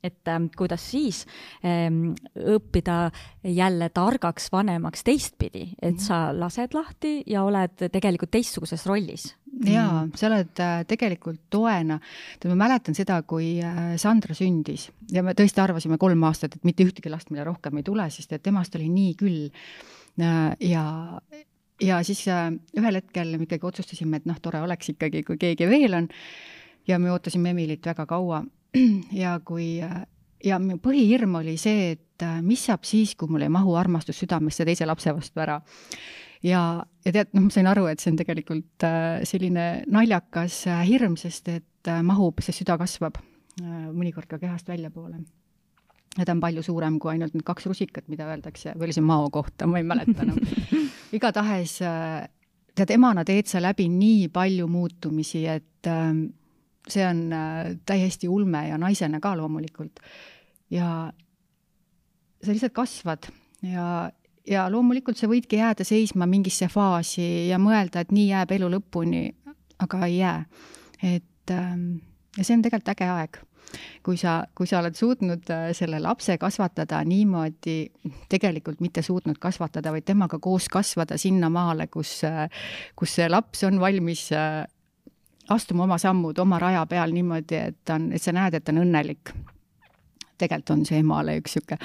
et 0.04 0.28
äh, 0.28 0.39
kuidas 0.58 0.84
siis 0.91 1.26
ähm, 1.66 2.14
õppida 2.36 3.12
jälle 3.43 3.89
targaks 3.93 4.49
vanemaks 4.52 5.04
teistpidi, 5.04 5.68
et 5.82 5.95
mhm. 5.95 6.04
sa 6.04 6.22
lased 6.34 6.76
lahti 6.78 7.22
ja 7.30 7.43
oled 7.45 7.88
tegelikult 7.91 8.34
teistsuguses 8.34 8.86
rollis. 8.89 9.32
jaa, 9.68 10.08
sa 10.16 10.28
oled 10.30 10.64
äh, 10.64 10.82
tegelikult 10.89 11.41
toena, 11.54 11.99
ma 12.47 12.58
mäletan 12.64 12.97
seda, 12.97 13.22
kui 13.28 13.54
äh, 13.64 13.93
Sandra 14.02 14.36
sündis 14.38 14.89
ja 15.12 15.24
me 15.24 15.36
tõesti 15.38 15.64
arvasime 15.64 15.99
kolm 16.02 16.24
aastat, 16.30 16.58
et 16.58 16.68
mitte 16.68 16.88
ühtegi 16.88 17.12
last 17.12 17.30
meile 17.32 17.45
rohkem 17.49 17.78
ei 17.78 17.88
tule, 17.88 18.10
sest 18.10 18.34
et 18.34 18.43
temast 18.43 18.76
oli 18.80 18.89
nii 18.89 19.16
küll 19.20 19.49
äh,. 20.22 20.56
ja 20.60 20.86
ja 21.82 21.97
siis 22.06 22.24
ühel 22.78 22.97
hetkel 22.99 23.38
me 23.38 23.47
ikkagi 23.47 23.66
otsustasime, 23.66 24.22
et 24.22 24.28
noh, 24.30 24.38
tore 24.41 24.62
oleks 24.62 24.93
ikkagi, 24.93 25.24
kui 25.26 25.39
keegi 25.41 25.70
veel 25.70 25.97
on. 25.97 26.10
ja 26.88 26.97
me 26.99 27.12
ootasime 27.12 27.54
Emilit 27.54 27.86
väga 27.86 28.06
kaua 28.10 28.43
ja 29.24 29.40
kui 29.46 29.80
ja 30.46 30.60
minu 30.62 30.80
põhihirm 30.82 31.38
oli 31.42 31.56
see, 31.60 31.94
et 31.96 32.26
äh, 32.26 32.40
mis 32.46 32.64
saab 32.68 32.86
siis, 32.88 33.14
kui 33.18 33.30
mul 33.32 33.46
ei 33.46 33.52
mahu 33.54 33.76
armastus 33.80 34.22
südamesse 34.22 34.66
teise 34.68 34.88
lapse 34.90 35.14
vastu 35.16 35.42
ära. 35.44 35.60
ja, 36.44 36.62
ja 37.06 37.14
tead, 37.14 37.34
noh, 37.36 37.46
ma 37.48 37.54
sain 37.54 37.70
aru, 37.70 37.88
et 37.92 38.02
see 38.02 38.12
on 38.14 38.20
tegelikult 38.20 38.88
äh, 38.88 39.22
selline 39.28 39.68
naljakas 39.92 40.64
äh, 40.72 40.82
hirm, 40.90 41.18
sest 41.20 41.52
et 41.54 41.92
mahub, 42.06 42.42
see 42.46 42.54
süda 42.54 42.78
kasvab 42.78 43.16
mõnikord 43.62 44.30
ka 44.30 44.38
kehast 44.40 44.70
väljapoole. 44.70 45.18
ja 46.18 46.26
ta 46.26 46.34
on 46.34 46.42
palju 46.42 46.62
suurem 46.64 47.00
kui 47.02 47.12
ainult 47.12 47.34
need 47.36 47.44
kaks 47.46 47.66
rusikat, 47.68 48.06
mida 48.10 48.28
öeldakse, 48.30 48.76
või 48.78 48.88
oli 48.88 48.96
see 48.96 49.06
mao 49.06 49.30
kohta, 49.34 49.68
ma 49.68 49.82
ei 49.82 49.88
mäleta 49.88 50.24
enam 50.24 50.38
no.. 50.38 50.84
igatahes 51.18 51.74
tead, 51.82 52.94
emana 52.96 53.26
teed 53.28 53.50
sa 53.52 53.60
läbi 53.62 53.90
nii 53.92 54.30
palju 54.34 54.70
muutumisi, 54.72 55.44
et 55.52 55.90
see 56.92 57.06
on 57.08 57.26
täiesti 57.88 58.30
ulme 58.30 58.68
ja 58.68 58.78
naisena 58.82 59.20
ka 59.24 59.34
loomulikult 59.38 60.00
ja 60.72 61.12
sa 62.44 62.52
lihtsalt 62.52 62.76
kasvad 62.76 63.30
ja, 63.66 64.12
ja 64.48 64.68
loomulikult 64.72 65.20
sa 65.20 65.30
võidki 65.32 65.62
jääda 65.62 65.86
seisma 65.88 66.28
mingisse 66.30 66.68
faasi 66.72 67.50
ja 67.50 67.60
mõelda, 67.62 68.04
et 68.04 68.12
nii 68.16 68.30
jääb 68.32 68.56
elu 68.58 68.72
lõpuni, 68.78 69.28
aga 69.82 70.06
ei 70.08 70.18
jää. 70.18 70.46
et 71.04 71.52
ähm, 71.52 71.88
ja 72.38 72.44
see 72.44 72.58
on 72.58 72.66
tegelikult 72.66 72.94
äge 72.96 73.10
aeg 73.12 73.42
kui 74.04 74.18
sa, 74.20 74.42
kui 74.58 74.68
sa 74.68 74.82
oled 74.82 74.98
suutnud 74.98 75.50
äh, 75.54 75.70
selle 75.78 76.02
lapse 76.04 76.38
kasvatada 76.42 77.02
niimoodi, 77.08 77.78
tegelikult 78.32 78.82
mitte 78.84 79.04
suutnud 79.06 79.39
kasvatada, 79.42 79.94
vaid 79.94 80.06
temaga 80.08 80.39
koos 80.44 80.68
kasvada 80.72 81.18
sinnamaale, 81.22 81.88
kus, 81.92 82.18
äh, 82.28 82.48
kus 83.00 83.16
see 83.20 83.30
laps 83.30 83.64
on 83.68 83.80
valmis 83.82 84.28
äh, 84.36 84.66
astuma 85.54 85.84
oma 85.84 85.97
sammud 85.97 86.39
oma 86.39 86.60
raja 86.60 86.86
peal 86.86 87.14
niimoodi, 87.14 87.56
et 87.56 87.78
ta 87.86 87.95
on, 87.99 88.12
et 88.12 88.22
sa 88.22 88.32
näed, 88.36 88.54
et 88.54 88.64
ta 88.64 88.72
on 88.72 88.84
õnnelik 88.86 89.34
tegelikult 90.41 90.76
on 90.76 90.84
see 90.88 91.02
emale 91.02 91.38
üks 91.41 91.58
sihuke 91.58 91.78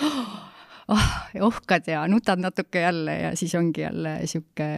oh, 0.93 1.07
ohkad 1.49 1.89
ja 1.91 2.07
nutad 2.11 2.43
natuke 2.43 2.85
jälle 2.87 3.21
ja 3.21 3.37
siis 3.37 3.55
ongi 3.59 3.85
jälle 3.85 4.19
sihuke 4.25 4.69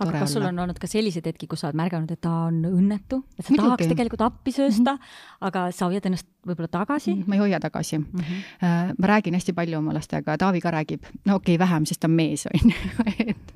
aga 0.00 0.22
kas 0.22 0.32
sul 0.34 0.46
on 0.48 0.58
olnud 0.64 0.78
ka 0.80 0.88
selliseid 0.90 1.26
hetki, 1.28 1.46
kus 1.50 1.60
sa 1.62 1.68
oled 1.68 1.78
märganud, 1.78 2.10
et 2.10 2.20
ta 2.24 2.32
on 2.48 2.56
õnnetu, 2.66 3.20
et 3.36 3.44
sa 3.44 3.52
Muidugi. 3.52 3.66
tahaks 3.66 3.90
tegelikult 3.92 4.24
appi 4.26 4.54
söösta 4.54 4.94
mm, 4.94 5.02
-hmm. 5.04 5.44
aga 5.50 5.66
sa 5.76 5.90
hoiad 5.90 6.08
ennast 6.08 6.26
võib-olla 6.48 6.70
tagasi? 6.72 7.14
ma 7.26 7.36
ei 7.36 7.42
hoia 7.44 7.60
tagasi 7.60 7.98
mm. 7.98 8.24
-hmm. 8.24 8.96
ma 8.98 9.12
räägin 9.12 9.36
hästi 9.38 9.52
palju 9.52 9.78
oma 9.78 9.94
lastega, 9.94 10.38
Taavi 10.38 10.60
ka 10.60 10.70
räägib, 10.70 11.04
no 11.24 11.36
okei 11.36 11.54
okay,, 11.54 11.66
vähem, 11.66 11.86
sest 11.86 12.00
ta 12.00 12.08
on 12.08 12.16
mees, 12.16 12.46
on 12.46 12.70
ju, 12.70 12.76
et 13.34 13.54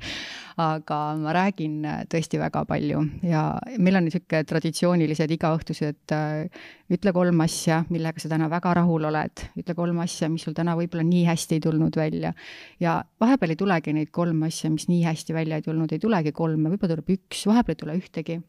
aga 0.61 0.98
ma 1.20 1.32
räägin 1.32 1.84
äh, 1.88 2.03
tõesti 2.11 2.40
väga 2.40 2.64
palju 2.68 3.00
ja 3.24 3.42
meil 3.78 3.96
on 3.96 4.07
niisugune 4.07 4.44
traditsioonilised 4.48 5.32
igaõhtused 5.36 6.14
äh, 6.14 6.62
ütle 6.92 7.12
kolm 7.16 7.40
asja, 7.44 7.82
millega 7.92 8.20
sa 8.20 8.28
täna 8.32 8.50
väga 8.53 8.74
rahul 8.82 9.09
oled, 9.09 9.44
ütle 9.59 9.76
kolm 9.78 10.03
asja, 10.05 10.28
mis 10.32 10.44
sul 10.44 10.57
täna 10.57 10.76
võib-olla 10.78 11.05
nii 11.09 11.24
hästi 11.28 11.57
ei 11.57 11.64
tulnud 11.64 11.96
välja. 11.96 12.34
ja 12.80 13.00
vahepeal 13.20 13.55
ei 13.55 13.61
tulegi 13.61 13.96
neid 13.96 14.12
kolm 14.12 14.42
asja, 14.48 14.70
mis 14.70 14.88
nii 14.90 15.03
hästi 15.07 15.34
välja 15.34 15.61
ei 15.61 15.66
tulnud, 15.66 15.92
ei 15.92 16.03
tulegi 16.03 16.32
kolme, 16.36 16.72
võib-olla 16.72 16.96
tuleb 16.96 17.14
üks, 17.16 17.46
vahepeal 17.48 17.76
ei 17.76 17.82
tule 17.84 17.98
ühtegi 18.00 18.40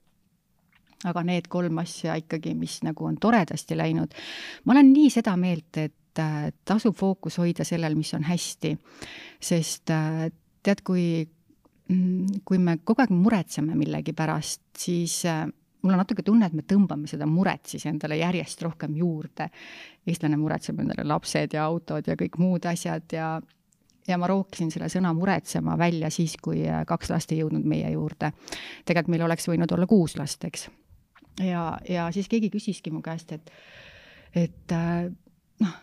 aga 1.07 1.23
need 1.27 1.49
kolm 1.51 1.79
asja 1.83 2.15
ikkagi, 2.19 2.53
mis 2.55 2.79
nagu 2.83 3.05
on 3.07 3.17
toredasti 3.19 3.77
läinud. 3.77 4.13
ma 4.65 4.75
olen 4.75 4.91
nii 4.93 5.09
seda 5.11 5.37
meelt, 5.39 5.77
et 5.77 6.19
äh, 6.19 6.51
tasub 6.65 6.95
fookus 6.99 7.39
hoida 7.39 7.63
sellel, 7.67 7.95
mis 7.95 8.13
on 8.13 8.27
hästi. 8.27 8.75
sest 9.39 9.91
tead, 10.63 10.81
kui 10.83 11.27
kui 12.45 12.61
me 12.63 12.77
kogu 12.83 13.03
aeg 13.03 13.11
muretseme 13.11 13.75
millegi 13.75 14.13
pärast, 14.15 14.61
siis 14.79 15.17
äh, 15.27 15.43
mul 15.83 15.95
on 15.95 15.99
natuke 15.99 16.23
tunne, 16.23 16.47
et 16.47 16.55
me 16.55 16.63
tõmbame 16.67 17.09
seda 17.11 17.27
muret 17.27 17.67
siis 17.73 17.85
endale 17.89 18.17
järjest 18.21 18.61
rohkem 18.63 18.95
juurde. 18.95 19.49
eestlane 20.07 20.37
muretseb 20.39 20.79
endale 20.79 21.03
lapsed 21.07 21.53
ja 21.53 21.65
autod 21.65 22.07
ja 22.07 22.15
kõik 22.19 22.39
muud 22.39 22.65
asjad 22.65 23.03
ja 23.11 23.35
ja 24.07 24.17
ma 24.19 24.27
rookisin 24.27 24.71
selle 24.71 24.89
sõna 24.91 25.13
muretsema 25.15 25.77
välja 25.79 26.09
siis, 26.11 26.35
kui 26.41 26.65
äh, 26.67 26.83
kaks 26.87 27.09
last 27.13 27.31
ei 27.31 27.39
jõudnud 27.39 27.63
meie 27.67 27.91
juurde. 27.91 28.31
tegelikult 28.85 29.15
meil 29.15 29.25
oleks 29.27 29.47
võinud 29.47 29.71
olla 29.71 29.87
kuus 29.87 30.17
last, 30.17 30.43
eks. 30.43 30.69
ja, 31.39 31.77
ja 31.89 32.11
siis 32.11 32.27
keegi 32.31 32.49
küsiski 32.51 32.91
mu 32.91 33.01
käest, 33.01 33.31
et, 33.31 33.51
et 34.35 34.75
äh, 34.75 35.07
noh, 35.63 35.75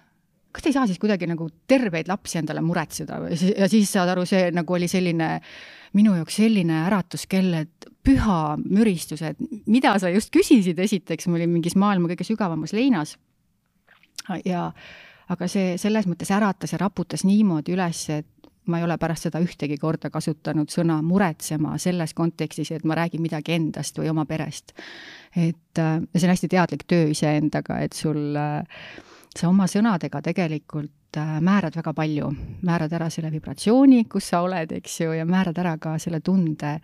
kas 0.52 0.62
te 0.62 0.72
ei 0.72 0.76
saa 0.76 0.86
siis 0.86 0.98
kuidagi 0.98 1.28
nagu 1.30 1.48
terveid 1.68 2.08
lapsi 2.08 2.40
endale 2.40 2.60
muretseda 2.64 3.20
ja 3.30 3.68
siis 3.68 3.92
saad 3.92 4.08
aru, 4.12 4.26
see 4.28 4.50
nagu 4.52 4.76
oli 4.76 4.88
selline 4.88 5.36
minu 5.96 6.14
jaoks 6.14 6.38
selline 6.40 6.84
äratuskell, 6.86 7.54
et 7.64 7.90
püha 8.06 8.56
müristus, 8.62 9.22
et 9.26 9.38
mida 9.66 9.92
sa 10.00 10.10
just 10.12 10.32
küsisid, 10.34 10.78
esiteks 10.78 11.28
ma 11.28 11.38
olin 11.38 11.52
mingis 11.52 11.76
maailma 11.76 12.10
kõige 12.12 12.26
sügavamas 12.26 12.74
leinas. 12.76 13.16
ja 14.44 14.70
aga 15.30 15.48
see 15.48 15.76
selles 15.78 16.06
mõttes 16.06 16.30
äratas 16.34 16.74
ja 16.74 16.78
raputas 16.78 17.24
niimoodi 17.24 17.74
üles, 17.74 18.04
et 18.10 18.26
ma 18.70 18.78
ei 18.78 18.84
ole 18.84 18.96
pärast 19.00 19.26
seda 19.26 19.40
ühtegi 19.42 19.78
korda 19.80 20.10
kasutanud 20.12 20.70
sõna 20.70 21.00
muretsema 21.02 21.76
selles 21.78 22.14
kontekstis, 22.14 22.70
et 22.74 22.84
ma 22.84 22.94
räägin 22.98 23.22
midagi 23.22 23.56
endast 23.56 23.98
või 23.98 24.10
oma 24.12 24.26
perest. 24.26 24.74
et 25.36 25.78
äh, 25.78 26.00
see 26.14 26.26
on 26.26 26.34
hästi 26.34 26.48
teadlik 26.48 26.84
töö 26.86 27.10
iseendaga, 27.10 27.80
et 27.80 27.92
sul 27.92 28.36
äh, 28.36 28.62
sa 29.36 29.50
oma 29.50 29.66
sõnadega 29.70 30.22
tegelikult 30.24 31.18
äh, 31.18 31.38
määrad 31.44 31.76
väga 31.78 31.94
palju, 31.96 32.30
määrad 32.66 32.92
ära 32.98 33.10
selle 33.12 33.30
vibratsiooni, 33.32 34.04
kus 34.10 34.32
sa 34.32 34.42
oled, 34.46 34.74
eks 34.80 35.00
ju, 35.04 35.14
ja 35.14 35.26
määrad 35.28 35.58
ära 35.62 35.76
ka 35.82 35.96
selle 36.02 36.22
tunde, 36.24 36.78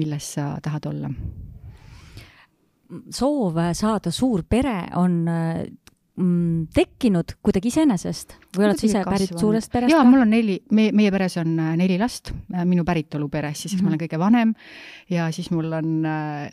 milles 0.00 0.34
sa 0.36 0.54
tahad 0.62 0.90
olla. 0.90 1.14
soov 3.10 3.56
saada 3.74 4.10
suur 4.12 4.42
pere 4.46 4.84
on 5.00 5.14
äh, 5.28 5.62
mm, 6.20 6.66
tekkinud 6.74 7.32
kuidagi 7.42 7.70
iseenesest 7.72 8.36
või 8.56 8.68
oled 8.68 8.78
sa 8.78 8.86
ise 8.86 9.00
pärit 9.06 9.30
kasvanud. 9.30 9.40
suurest 9.40 9.72
perest 9.72 9.94
jaa, 9.94 10.04
mul 10.04 10.26
on 10.26 10.30
neli, 10.30 10.58
meie, 10.70 10.92
meie 10.92 11.14
peres 11.14 11.38
on 11.40 11.56
äh, 11.58 11.72
neli 11.80 11.96
last, 11.98 12.34
minu 12.64 12.84
päritolu 12.84 13.28
peres, 13.28 13.62
siis 13.62 13.74
mm 13.74 13.78
-hmm. 13.78 13.82
ma 13.84 13.94
olen 13.94 14.02
kõige 14.04 14.18
vanem 14.18 14.54
ja 15.10 15.30
siis 15.32 15.50
mul 15.50 15.72
on 15.72 16.06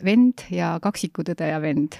vend 0.04 0.46
ja 0.50 0.78
kaksikutõde 0.82 1.50
ja 1.50 1.60
vend. 1.60 1.98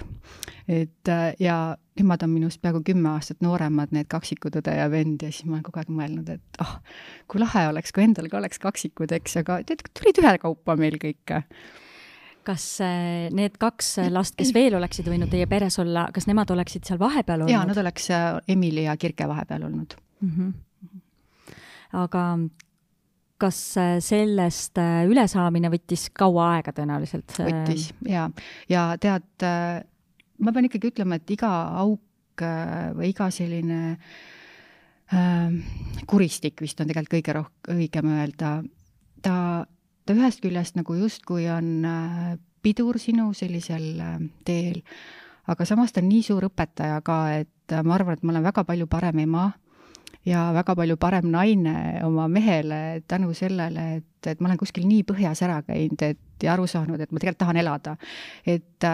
et 0.67 1.11
ja 1.39 1.75
nemad 1.99 2.23
on 2.25 2.31
minust 2.33 2.61
peaaegu 2.63 2.81
kümme 2.85 3.11
aastat 3.13 3.43
nooremad, 3.45 3.93
need 3.93 4.09
kaksikutõde 4.11 4.73
ja 4.77 4.89
vend 4.91 5.23
ja 5.23 5.29
siis 5.31 5.45
ma 5.45 5.57
olen 5.57 5.65
kogu 5.67 5.81
aeg 5.81 5.91
mõelnud, 5.93 6.31
et 6.33 6.61
ah 6.63 6.75
oh,, 6.75 6.97
kui 7.29 7.41
lahe 7.41 7.67
oleks, 7.69 7.93
kui 7.93 8.05
endal 8.05 8.29
ka 8.31 8.39
oleks 8.39 8.61
kaksikud, 8.63 9.13
eks, 9.19 9.37
aga 9.43 9.59
tead, 9.67 9.85
tulid 9.97 10.21
ühekaupa 10.23 10.77
meil 10.79 10.97
kõik 11.01 11.37
kas 12.43 12.65
äh, 12.83 13.29
need 13.35 13.55
kaks 13.61 13.95
last, 14.11 14.35
kes 14.39 14.51
veel 14.55 14.75
oleksid 14.79 15.07
võinud 15.07 15.31
teie 15.31 15.45
peres 15.49 15.77
olla, 15.79 16.07
kas 16.15 16.27
nemad 16.27 16.49
oleksid 16.55 16.83
seal 16.87 16.99
vahepeal 17.01 17.45
olnud? 17.45 17.53
jaa, 17.53 17.63
nad 17.69 17.79
oleks 17.85 18.09
äh, 18.11 18.27
Emili 18.51 18.87
ja 18.87 18.97
Kirke 18.99 19.29
vahepeal 19.29 19.69
olnud 19.69 19.95
mm. 20.25 20.33
-hmm. 20.33 21.53
aga 22.01 22.25
kas 23.43 23.57
sellest 24.05 24.79
ülesaamine 25.09 25.71
võttis 25.71 26.09
kaua 26.15 26.53
aega 26.57 26.71
tõenäoliselt? 26.75 27.33
võttis 27.37 27.89
ja, 28.07 28.29
ja 28.69 28.85
tead, 28.99 29.27
ma 30.39 30.53
pean 30.53 30.65
ikkagi 30.69 30.93
ütlema, 30.93 31.19
et 31.19 31.35
iga 31.35 31.51
auk 31.83 32.01
või 32.97 33.11
iga 33.11 33.27
selline 33.29 33.81
äh, 35.13 35.51
kuristik 36.09 36.63
vist 36.65 36.81
on 36.81 36.89
tegelikult 36.89 37.19
kõige 37.19 37.35
rohkem 37.37 37.77
õigem 37.77 38.09
öelda, 38.15 38.55
ta 39.21 39.35
ta 40.05 40.15
ühest 40.15 40.43
küljest 40.43 40.77
nagu 40.79 40.95
justkui 40.97 41.47
on 41.51 41.85
äh, 41.87 42.35
pidur 42.63 42.99
sinu 42.99 43.31
sellisel 43.37 43.99
äh, 44.03 44.17
teel, 44.47 44.81
aga 45.47 45.67
samas 45.67 45.93
ta 45.93 46.03
on 46.03 46.09
nii 46.11 46.23
suur 46.25 46.47
õpetaja 46.49 46.99
ka, 47.05 47.19
et 47.39 47.75
äh, 47.75 47.83
ma 47.85 47.97
arvan, 47.97 48.17
et 48.17 48.25
ma 48.25 48.35
olen 48.35 48.47
väga 48.49 48.65
palju 48.67 48.87
parem 48.91 49.23
ema 49.23 49.49
ja 50.25 50.45
väga 50.55 50.75
palju 50.75 50.97
parem 50.97 51.29
naine 51.31 51.75
oma 52.05 52.27
mehele 52.31 53.03
tänu 53.07 53.33
sellele, 53.33 53.87
et, 53.97 54.27
et 54.31 54.41
ma 54.41 54.49
olen 54.49 54.61
kuskil 54.61 54.87
nii 54.87 55.03
põhjas 55.07 55.43
ära 55.45 55.61
käinud, 55.67 56.01
et 56.01 56.43
ja 56.43 56.53
aru 56.53 56.67
saanud, 56.67 57.01
et 57.01 57.11
ma 57.11 57.19
tegelikult 57.19 57.43
tahan 57.43 57.59
elada. 57.63 57.97
et, 58.45 58.87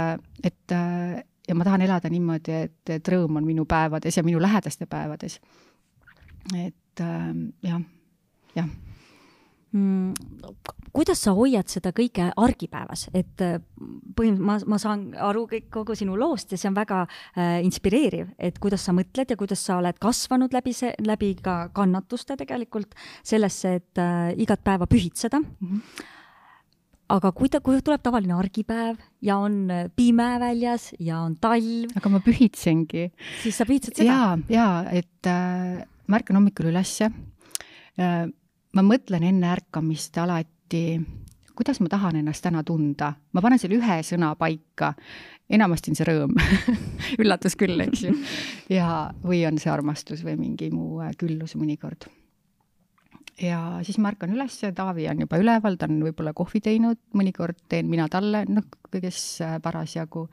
et 0.43 0.75
ja 1.49 1.55
ma 1.55 1.65
tahan 1.65 1.85
elada 1.85 2.09
niimoodi, 2.09 2.59
et, 2.65 2.93
et 2.97 3.13
rõõm 3.13 3.39
on 3.41 3.47
minu 3.47 3.65
päevades 3.69 4.17
ja 4.17 4.25
minu 4.25 4.41
lähedaste 4.41 4.85
päevades. 4.89 5.39
et 6.57 7.05
jah, 7.63 7.81
jah 8.55 8.65
mm, 8.65 8.88
kuidas 9.69 11.19
sa 11.21 11.35
hoiad 11.37 11.69
seda 11.69 11.91
kõike 11.93 12.31
argipäevas, 12.41 13.07
et 13.13 13.43
äh, 13.45 13.59
põhimõtteliselt 14.17 14.67
ma, 14.67 14.73
ma 14.73 14.79
saan 14.81 15.03
aru 15.29 15.45
kõik, 15.51 15.67
kogu 15.73 15.95
sinu 15.97 16.17
loost 16.17 16.55
ja 16.55 16.57
see 16.57 16.71
on 16.71 16.77
väga 16.77 17.03
äh, 17.05 17.59
inspireeriv, 17.65 18.31
et 18.39 18.57
kuidas 18.61 18.87
sa 18.87 18.95
mõtled 18.97 19.29
ja 19.29 19.37
kuidas 19.37 19.61
sa 19.65 19.77
oled 19.77 19.99
kasvanud 20.01 20.55
läbi 20.55 20.73
see, 20.73 20.93
läbi 21.05 21.35
ka 21.43 21.67
kannatuste 21.75 22.39
tegelikult 22.39 22.97
sellesse, 23.21 23.75
et 23.81 24.01
äh, 24.01 24.31
igat 24.41 24.63
päeva 24.65 24.89
pühitseda 24.89 25.39
mm. 25.39 25.67
-hmm 25.69 26.15
aga 27.09 27.31
kui 27.35 27.49
ta, 27.51 27.61
kui 27.63 27.79
tuleb 27.85 28.03
tavaline 28.05 28.35
argipäev 28.37 28.99
ja 29.25 29.39
on 29.41 29.69
äh, 29.73 29.87
pime 29.95 30.29
väljas 30.41 30.91
ja 31.01 31.23
on 31.25 31.35
talv. 31.41 31.89
aga 31.97 32.11
ma 32.13 32.21
pühitsengi. 32.25 33.09
siis 33.41 33.57
sa 33.57 33.65
pühitsed 33.65 33.97
seda? 33.97 34.05
ja, 34.05 34.37
ja 34.49 34.67
et 34.93 35.29
äh, 35.29 35.81
ma 36.07 36.19
ärkan 36.19 36.39
hommikul 36.39 36.69
ülesse 36.71 37.09
äh, 37.09 38.27
ma 38.75 38.85
mõtlen 38.85 39.25
enne 39.25 39.49
ärkamist 39.53 40.17
alati, 40.21 40.99
kuidas 41.57 41.81
ma 41.83 41.89
tahan 41.91 42.19
ennast 42.21 42.43
täna 42.45 42.63
tunda. 42.63 43.13
ma 43.33 43.41
panen 43.41 43.59
selle 43.59 43.79
ühe 43.79 43.99
sõna 44.05 44.31
paika, 44.39 44.93
enamasti 45.49 45.91
on 45.91 45.99
see 45.99 46.07
rõõm 46.07 46.37
üllatus 47.21 47.57
küll, 47.59 47.79
eks 47.83 48.05
ju. 48.05 48.15
ja, 48.77 49.09
või 49.25 49.43
on 49.49 49.59
see 49.61 49.71
armastus 49.73 50.23
või 50.25 50.37
mingi 50.39 50.69
muu 50.71 51.01
äh, 51.03 51.13
küllus 51.19 51.57
mõnikord. 51.59 52.07
ja 53.41 53.79
siis 53.87 53.97
ma 53.97 54.13
ärkan 54.13 54.35
üles, 54.35 54.59
Taavi 54.75 55.09
on 55.09 55.25
juba 55.25 55.39
üleval, 55.41 55.79
ta 55.79 55.89
on 55.89 56.01
võib-olla 56.05 56.35
kohvi 56.37 56.61
teinud, 56.61 57.01
mõnikord 57.17 57.59
teen 57.69 57.89
mina 57.89 58.07
talle, 58.11 58.45
noh, 58.47 58.69
kõiges 58.91 59.23
äh, 59.43 59.57
parasjagu. 59.63 60.29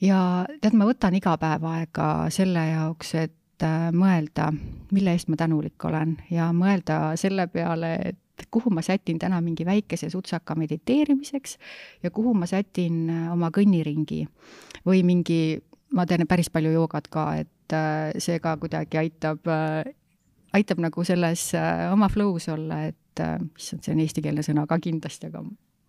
ja 0.00 0.20
tead, 0.62 0.78
ma 0.78 0.86
võtan 0.86 1.18
iga 1.18 1.34
päev 1.36 1.66
aega 1.66 2.08
selle 2.32 2.68
jaoks, 2.70 3.14
et 3.18 3.37
Äh, 3.58 3.88
mõelda, 3.90 4.52
mille 4.94 5.16
eest 5.16 5.26
ma 5.32 5.36
tänulik 5.38 5.82
olen 5.88 6.12
ja 6.30 6.52
mõelda 6.54 7.16
selle 7.18 7.48
peale, 7.50 7.88
et 8.12 8.44
kuhu 8.54 8.70
ma 8.70 8.84
sätin 8.86 9.18
täna 9.18 9.40
mingi 9.42 9.64
väikese 9.66 10.12
sutsaka 10.12 10.54
mediteerimiseks 10.54 11.56
ja 12.06 12.12
kuhu 12.14 12.36
ma 12.38 12.46
sätin 12.46 13.08
äh, 13.10 13.24
oma 13.34 13.50
kõnniringi 13.50 14.20
või 14.86 15.02
mingi, 15.02 15.58
ma 15.90 16.06
teen 16.06 16.22
päris 16.30 16.52
palju 16.54 16.70
joogat 16.76 17.10
ka, 17.10 17.26
et 17.42 17.74
äh, 17.74 18.14
see 18.22 18.38
ka 18.38 18.54
kuidagi 18.62 19.02
aitab, 19.02 19.50
aitab 20.54 20.86
nagu 20.86 21.08
selles 21.10 21.50
oma 21.90 22.06
flow's 22.14 22.46
olla, 22.54 22.84
et 22.92 23.26
issand, 23.58 23.82
see 23.82 23.96
on 23.96 24.06
eestikeelne 24.06 24.46
sõna 24.46 24.68
ka 24.70 24.78
kindlasti, 24.78 25.32
aga 25.32 25.42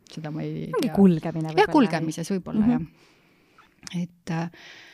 seda 0.10 0.34
ma 0.34 0.42
ei 0.42 0.72
mingi 0.74 0.90
kulgemine 0.96 1.52
võib-olla. 1.52 1.68
jah, 1.68 1.74
kulgemises 1.78 2.34
võib-olla 2.34 2.66
mm 2.66 2.78
-hmm. 2.80 2.88
jah. 3.94 4.08
et 4.08 4.89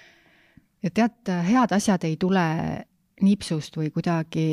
ja 0.85 0.93
tead, 0.93 1.33
head 1.49 1.73
asjad 1.75 2.05
ei 2.05 2.17
tule 2.21 2.45
nipsust 3.25 3.77
või 3.79 3.89
kuidagi 3.95 4.45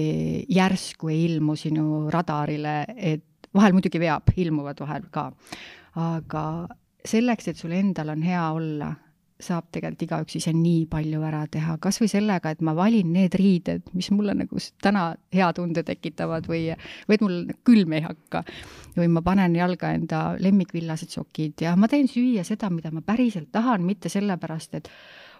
järsku 0.53 1.11
ei 1.13 1.25
ilmu 1.27 1.57
sinu 1.59 2.09
radarile, 2.15 2.83
et 2.97 3.51
vahel 3.55 3.75
muidugi 3.77 4.01
veab, 4.01 4.33
ilmuvad 4.39 4.81
vahel 4.81 5.09
ka. 5.13 5.31
aga 5.99 6.45
selleks, 7.05 7.49
et 7.51 7.59
sul 7.59 7.75
endal 7.77 8.15
on 8.15 8.23
hea 8.25 8.45
olla, 8.55 8.93
saab 9.43 9.67
tegelikult 9.75 10.05
igaüks 10.07 10.37
ise 10.39 10.53
nii 10.55 10.85
palju 10.91 11.23
ära 11.27 11.43
teha, 11.51 11.75
kas 11.83 11.99
või 12.01 12.09
sellega, 12.13 12.53
et 12.55 12.61
ma 12.63 12.77
valin 12.79 13.11
need 13.13 13.35
riided, 13.35 13.89
mis 13.93 14.09
mulle 14.15 14.37
nagu 14.39 14.61
täna 14.85 15.09
hea 15.35 15.49
tunde 15.57 15.83
tekitavad 15.83 16.47
või, 16.49 16.69
või 17.09 17.19
et 17.19 17.25
mul 17.27 17.41
külm 17.67 17.97
ei 17.99 18.05
hakka. 18.07 18.45
või 18.97 19.09
ma 19.11 19.25
panen 19.27 19.57
jalga 19.59 19.91
enda 19.97 20.23
lemmikvillased 20.39 21.11
sokid 21.11 21.67
ja 21.67 21.75
ma 21.77 21.89
teen 21.89 22.09
süüa 22.09 22.45
seda, 22.47 22.71
mida 22.71 22.93
ma 22.95 23.03
päriselt 23.03 23.51
tahan, 23.53 23.83
mitte 23.83 24.09
sellepärast, 24.13 24.75
et 24.79 24.89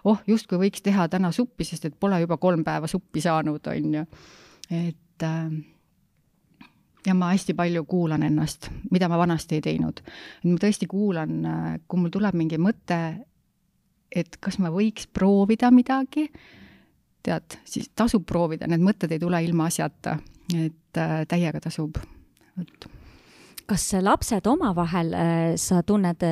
oh, 0.09 0.23
justkui 0.27 0.59
võiks 0.61 0.83
teha 0.83 1.07
täna 1.11 1.31
suppi, 1.35 1.65
sest 1.67 1.87
et 1.87 1.99
pole 1.99 2.19
juba 2.23 2.37
kolm 2.41 2.63
päeva 2.65 2.89
suppi 2.91 3.21
saanud, 3.23 3.67
on 3.71 3.99
ju. 3.99 4.05
et 4.69 5.27
äh, 5.27 5.51
ja 7.07 7.15
ma 7.17 7.31
hästi 7.33 7.55
palju 7.57 7.85
kuulan 7.89 8.23
ennast, 8.23 8.69
mida 8.91 9.09
ma 9.11 9.19
vanasti 9.19 9.59
ei 9.59 9.61
teinud. 9.61 10.01
ma 10.43 10.57
tõesti 10.61 10.87
kuulan, 10.89 11.37
äh, 11.45 11.69
kui 11.87 12.01
mul 12.01 12.13
tuleb 12.13 12.37
mingi 12.39 12.59
mõte, 12.61 12.99
et 14.13 14.37
kas 14.39 14.59
ma 14.59 14.71
võiks 14.73 15.07
proovida 15.07 15.71
midagi, 15.71 16.27
tead, 17.23 17.59
siis 17.65 17.89
tasub 17.95 18.25
proovida, 18.27 18.67
need 18.67 18.83
mõtted 18.83 19.11
ei 19.11 19.21
tule 19.21 19.39
ilma 19.43 19.69
asjata, 19.71 20.17
et 20.53 20.99
äh, 20.99 21.23
täiega 21.27 21.63
tasub, 21.63 21.97
kas 23.65 23.85
lapsed 24.03 24.47
omavahel, 24.47 25.15
sa 25.57 25.79
tunned, 25.87 26.23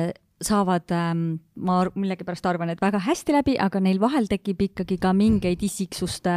saavad 0.46 0.92
ähm,, 0.94 1.24
ma 1.62 1.82
millegipärast 1.94 2.46
arvan, 2.48 2.72
et 2.72 2.82
väga 2.82 3.00
hästi 3.02 3.34
läbi, 3.36 3.56
aga 3.60 3.80
neil 3.82 4.00
vahel 4.02 4.28
tekib 4.30 4.62
ikkagi 4.68 4.98
ka 5.02 5.12
mingeid 5.16 5.62
isiksuste 5.62 6.34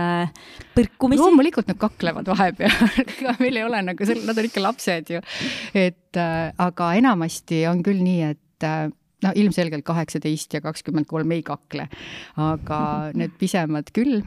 põrkumisi. 0.75 1.21
loomulikult 1.21 1.69
nad 1.71 1.79
kaklevad 1.81 2.29
vahepeal 2.29 2.75
ega 3.05 3.35
meil 3.41 3.61
ei 3.61 3.65
ole 3.67 3.81
nagu 3.89 4.07
sel-, 4.07 4.23
nad 4.27 4.37
on 4.37 4.49
ikka 4.49 4.63
lapsed 4.63 5.15
ju. 5.15 5.23
et 5.73 6.21
äh, 6.21 6.51
aga 6.67 6.93
enamasti 6.99 7.65
on 7.71 7.83
küll 7.85 8.03
nii, 8.05 8.31
et 8.35 8.67
äh, 8.67 8.87
no 9.25 9.33
ilmselgelt 9.35 9.85
kaheksateist 9.87 10.57
ja 10.57 10.63
kakskümmend 10.65 11.09
kolm 11.09 11.33
ei 11.35 11.43
kakle, 11.45 11.89
aga 12.41 12.79
need 13.19 13.35
pisemad 13.41 13.91
küll. 13.95 14.21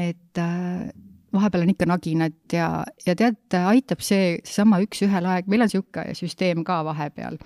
et 0.00 0.42
äh, 0.42 0.90
vahepeal 1.34 1.66
on 1.66 1.72
ikka 1.74 1.88
naginad 1.90 2.36
ja, 2.52 2.68
ja 3.06 3.16
tead, 3.18 3.58
aitab 3.58 4.02
see, 4.04 4.38
seesama 4.44 4.80
üks-ühele 4.84 5.32
aeg, 5.32 5.50
meil 5.50 5.64
on 5.64 5.70
niisugune 5.70 6.14
süsteem 6.18 6.62
ka 6.66 6.82
vahepeal 6.86 7.38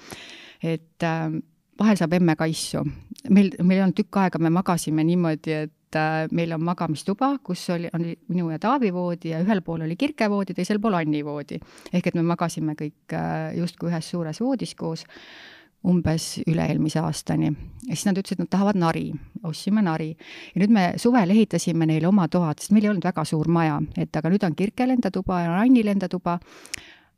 et 0.62 1.06
äh, 1.06 1.32
vahel 1.78 1.98
saab 1.98 2.14
emme 2.18 2.36
kaisu. 2.36 2.84
meil, 3.30 3.50
meil 3.62 3.78
ei 3.78 3.82
olnud 3.84 3.98
tükk 3.98 4.20
aega, 4.22 4.38
me 4.42 4.50
magasime 4.50 5.04
niimoodi, 5.04 5.54
et 5.66 5.98
äh, 5.98 6.24
meil 6.32 6.52
on 6.54 6.64
magamistuba, 6.64 7.34
kus 7.44 7.68
oli, 7.74 7.90
oli 7.94 8.16
minu 8.28 8.50
ja 8.50 8.58
Taavi 8.62 8.92
voodi 8.94 9.34
ja 9.34 9.42
ühel 9.44 9.62
pool 9.66 9.84
oli 9.86 9.96
kirkevoodi, 9.96 10.56
teisel 10.56 10.80
pool 10.80 10.98
Anni 10.98 11.24
voodi. 11.24 11.60
ehk 11.92 12.10
et 12.10 12.18
me 12.18 12.22
magasime 12.22 12.74
kõik 12.78 13.14
äh, 13.14 13.54
justkui 13.58 13.92
ühes 13.92 14.10
suures 14.10 14.40
voodis 14.40 14.74
koos 14.74 15.06
umbes 15.86 16.40
üle-eelmise 16.46 17.00
aastani. 17.00 17.52
ja 17.86 17.94
siis 17.94 18.06
nad 18.06 18.18
ütlesid, 18.18 18.38
et 18.38 18.46
nad 18.46 18.50
tahavad 18.50 18.78
nari, 18.78 19.12
ostsime 19.46 19.82
nari. 19.82 20.16
ja 20.54 20.62
nüüd 20.62 20.74
me 20.74 20.92
suvel 20.96 21.30
ehitasime 21.30 21.86
neile 21.86 22.08
oma 22.08 22.28
toad, 22.28 22.58
sest 22.58 22.74
meil 22.74 22.84
ei 22.84 22.90
olnud 22.94 23.06
väga 23.06 23.24
suur 23.24 23.48
maja, 23.48 23.80
et 23.96 24.16
aga 24.16 24.30
nüüd 24.30 24.44
on 24.44 24.56
Kirkel 24.58 24.90
enda 24.96 25.10
tuba 25.14 25.42
ja 25.44 25.58
Annil 25.60 25.94
enda 25.94 26.08
tuba 26.08 26.38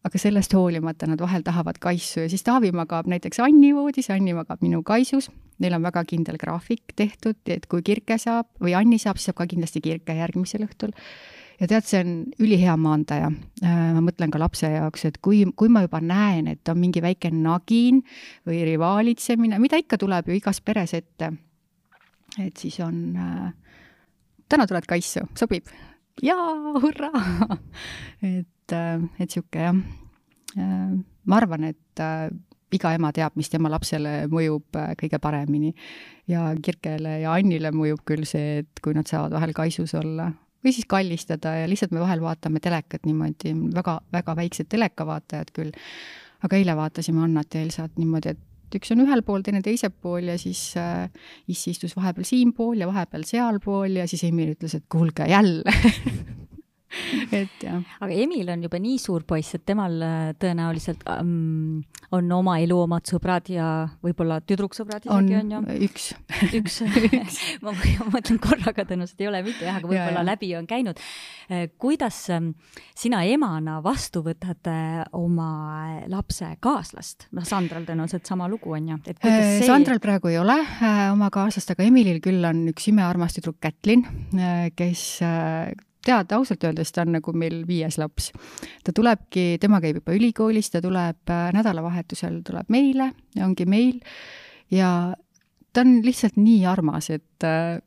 aga 0.05 0.20
sellest 0.20 0.55
hoolimata 0.57 1.09
nad 1.11 1.20
vahel 1.20 1.42
tahavad 1.44 1.78
kaisu 1.80 2.24
ja 2.24 2.30
siis 2.32 2.44
Taavi 2.46 2.72
magab 2.72 3.09
näiteks 3.11 3.40
Anni 3.44 3.74
voodis, 3.76 4.09
Anni 4.11 4.32
magab 4.36 4.62
minu 4.64 4.82
kaisus, 4.86 5.28
neil 5.61 5.76
on 5.76 5.84
väga 5.84 6.05
kindel 6.09 6.38
graafik 6.40 6.94
tehtud, 6.96 7.36
et 7.53 7.66
kui 7.68 7.84
Kirke 7.84 8.16
saab 8.18 8.48
või 8.62 8.74
Anni 8.78 8.98
saab, 9.03 9.20
siis 9.20 9.30
saab 9.30 9.42
ka 9.42 9.48
kindlasti 9.51 9.82
Kirke 9.84 10.16
järgmisel 10.16 10.64
õhtul. 10.64 10.94
ja 11.61 11.68
tead, 11.68 11.84
see 11.84 12.01
on 12.01 12.14
ülihea 12.40 12.76
maandaja. 12.80 13.28
Äh, 13.61 13.90
ma 13.92 14.01
mõtlen 14.01 14.32
ka 14.32 14.40
lapse 14.40 14.70
jaoks, 14.72 15.05
et 15.05 15.18
kui, 15.20 15.42
kui 15.57 15.68
ma 15.68 15.84
juba 15.84 16.01
näen, 16.01 16.48
et 16.48 16.68
on 16.72 16.80
mingi 16.80 17.03
väike 17.05 17.28
nagin 17.34 18.01
või 18.48 18.62
rivaalitsemine, 18.64 19.61
mida 19.61 19.76
ikka 19.76 20.01
tuleb 20.01 20.30
ju 20.30 20.38
igas 20.38 20.62
peres 20.64 20.96
ette, 20.96 21.32
et 22.40 22.57
siis 22.57 22.80
on 22.80 23.05
äh, 23.20 23.53
täna 24.48 24.66
tuled 24.66 24.88
kaisu, 24.88 25.26
sobib? 25.36 25.68
jaa, 26.22 26.80
hurraa! 26.80 27.59
et, 28.24 28.48
äh, 28.77 29.01
et 29.18 29.31
sihuke 29.31 29.66
jah. 29.66 29.81
Äh, 30.59 30.95
ma 31.25 31.37
arvan, 31.39 31.68
et 31.71 32.03
äh, 32.03 32.29
iga 32.75 32.93
ema 32.95 33.11
teab, 33.14 33.35
mis 33.39 33.51
tema 33.51 33.71
lapsele 33.73 34.29
mõjub 34.31 34.79
kõige 34.99 35.18
paremini. 35.23 35.75
ja 36.31 36.53
Kirkele 36.62 37.21
ja 37.25 37.33
Annile 37.35 37.73
mõjub 37.75 38.05
küll 38.07 38.23
see, 38.29 38.61
et 38.62 38.83
kui 38.83 38.95
nad 38.95 39.09
saavad 39.11 39.35
vahel 39.35 39.53
kaisus 39.53 39.95
olla 39.99 40.31
või 40.64 40.75
siis 40.77 40.87
kallistada 40.87 41.55
ja 41.57 41.68
lihtsalt 41.68 41.93
me 41.97 42.03
vahel 42.03 42.21
vaatame 42.23 42.61
telekat 42.61 43.07
niimoodi, 43.09 43.55
väga, 43.75 44.01
väga 44.12 44.37
väiksed 44.37 44.68
telekavaatajad 44.71 45.53
küll, 45.57 45.73
aga 46.45 46.59
eile 46.61 46.77
vaatasime 46.77 47.25
Annat 47.25 47.57
ja 47.57 47.64
Elsat 47.64 47.97
niimoodi, 47.99 48.35
et 48.37 48.77
üks 48.79 48.93
on 48.95 49.03
ühel 49.03 49.25
pool, 49.27 49.43
teine 49.43 49.62
teisel 49.66 49.91
pool 49.91 50.31
ja 50.31 50.37
siis 50.39 50.61
äh, 50.79 51.09
issi 51.51 51.75
istus 51.75 51.97
vahepeal 51.97 52.29
siinpool 52.29 52.85
ja 52.85 52.91
vahepeal 52.91 53.25
sealpool 53.27 53.99
ja 53.99 54.07
siis 54.11 54.23
Emil 54.29 54.55
ütles, 54.55 54.77
et 54.79 54.87
kuulge 54.93 55.27
jälle 55.31 55.75
et 57.41 57.62
jah. 57.62 57.80
aga 58.03 58.11
Emil 58.24 58.49
on 58.51 58.64
juba 58.66 58.80
nii 58.82 58.99
suur 59.01 59.24
poiss, 59.28 59.55
et 59.57 59.64
temal 59.66 59.97
äh, 60.03 60.30
tõenäoliselt 60.41 61.05
um, 61.14 61.80
on 62.16 62.32
oma 62.34 62.57
elu 62.62 62.76
omad 62.84 63.07
sõbrad 63.07 63.51
ja 63.53 63.66
võib-olla 64.03 64.41
tüdruksõbrad 64.43 65.07
isegi 65.07 65.36
on, 65.38 65.53
on 65.55 65.55
ju? 65.55 65.78
üks. 65.86 66.11
üks 66.59 66.80
ma 67.64 67.74
mõtlen 68.11 68.41
korraga 68.43 68.84
tõenäoliselt 68.84 69.22
ei 69.22 69.30
ole 69.30 69.43
mitte 69.47 69.68
jah, 69.68 69.78
aga 69.78 69.91
võib-olla 69.91 70.24
läbi 70.26 70.53
on 70.59 70.66
käinud. 70.70 71.03
Äh, 71.51 71.68
kuidas 71.80 72.22
ähm, 72.34 72.53
sina 72.99 73.22
emana 73.28 73.78
vastu 73.84 74.24
võtad 74.26 74.70
äh, 74.70 75.03
oma 75.16 75.51
lapse 76.11 76.53
kaaslast? 76.62 77.28
noh, 77.36 77.47
Sandral 77.47 77.86
tõenäoliselt 77.86 78.26
sama 78.26 78.49
lugu 78.51 78.74
on 78.74 78.91
ju, 78.95 78.99
et 79.07 79.20
kuidas 79.20 79.47
see 79.61 79.68
Sandral 79.68 80.03
praegu 80.03 80.30
ei 80.32 80.41
ole 80.41 80.59
oma 81.12 81.30
kaaslast, 81.32 81.70
aga 81.74 81.86
Emilil 81.86 82.18
küll 82.24 82.43
on 82.47 82.66
üks 82.72 82.91
imearmas 82.91 83.36
tüdruk 83.36 83.61
Kätlin, 83.62 84.03
kes 84.76 85.05
tead, 86.05 86.32
ausalt 86.32 86.64
öeldes 86.64 86.92
ta 86.94 87.05
on 87.05 87.14
nagu 87.18 87.32
meil 87.36 87.62
viies 87.68 87.98
laps. 88.01 88.30
ta 88.84 88.92
tulebki, 88.96 89.59
tema 89.61 89.80
käib 89.80 90.01
juba 90.01 90.16
ülikoolis, 90.16 90.70
ta 90.72 90.82
tuleb 90.84 91.32
äh, 91.32 91.51
nädalavahetusel, 91.57 92.40
tuleb 92.46 92.72
meile 92.72 93.12
ongi 93.44 93.66
meil 93.68 94.01
ja 94.72 95.12
ta 95.72 95.84
on 95.84 96.01
lihtsalt 96.05 96.40
nii 96.40 96.64
armas, 96.66 97.11
et 97.11 97.46
äh, 97.46 97.78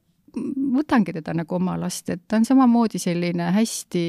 võtangi 0.74 1.14
teda 1.14 1.36
nagu 1.38 1.59
oma 1.59 1.78
last, 1.80 2.09
et 2.09 2.24
ta 2.28 2.39
on 2.39 2.47
samamoodi 2.47 3.01
selline 3.01 3.51
hästi 3.55 4.05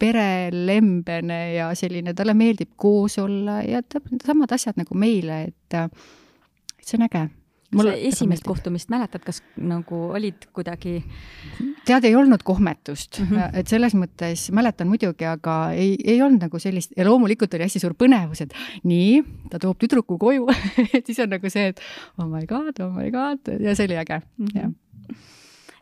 perelembene 0.00 1.40
ja 1.58 1.68
selline, 1.76 2.14
talle 2.16 2.34
meeldib 2.34 2.72
koos 2.80 3.18
olla 3.20 3.60
ja 3.66 3.82
ta, 3.82 4.00
samad 4.24 4.52
asjad 4.56 4.80
nagu 4.80 4.96
meile, 4.96 5.42
et, 5.50 5.76
äh, 5.76 5.90
see 6.80 6.96
on 6.98 7.06
äge 7.10 7.28
Mulle, 7.74 7.94
esimest 8.08 8.42
kohtumist 8.42 8.90
mäletad, 8.90 9.22
kas 9.22 9.42
nagu 9.56 9.98
olid 10.16 10.48
kuidagi? 10.52 11.04
tead, 11.86 12.04
ei 12.04 12.16
olnud 12.18 12.42
kohmetust 12.44 13.20
mm, 13.20 13.26
-hmm. 13.26 13.58
et 13.60 13.68
selles 13.68 13.94
mõttes 13.94 14.48
mäletan 14.52 14.88
muidugi, 14.90 15.24
aga 15.26 15.72
ei, 15.72 15.96
ei 16.04 16.22
olnud 16.22 16.42
nagu 16.48 16.58
sellist 16.58 16.92
ja 16.96 17.06
loomulikult 17.06 17.54
oli 17.54 17.66
hästi 17.66 17.82
suur 17.82 17.94
põnevus, 17.94 18.42
et 18.42 18.54
nii, 18.84 19.22
ta 19.50 19.58
toob 19.58 19.78
tüdruku 19.78 20.18
koju 20.18 20.48
et 20.96 21.06
siis 21.06 21.18
on 21.22 21.30
nagu 21.30 21.50
see, 21.50 21.70
et 21.72 21.80
oh 22.18 22.26
my 22.26 22.46
god, 22.46 22.80
oh 22.84 22.92
my 22.94 23.10
god 23.10 23.54
ja 23.60 23.74
see 23.74 23.86
oli 23.86 23.96
äge 24.02 24.20
mm, 24.20 24.46
-hmm. 24.46 24.60
jah 24.60 24.70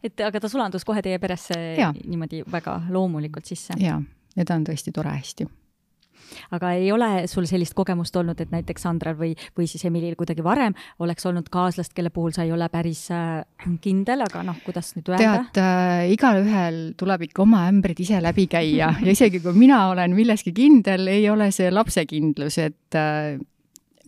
et 0.03 0.21
aga 0.21 0.41
ta 0.41 0.49
sulandus 0.49 0.85
kohe 0.85 1.03
teie 1.03 1.19
peresse 1.19 1.59
ja. 1.79 1.93
niimoodi 2.05 2.43
väga 2.53 2.81
loomulikult 2.91 3.47
sisse? 3.47 3.75
jaa, 3.83 4.03
ja 4.37 4.45
ta 4.45 4.55
on 4.55 4.67
tõesti 4.69 4.95
tore 4.95 5.11
hästi 5.17 5.49
aga 6.55 6.73
ei 6.79 6.91
ole 6.93 7.27
sul 7.31 7.47
sellist 7.49 7.75
kogemust 7.79 8.17
olnud, 8.17 8.41
et 8.41 8.53
näiteks 8.53 8.85
Sandral 8.87 9.17
või, 9.19 9.35
või 9.59 9.69
siis 9.71 9.85
Emilil 9.89 10.17
kuidagi 10.19 10.45
varem 10.45 10.77
oleks 11.05 11.27
olnud 11.29 11.51
kaaslast, 11.53 11.95
kelle 11.97 12.13
puhul 12.15 12.35
sa 12.37 12.47
ei 12.47 12.53
ole 12.55 12.69
päris 12.73 13.07
äh, 13.15 13.43
kindel, 13.85 14.25
aga 14.27 14.45
noh, 14.47 14.59
kuidas 14.65 14.95
nüüd 14.97 15.13
öelda? 15.13 15.45
tead 15.53 15.63
äh,, 15.63 16.13
igalühel 16.15 16.81
tuleb 16.99 17.29
ikka 17.29 17.45
oma 17.45 17.67
ämbrid 17.71 18.01
ise 18.05 18.23
läbi 18.25 18.49
käia 18.51 18.93
ja 19.05 19.13
isegi 19.13 19.43
kui 19.45 19.57
mina 19.57 19.85
olen 19.93 20.17
milleski 20.17 20.55
kindel, 20.57 21.09
ei 21.13 21.29
ole 21.31 21.51
see 21.55 21.71
lapsekindlus, 21.73 22.61
et 22.65 22.99
äh, 22.99 23.37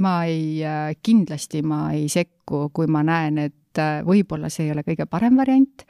ma 0.00 0.16
ei 0.28 0.64
äh,, 0.64 0.94
kindlasti 1.02 1.64
ma 1.66 1.88
ei 1.96 2.08
sekku, 2.12 2.68
kui 2.74 2.90
ma 2.90 3.04
näen, 3.06 3.38
et 3.50 3.80
äh, 3.82 4.00
võib-olla 4.06 4.52
see 4.52 4.68
ei 4.68 4.74
ole 4.74 4.86
kõige 4.86 5.08
parem 5.10 5.38
variant 5.40 5.86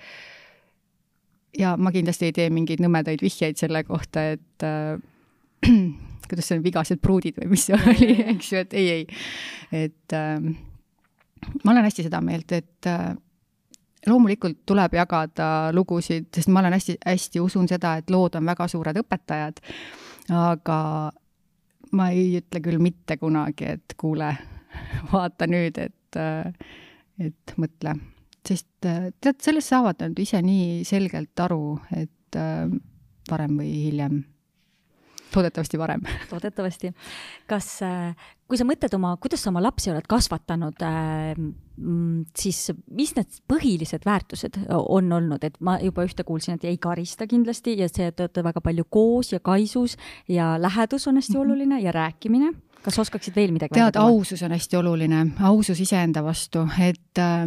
ja 1.59 1.77
ma 1.77 1.93
kindlasti 1.95 2.31
ei 2.31 2.35
tee 2.37 2.51
mingeid 2.53 2.83
nõmedaid 2.83 3.23
vihjeid 3.25 3.59
selle 3.61 3.83
kohta, 3.87 4.31
et 4.37 4.67
äh, 4.67 4.99
kuidas 6.31 6.47
see 6.47 6.59
on, 6.59 6.65
vigased 6.65 7.01
pruudid 7.03 7.41
või 7.41 7.55
mis 7.55 7.67
see 7.69 7.79
oli, 7.79 8.13
eks 8.35 8.53
ju, 8.53 8.61
et 8.65 8.77
ei, 8.79 8.91
ei. 8.91 9.25
et 9.87 10.15
äh, 10.17 10.39
ma 11.65 11.73
olen 11.73 11.87
hästi 11.89 12.07
seda 12.07 12.21
meelt, 12.25 12.53
et 12.53 12.89
äh, 12.89 13.11
loomulikult 14.07 14.63
tuleb 14.67 14.95
jagada 14.97 15.49
lugusid, 15.77 16.31
sest 16.35 16.49
ma 16.53 16.63
olen 16.63 16.77
hästi-hästi 16.77 17.43
usun 17.43 17.69
seda, 17.69 17.97
et 18.01 18.11
lood 18.11 18.39
on 18.39 18.47
väga 18.49 18.69
suured 18.71 19.01
õpetajad, 19.03 19.61
aga 20.37 20.79
ma 21.97 22.09
ei 22.15 22.39
ütle 22.39 22.63
küll 22.65 22.81
mitte 22.83 23.19
kunagi, 23.21 23.75
et 23.77 23.97
kuule, 24.01 24.31
vaata 25.13 25.49
nüüd, 25.51 25.81
et, 25.83 26.21
äh, 26.21 26.53
et 27.21 27.57
mõtle. 27.61 27.97
sest 28.47 28.87
äh, 28.89 29.11
tead, 29.21 29.41
sellest 29.43 29.75
saavad 29.75 30.01
nad 30.01 30.19
ise 30.19 30.41
nii 30.43 30.85
selgelt 30.89 31.41
aru, 31.45 31.79
et 31.93 32.39
äh, 32.39 32.71
varem 33.31 33.59
või 33.61 33.73
hiljem 33.91 34.23
loodetavasti 35.37 35.79
varem. 35.79 36.05
loodetavasti. 36.33 36.93
kas, 37.51 37.69
äh, 37.83 38.15
kui 38.49 38.59
sa 38.59 38.67
mõtled 38.69 38.95
oma, 38.95 39.17
kuidas 39.23 39.45
sa 39.45 39.51
oma 39.53 39.63
lapsi 39.63 39.91
oled 39.93 40.07
kasvatanud, 40.11 40.83
äh, 40.87 41.35
mm, 41.37 42.25
siis 42.37 42.73
mis 42.91 43.15
need 43.17 43.41
põhilised 43.51 44.07
väärtused 44.07 44.61
on 44.69 45.13
olnud, 45.13 45.45
et 45.45 45.59
ma 45.61 45.79
juba 45.83 46.07
ühte 46.09 46.25
kuulsin, 46.25 46.59
et 46.59 46.65
ei 46.65 46.79
karista 46.79 47.27
kindlasti 47.31 47.79
ja 47.79 47.89
see, 47.89 48.11
et 48.11 48.17
te 48.17 48.27
olete 48.27 48.45
väga 48.45 48.65
palju 48.65 48.87
koos 48.91 49.33
ja 49.33 49.41
kaisus 49.41 49.97
ja 50.29 50.55
lähedus 50.61 51.07
on 51.09 51.21
hästi 51.21 51.33
mm 51.33 51.39
-hmm. 51.39 51.51
oluline 51.51 51.81
ja 51.81 51.93
rääkimine 51.93 52.53
kas 52.83 52.99
oskaksid 52.99 53.37
veel 53.37 53.53
midagi 53.53 53.77
tead, 53.77 53.97
ausus 53.97 54.43
on 54.43 54.55
hästi 54.57 54.77
oluline, 54.77 55.27
ausus 55.41 55.81
iseenda 55.81 56.25
vastu, 56.25 56.67
et 56.81 57.19
äh, 57.19 57.45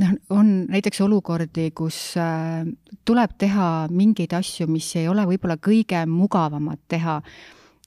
noh, 0.00 0.12
on 0.30 0.52
näiteks 0.70 1.00
olukordi, 1.04 1.70
kus 1.76 1.98
äh, 2.20 2.64
tuleb 3.04 3.36
teha 3.38 3.70
mingeid 3.92 4.32
asju, 4.36 4.68
mis 4.70 4.88
ei 5.00 5.08
ole 5.10 5.26
võib-olla 5.28 5.58
kõige 5.60 6.02
mugavamad 6.10 6.82
teha. 6.88 7.20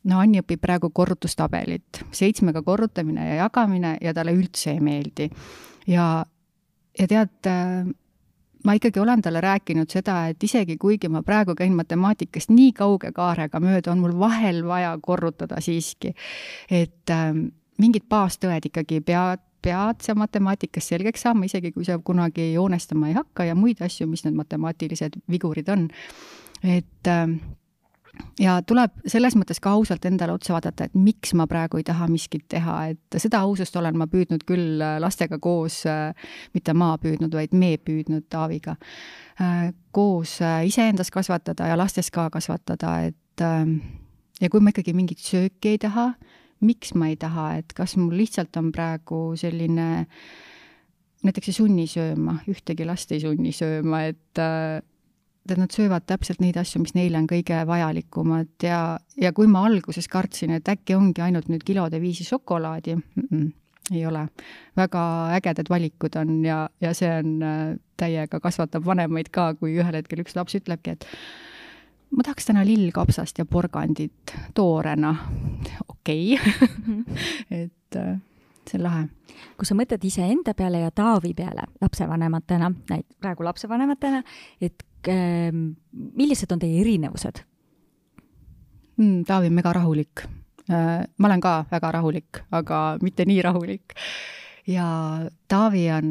no 0.04 0.20
Anni 0.20 0.42
õpib 0.44 0.62
praegu 0.62 0.90
korrutustabelit, 0.92 2.04
seitsmega 2.12 2.62
korrutamine 2.62 3.28
ja 3.30 3.36
jagamine 3.46 3.98
ja 4.02 4.14
talle 4.14 4.36
üldse 4.36 4.74
ei 4.74 4.80
meeldi. 4.84 5.30
ja, 5.88 6.26
ja 7.00 7.08
tead 7.08 7.48
äh,, 7.48 7.88
ma 8.64 8.76
ikkagi 8.78 9.00
olen 9.00 9.22
talle 9.22 9.42
rääkinud 9.42 9.90
seda, 9.92 10.28
et 10.28 10.44
isegi 10.44 10.78
kuigi 10.78 11.10
ma 11.10 11.24
praegu 11.24 11.56
käin 11.56 11.76
matemaatikast 11.76 12.52
nii 12.52 12.74
kauge 12.74 13.12
kaarega 13.12 13.60
mööda, 13.60 13.92
on 13.92 14.04
mul 14.04 14.20
vahel 14.20 14.64
vaja 14.68 14.98
korrutada 15.02 15.62
siiski. 15.62 16.14
et 16.70 17.10
äh, 17.10 17.34
mingid 17.80 18.06
baastõed 18.10 18.70
ikkagi 18.70 19.02
peavad 19.02 19.42
pead 19.64 20.04
sa 20.04 20.16
matemaatikas 20.18 20.92
selgeks 20.92 21.26
saama, 21.26 21.48
isegi 21.48 21.74
kui 21.76 21.86
sa 21.88 21.98
kunagi 22.04 22.52
joonestama 22.54 23.10
ei 23.10 23.18
hakka 23.18 23.48
ja 23.50 23.58
muid 23.58 23.82
asju, 23.84 24.08
mis 24.12 24.26
need 24.28 24.38
matemaatilised 24.38 25.20
vigurid 25.32 25.70
on. 25.74 25.90
et 26.64 27.08
äh, 27.08 27.28
ja 28.40 28.60
tuleb 28.68 28.94
selles 29.10 29.36
mõttes 29.36 29.60
ka 29.64 29.74
ausalt 29.76 30.06
endale 30.06 30.36
otsa 30.36 30.54
vaadata, 30.56 30.88
et 30.88 30.96
miks 30.96 31.34
ma 31.36 31.48
praegu 31.50 31.80
ei 31.80 31.88
taha 31.88 32.08
miskit 32.08 32.46
teha, 32.52 32.78
et 32.94 33.18
seda 33.20 33.42
ausust 33.44 33.76
olen 33.80 33.98
ma 33.98 34.08
püüdnud 34.08 34.46
küll 34.48 34.84
äh, 34.84 35.00
lastega 35.04 35.40
koos, 35.44 35.82
äh, 35.90 36.14
mitte 36.54 36.76
ma 36.78 36.94
püüdnud, 37.02 37.34
vaid 37.34 37.56
me 37.58 37.76
püüdnud 37.78 38.30
Taaviga, 38.30 38.78
koos 39.92 40.38
iseendas 40.68 41.10
kasvatada 41.12 41.68
ja 41.72 41.78
lastes 41.78 42.12
ka 42.14 42.28
kasvatada, 42.30 42.92
et 43.10 43.42
ja 43.42 44.50
kui 44.52 44.62
ma 44.62 44.70
ikkagi 44.70 44.94
mingit 44.94 45.22
sööki 45.22 45.74
ei 45.74 45.80
taha, 45.82 46.12
miks 46.64 46.94
ma 46.98 47.12
ei 47.12 47.20
taha, 47.20 47.54
et 47.62 47.76
kas 47.78 47.98
mul 48.00 48.16
lihtsalt 48.18 48.56
on 48.60 48.72
praegu 48.76 49.22
selline, 49.40 50.08
näiteks 51.24 51.52
ei 51.52 51.60
sunni 51.60 51.86
sööma, 51.92 52.40
ühtegi 52.52 52.88
last 52.88 53.12
ei 53.16 53.22
sunni 53.24 53.54
sööma, 53.56 54.06
et 54.12 54.42
äh, 54.42 54.82
et 55.44 55.60
nad 55.60 55.74
söövad 55.76 56.06
täpselt 56.08 56.40
neid 56.40 56.58
asju, 56.60 56.80
mis 56.84 56.94
neile 56.96 57.20
on 57.20 57.26
kõige 57.28 57.58
vajalikumad 57.68 58.64
ja, 58.64 58.98
ja 59.20 59.34
kui 59.36 59.50
ma 59.52 59.66
alguses 59.68 60.08
kartsin, 60.12 60.54
et 60.56 60.70
äkki 60.72 60.96
ongi 60.96 61.24
ainult 61.24 61.50
nüüd 61.52 61.66
kilode 61.68 62.00
viisi 62.02 62.24
šokolaadi 62.24 62.96
mm, 62.96 63.26
-mm, 63.28 63.50
ei 63.92 64.06
ole. 64.06 64.28
väga 64.76 65.02
ägedad 65.36 65.70
valikud 65.70 66.16
on 66.16 66.46
ja, 66.46 66.70
ja 66.82 66.94
see 66.94 67.12
on 67.12 67.42
äh, 67.44 67.76
täiega 67.98 68.40
kasvatab 68.40 68.86
vanemaid 68.86 69.30
ka, 69.32 69.54
kui 69.60 69.76
ühel 69.76 69.96
hetkel 70.00 70.24
üks 70.24 70.36
laps 70.36 70.56
ütlebki, 70.56 70.96
et 70.96 71.06
ma 72.16 72.24
tahaks 72.24 72.46
täna 72.50 72.66
lillkapsast 72.66 73.38
ja 73.38 73.46
porgandit 73.46 74.36
toorena. 74.54 75.16
okei 75.88 76.34
okay. 76.34 77.04
et 77.64 77.96
äh, 77.96 78.18
see 78.70 78.80
on 78.80 78.84
lahe. 78.84 79.08
kui 79.58 79.68
sa 79.68 79.78
mõtled 79.78 80.06
iseenda 80.06 80.54
peale 80.58 80.84
ja 80.84 80.92
Taavi 80.92 81.34
peale 81.38 81.68
lapsevanematena, 81.82 82.72
praegu 83.20 83.48
lapsevanematena, 83.48 84.22
et 84.62 84.86
äh, 85.10 85.50
millised 85.94 86.52
on 86.52 86.62
teie 86.62 86.82
erinevused 86.82 87.44
mm,? 88.98 89.26
Taavi 89.28 89.52
on 89.52 89.60
mega 89.60 89.74
rahulik 89.74 90.26
äh,. 90.70 91.04
ma 91.18 91.28
olen 91.28 91.42
ka 91.42 91.58
väga 91.72 91.92
rahulik, 92.00 92.46
aga 92.52 92.86
mitte 93.02 93.26
nii 93.26 93.42
rahulik 93.42 93.98
ja 94.68 94.86
Taavi 95.48 95.84
on, 95.92 96.10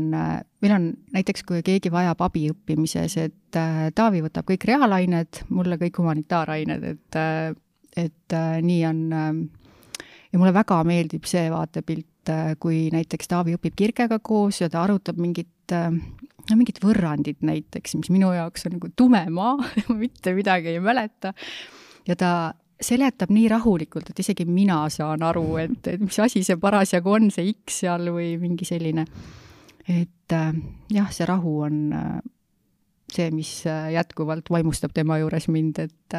meil 0.62 0.74
on 0.74 0.88
näiteks, 1.14 1.44
kui 1.48 1.62
keegi 1.64 1.92
vajab 1.92 2.20
abi 2.26 2.46
õppimises, 2.53 3.16
et 3.20 3.59
äh, 3.59 3.88
Taavi 3.94 4.22
võtab 4.24 4.46
kõik 4.48 4.66
reaalained, 4.68 5.42
mulle 5.50 5.78
kõik 5.80 6.00
humanitaarained, 6.03 6.86
et, 6.94 7.18
äh, 7.18 7.53
et 7.96 8.36
äh, 8.36 8.57
nii 8.62 8.84
on. 8.88 9.03
ja 10.32 10.40
mulle 10.40 10.55
väga 10.55 10.82
meeldib 10.88 11.28
see 11.28 11.48
vaatepilt, 11.53 12.09
kui 12.62 12.86
näiteks 12.94 13.28
Taavi 13.28 13.57
õpib 13.57 13.74
Kirkega 13.76 14.20
koos 14.22 14.61
ja 14.61 14.68
ta 14.70 14.84
arutab 14.84 15.18
mingit 15.18 15.72
no 15.72 16.57
mingit 16.59 16.78
võrrandit 16.82 17.40
näiteks, 17.42 17.96
mis 17.98 18.11
minu 18.14 18.30
jaoks 18.34 18.68
on 18.68 18.76
nagu 18.76 18.90
tume 18.96 19.24
maa 19.30 19.57
ma 19.59 19.96
mitte 20.05 20.34
midagi 20.36 20.76
ei 20.76 20.80
mäleta. 20.80 21.32
ja 22.07 22.16
ta 22.16 22.30
seletab 22.85 23.33
nii 23.33 23.49
rahulikult, 23.53 24.11
et 24.11 24.20
isegi 24.22 24.47
mina 24.49 24.83
saan 24.93 25.22
aru, 25.26 25.47
et, 25.62 25.89
et 25.91 26.03
mis 26.03 26.18
asi 26.22 26.43
see 26.47 26.59
parasjagu 26.61 27.16
on, 27.16 27.30
see 27.35 27.53
X 27.53 27.83
seal 27.85 28.11
või 28.14 28.35
mingi 28.43 28.68
selline. 28.68 29.07
et 29.89 30.33
äh, 30.33 30.53
jah, 30.95 31.11
see 31.11 31.26
rahu 31.26 31.57
on 31.66 31.78
äh, 31.93 32.20
see, 33.11 33.30
mis 33.35 33.51
äh, 33.66 33.91
jätkuvalt 33.97 34.51
vaimustab 34.51 34.95
tema 34.95 35.18
juures 35.18 35.49
mind, 35.49 35.78
et 35.83 36.18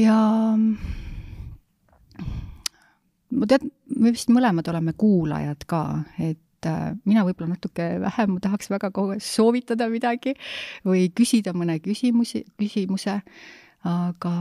ja 0.00 0.16
ma 3.34 3.50
tead, 3.50 3.68
me 3.96 4.14
vist 4.14 4.32
mõlemad 4.32 4.68
oleme 4.72 4.96
kuulajad 4.98 5.68
ka, 5.68 5.82
et 6.18 6.40
mina 7.04 7.26
võib-olla 7.26 7.52
natuke 7.52 7.90
vähem, 8.00 8.30
ma 8.32 8.40
tahaks 8.40 8.70
väga 8.72 8.88
kogu 8.94 9.12
aeg 9.12 9.20
soovitada 9.20 9.84
midagi 9.92 10.32
või 10.86 11.10
küsida 11.12 11.52
mõne 11.52 11.76
küsimusi, 11.84 12.40
küsimuse, 12.56 13.18
aga 13.84 14.32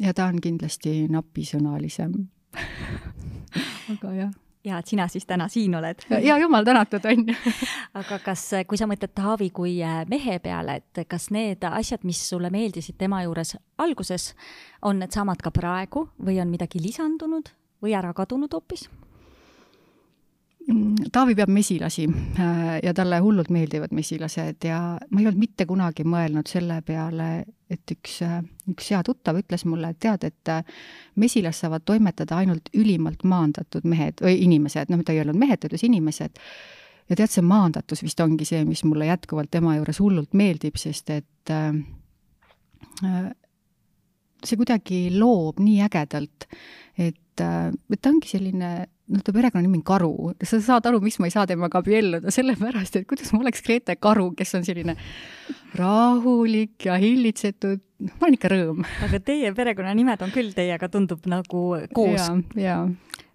ja 0.00 0.14
ta 0.14 0.30
on 0.30 0.40
kindlasti 0.40 1.06
napisõnalisem 1.12 2.14
aga 3.94 4.14
jah 4.14 4.38
ja 4.64 4.78
et 4.78 4.86
sina 4.86 5.06
siis 5.08 5.26
täna 5.26 5.48
siin 5.48 5.74
oled. 5.74 6.02
ja 6.22 6.38
jumal 6.38 6.64
tänatud, 6.64 7.04
on 7.04 7.28
ju. 7.28 7.52
aga 8.00 8.18
kas, 8.24 8.44
kui 8.68 8.78
sa 8.78 8.88
mõtled 8.90 9.12
Taavi 9.16 9.50
kui 9.56 9.78
äh, 9.84 10.02
mehe 10.08 10.38
peale, 10.38 10.80
et 10.82 11.02
kas 11.08 11.30
need 11.32 11.64
asjad, 11.64 12.04
mis 12.04 12.20
sulle 12.28 12.50
meeldisid 12.52 12.98
tema 13.00 13.22
juures 13.24 13.56
alguses, 13.78 14.34
on 14.82 15.00
needsamad 15.00 15.40
ka 15.42 15.52
praegu 15.54 16.08
või 16.20 16.40
on 16.42 16.52
midagi 16.52 16.82
lisandunud 16.82 17.52
või 17.80 17.96
ära 17.96 18.12
kadunud 18.16 18.52
hoopis? 18.52 18.88
Mm, 20.68 21.08
Taavi 21.12 21.34
peab 21.34 21.48
mesilasi 21.48 22.04
äh, 22.06 22.80
ja 22.84 22.92
talle 22.94 23.18
hullult 23.24 23.48
meeldivad 23.50 23.94
mesilased 23.96 24.66
ja 24.68 24.80
ma 25.10 25.20
ei 25.20 25.26
olnud 25.26 25.40
mitte 25.40 25.64
kunagi 25.66 26.04
mõelnud 26.04 26.50
selle 26.50 26.82
peale, 26.86 27.28
et 27.72 27.94
üks, 27.94 28.18
äh, 28.26 28.42
üks 28.68 28.90
hea 28.92 29.00
tuttav 29.06 29.38
ütles 29.40 29.64
mulle, 29.64 29.94
et 29.94 30.00
tead, 30.04 30.26
et 30.28 30.52
äh, 30.52 30.60
mesilas 31.16 31.62
saavad 31.64 31.86
toimetada 31.88 32.42
ainult 32.42 32.68
ülimalt 32.76 33.24
maandatud 33.24 33.88
mehed 33.88 34.20
või 34.20 34.36
inimesed, 34.44 34.92
noh, 34.92 35.00
ta 35.00 35.16
ei 35.16 35.22
öelnud 35.22 35.40
mehed, 35.40 35.62
ta 35.62 35.70
ütles 35.70 35.86
inimesed. 35.88 36.36
ja 37.08 37.16
tead, 37.16 37.32
see 37.32 37.46
maandatus 37.46 38.04
vist 38.04 38.20
ongi 38.20 38.44
see, 38.44 38.60
mis 38.68 38.84
mulle 38.84 39.08
jätkuvalt 39.08 39.50
tema 39.50 39.78
juures 39.78 39.98
hullult 40.04 40.36
meeldib, 40.36 40.76
sest 40.78 41.10
et 41.10 41.54
see 44.44 44.60
kuidagi 44.60 45.06
loob 45.16 45.58
nii 45.64 45.80
ägedalt, 45.88 46.46
et, 47.00 47.40
et 47.40 48.00
ta 48.00 48.12
ongi 48.12 48.28
selline 48.28 48.70
noh, 49.10 49.22
ta 49.24 49.34
perekonnanimi 49.34 49.80
on 49.80 49.84
Karu, 49.86 50.12
sa 50.46 50.60
saad 50.64 50.86
aru, 50.88 51.00
miks 51.04 51.18
ma 51.20 51.28
ei 51.28 51.34
saa 51.34 51.46
temaga 51.50 51.80
abielluda, 51.82 52.32
sellepärast 52.34 53.00
et 53.00 53.08
kuidas 53.10 53.32
ma 53.34 53.42
oleks 53.44 53.64
Grete 53.66 53.96
Karu, 54.00 54.30
kes 54.38 54.54
on 54.58 54.66
selline 54.66 54.96
rahulik 55.78 56.86
ja 56.88 56.96
hillitsetud, 57.00 57.82
noh, 58.06 58.16
ma 58.16 58.28
olen 58.28 58.38
ikka 58.38 58.52
rõõm. 58.52 58.86
aga 59.06 59.22
teie 59.26 59.52
perekonnanimed 59.56 60.24
on 60.26 60.34
küll 60.34 60.54
teiega, 60.56 60.90
tundub 60.92 61.26
nagu 61.30 61.66
koos. 61.96 62.30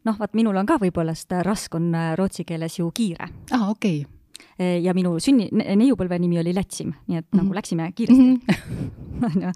noh, 0.05 0.19
vaat 0.19 0.35
minul 0.37 0.57
on 0.61 0.67
ka 0.69 0.79
võib-olla, 0.81 1.15
sest 1.17 1.37
Rask 1.45 1.79
on 1.79 1.91
äh, 1.95 2.11
rootsi 2.19 2.47
keeles 2.47 2.79
ju 2.79 2.91
kiire. 2.95 3.31
aa, 3.51 3.71
okei 3.71 4.03
okay 4.05 4.11
äh, 4.59 4.77
ja 4.85 4.95
minu 4.95 5.17
sünni, 5.19 5.49
neiupõlve 5.51 6.19
nimi 6.21 6.39
oli 6.39 6.55
Lätsim, 6.55 6.93
nii 7.07 7.19
et 7.19 7.25
mm 7.25 7.31
-hmm. 7.31 7.41
nagu 7.41 7.49
mhm. 7.49 7.57
läksime 7.59 7.91
kiiresti 7.95 8.23
mm. 8.23 8.39
-hmm. 8.47 9.01
onju, 9.25 9.51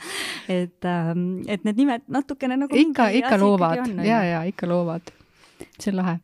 et, 0.49 0.86
ähm, 0.86 1.41
et 1.47 1.63
need 1.63 1.78
nimed 1.78 2.01
natukene 2.07 2.57
nagu 2.57 2.76
ikka, 2.76 3.09
ikka 3.09 3.38
loovad 3.38 3.88
ja, 4.03 4.24
ja 4.24 4.43
ikka 4.47 4.67
loovad 4.67 5.18
see 5.80 5.91
on 5.93 5.97
lahe 6.01 6.20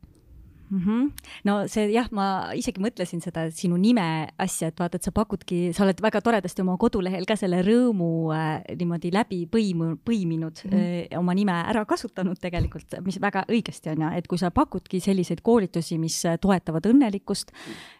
mm. 0.69 0.79
-hmm. 0.79 1.11
no 1.43 1.67
see 1.67 1.89
jah, 1.93 2.07
ma 2.11 2.51
isegi 2.57 2.81
mõtlesin 2.81 3.21
seda 3.23 3.47
sinu 3.53 3.77
nime 3.77 4.27
asja, 4.41 4.69
et 4.71 4.79
vaata, 4.79 4.99
et 4.99 5.07
sa 5.07 5.11
pakudki, 5.15 5.73
sa 5.75 5.83
oled 5.85 6.01
väga 6.01 6.21
toredasti 6.25 6.63
oma 6.63 6.77
kodulehel 6.81 7.25
ka 7.27 7.37
selle 7.39 7.61
rõõmu 7.65 8.09
äh, 8.35 8.63
niimoodi 8.79 9.11
läbi 9.13 9.43
põimu, 9.51 9.95
põiminud 10.05 10.63
mm, 10.65 10.71
-hmm. 10.71 11.11
äh, 11.11 11.19
oma 11.19 11.35
nime 11.37 11.55
ära 11.55 11.85
kasutanud 11.85 12.39
tegelikult, 12.41 12.97
mis 13.05 13.19
väga 13.21 13.45
õigesti 13.49 13.93
on 13.93 14.07
ja 14.07 14.13
et 14.17 14.27
kui 14.27 14.37
sa 14.41 14.51
pakudki 14.51 14.99
selliseid 14.99 15.41
koolitusi, 15.41 15.97
mis 15.97 16.21
toetavad 16.41 16.85
õnnelikkust 16.85 17.51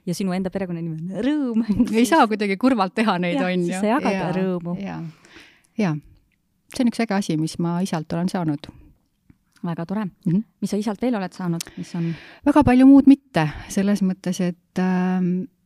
ja 0.06 0.14
sinu 0.14 0.34
enda 0.34 0.50
perekonnanimi 0.50 0.96
on 0.96 1.24
Rõõm 1.26 1.64
ei 2.00 2.06
saa 2.06 2.28
kuidagi 2.28 2.58
kurvalt 2.58 2.96
teha 2.96 3.20
neid, 3.20 3.42
on 3.42 3.60
ju. 3.60 3.66
siis 3.66 3.80
sa 3.80 3.96
jagad 3.98 4.14
ja, 4.14 4.32
rõõmu. 4.32 4.80
ja, 4.82 5.02
ja 5.78 5.96
see 6.74 6.84
on 6.84 6.92
üks 6.92 7.00
äge 7.00 7.14
asi, 7.14 7.38
mis 7.38 7.60
ma 7.60 7.80
isalt 7.82 8.14
olen 8.14 8.30
saanud 8.30 8.85
väga 9.66 9.86
tore 9.86 10.06
mm. 10.06 10.14
-hmm. 10.26 10.44
mis 10.62 10.70
sa 10.70 10.78
isalt 10.78 11.02
veel 11.02 11.16
oled 11.16 11.34
saanud, 11.34 11.64
mis 11.78 11.96
on? 11.96 12.14
väga 12.46 12.64
palju 12.64 12.86
muud 12.86 13.08
mitte, 13.08 13.50
selles 13.70 14.02
mõttes, 14.02 14.42
et 14.42 14.80
äh, 14.80 15.22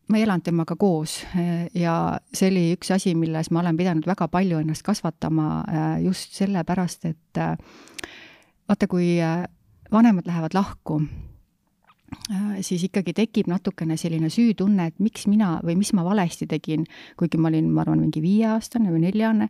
ma 0.10 0.18
ei 0.18 0.26
elanud 0.26 0.45
temaga 0.45 0.76
koos 0.80 1.20
äh, 1.38 1.68
ja 1.78 1.93
see 2.34 2.50
oli 2.50 2.66
üks 2.74 2.89
asi, 2.95 3.14
milles 3.18 3.52
ma 3.54 3.62
olen 3.62 3.78
pidanud 3.78 4.08
väga 4.10 4.28
palju 4.32 4.62
ennast 4.64 4.84
kasvatama 4.86 5.47
äh, 5.62 5.95
just 6.06 6.38
sellepärast, 6.39 7.06
et 7.12 7.41
äh, 7.41 7.56
vaata, 8.70 8.89
kui 8.89 9.18
vanemad 9.91 10.28
lähevad 10.30 10.54
lahku, 10.54 11.00
siis 12.62 12.84
ikkagi 12.86 13.14
tekib 13.18 13.47
natukene 13.50 13.97
selline 13.97 14.30
süütunne, 14.34 14.86
et 14.89 15.00
miks 15.02 15.26
mina 15.30 15.56
või 15.66 15.76
mis 15.80 15.89
ma 15.97 16.04
valesti 16.06 16.45
tegin, 16.50 16.86
kuigi 17.18 17.38
ma 17.41 17.50
olin, 17.50 17.72
ma 17.74 17.82
arvan, 17.82 18.02
mingi 18.02 18.22
viieaastane 18.22 18.93
või 18.93 19.02
neljaane 19.08 19.50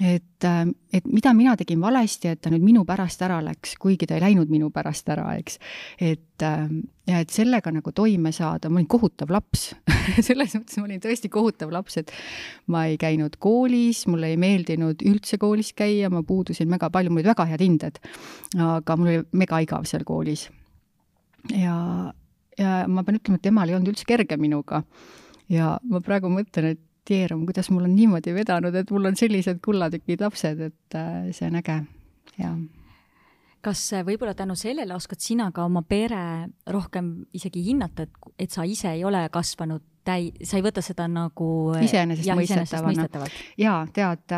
et, 0.00 0.44
et 0.92 1.06
mida 1.08 1.32
mina 1.32 1.54
tegin 1.56 1.80
valesti, 1.80 2.28
et 2.28 2.40
ta 2.44 2.50
nüüd 2.52 2.64
minu 2.64 2.84
pärast 2.88 3.22
ära 3.24 3.38
läks, 3.44 3.76
kuigi 3.80 4.08
ta 4.08 4.18
ei 4.18 4.24
läinud 4.26 4.50
minu 4.52 4.68
pärast 4.74 5.08
ära, 5.12 5.30
eks. 5.40 5.58
et 6.00 6.44
ja 7.06 7.20
et 7.22 7.32
sellega 7.32 7.72
nagu 7.72 7.92
toime 7.96 8.32
saada, 8.34 8.68
ma 8.68 8.80
olin 8.80 8.88
kohutav 8.90 9.32
laps 9.32 9.70
selles 10.28 10.56
mõttes 10.58 10.76
ma 10.80 10.84
olin 10.88 11.00
tõesti 11.02 11.30
kohutav 11.32 11.72
laps, 11.72 11.96
et 12.02 12.12
ma 12.72 12.84
ei 12.90 12.98
käinud 13.00 13.38
koolis, 13.40 14.04
mulle 14.10 14.34
ei 14.34 14.40
meeldinud 14.40 15.04
üldse 15.06 15.40
koolis 15.40 15.72
käia, 15.76 16.10
ma 16.12 16.22
puudusin 16.26 16.70
väga 16.72 16.90
palju, 16.92 17.12
mul 17.12 17.22
olid 17.22 17.32
väga 17.32 17.48
head 17.52 17.64
hinded. 17.64 18.00
aga 18.60 18.98
mul 19.00 19.12
oli 19.12 19.24
mega 19.32 19.62
igav 19.64 19.88
seal 19.88 20.04
koolis. 20.04 20.48
ja, 21.54 21.76
ja 22.58 22.82
ma 22.88 23.06
pean 23.06 23.20
ütlema, 23.20 23.40
et 23.40 23.48
temal 23.48 23.70
ei 23.70 23.78
olnud 23.78 23.94
üldse 23.94 24.08
kerge 24.08 24.36
minuga. 24.36 24.82
ja 25.48 25.76
ma 25.88 26.02
praegu 26.04 26.28
mõtlen, 26.32 26.76
et 26.76 26.85
keerum, 27.06 27.44
kuidas 27.48 27.70
mul 27.72 27.86
on 27.86 27.94
niimoodi 27.96 28.34
vedanud, 28.36 28.74
et 28.74 28.90
mul 28.94 29.10
on 29.10 29.18
sellised 29.18 29.60
kullatükid 29.64 30.24
lapsed, 30.24 30.62
et 30.70 30.98
äh, 30.98 31.28
see 31.36 31.48
on 31.48 31.60
äge 31.60 31.80
ja 32.40 32.52
kas 33.66 33.82
äh, 33.96 34.04
võib-olla 34.06 34.34
tänu 34.38 34.54
sellele 34.58 34.94
oskad 34.94 35.22
sina 35.22 35.50
ka 35.54 35.66
oma 35.66 35.82
pere 35.86 36.48
rohkem 36.70 37.12
isegi 37.36 37.64
hinnata, 37.66 38.06
et, 38.06 38.32
et 38.46 38.54
sa 38.54 38.66
ise 38.66 38.92
ei 38.94 39.04
ole 39.06 39.24
kasvanud 39.32 39.84
täi-, 40.06 40.32
sa 40.46 40.58
ei 40.58 40.66
võta 40.66 40.84
seda 40.84 41.08
nagu 41.10 41.50
äh, 41.74 41.86
iseenesestmõistetavana. 41.86 43.30
jaa, 43.58 43.80
tead, 43.94 44.36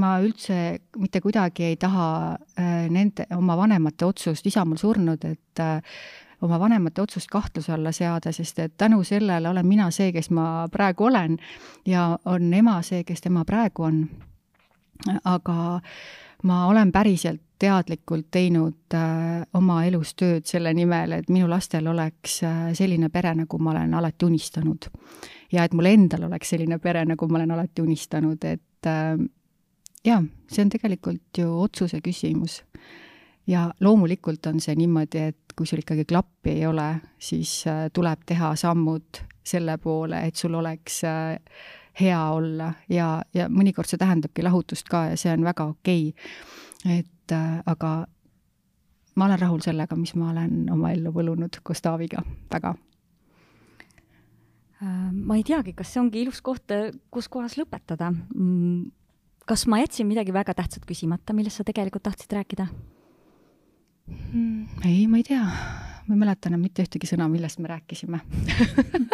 ma 0.00 0.14
üldse 0.22 0.56
mitte 0.98 1.22
kuidagi 1.22 1.72
ei 1.72 1.78
taha 1.80 2.08
nende, 2.90 3.26
oma 3.36 3.58
vanemate 3.58 4.06
otsust, 4.06 4.46
isa 4.46 4.64
mul 4.64 4.78
surnud, 4.80 5.26
et 5.26 5.62
oma 6.42 6.58
vanemate 6.60 7.02
otsust 7.02 7.28
kahtluse 7.30 7.72
alla 7.72 7.92
seada, 7.92 8.32
sest 8.32 8.58
et 8.58 8.74
tänu 8.76 9.02
sellele 9.04 9.48
olen 9.48 9.66
mina 9.66 9.90
see, 9.90 10.12
kes 10.12 10.30
ma 10.30 10.68
praegu 10.72 11.04
olen 11.04 11.36
ja 11.86 12.18
on 12.24 12.54
ema 12.54 12.80
see, 12.82 13.04
kes 13.04 13.20
tema 13.20 13.44
praegu 13.44 13.82
on. 13.82 14.08
aga 15.24 15.80
ma 16.42 16.66
olen 16.66 16.92
päriselt 16.92 17.40
teadlikult 17.58 18.26
teinud 18.30 18.94
äh, 18.94 19.42
oma 19.54 19.82
elus 19.84 20.14
tööd 20.16 20.46
selle 20.48 20.72
nimel, 20.74 21.12
et 21.12 21.28
minu 21.28 21.48
lastel 21.48 21.86
oleks 21.92 22.42
äh, 22.44 22.70
selline 22.76 23.10
pere, 23.12 23.34
nagu 23.36 23.58
ma 23.58 23.74
olen 23.74 23.94
alati 23.94 24.24
unistanud. 24.24 24.88
ja 25.52 25.64
et 25.64 25.72
mul 25.72 25.90
endal 25.90 26.24
oleks 26.28 26.54
selline 26.54 26.78
pere, 26.78 27.04
nagu 27.04 27.28
ma 27.28 27.38
olen 27.38 27.50
alati 27.50 27.82
unistanud, 27.82 28.44
et 28.44 28.88
äh, 28.88 29.16
jaa, 30.04 30.22
see 30.48 30.64
on 30.64 30.72
tegelikult 30.72 31.38
ju 31.42 31.52
otsuse 31.60 32.00
küsimus 32.00 32.62
ja 33.50 33.66
loomulikult 33.80 34.46
on 34.46 34.60
see 34.62 34.76
niimoodi, 34.78 35.24
et 35.32 35.54
kui 35.56 35.66
sul 35.66 35.82
ikkagi 35.82 36.06
klappi 36.08 36.54
ei 36.60 36.66
ole, 36.68 36.88
siis 37.18 37.64
äh, 37.68 37.88
tuleb 37.92 38.22
teha 38.26 38.54
sammud 38.58 39.22
selle 39.50 39.76
poole, 39.82 40.22
et 40.28 40.36
sul 40.38 40.54
oleks 40.54 41.02
äh, 41.08 41.64
hea 42.00 42.20
olla 42.32 42.72
ja, 42.88 43.16
ja 43.34 43.48
mõnikord 43.50 43.90
see 43.90 44.00
tähendabki 44.00 44.44
lahutust 44.46 44.88
ka 44.90 45.08
ja 45.10 45.18
see 45.20 45.32
on 45.34 45.44
väga 45.44 45.66
okei 45.72 46.12
okay.. 46.12 47.00
et 47.00 47.34
äh, 47.34 47.58
aga 47.66 48.04
ma 49.18 49.26
olen 49.26 49.40
rahul 49.40 49.64
sellega, 49.64 49.98
mis 49.98 50.14
ma 50.14 50.30
olen 50.30 50.70
oma 50.72 50.94
ellu 50.94 51.12
võlunud 51.12 51.60
koos 51.66 51.82
Taaviga, 51.84 52.22
väga 52.52 52.76
ma 54.80 55.36
ei 55.36 55.42
teagi, 55.44 55.74
kas 55.76 55.90
see 55.92 56.00
ongi 56.00 56.22
ilus 56.22 56.38
koht, 56.40 56.72
kus 57.12 57.26
kohas 57.28 57.58
lõpetada. 57.60 58.06
Mm, 58.32 58.86
kas 59.44 59.66
ma 59.68 59.76
jätsin 59.82 60.08
midagi 60.08 60.32
väga 60.32 60.54
tähtsat 60.56 60.86
küsimata, 60.88 61.34
millest 61.36 61.60
sa 61.60 61.66
tegelikult 61.68 62.06
tahtsid 62.06 62.32
rääkida? 62.32 62.70
Hmm, 64.32 64.66
ei, 64.84 65.06
ma 65.10 65.20
ei 65.20 65.26
tea. 65.26 65.44
ma 66.06 66.14
ei 66.14 66.18
mäleta 66.18 66.50
enam 66.50 66.62
mitte 66.64 66.82
ühtegi 66.82 67.06
sõna, 67.06 67.28
millest 67.30 67.60
me 67.62 67.70
rääkisime. 67.70 68.20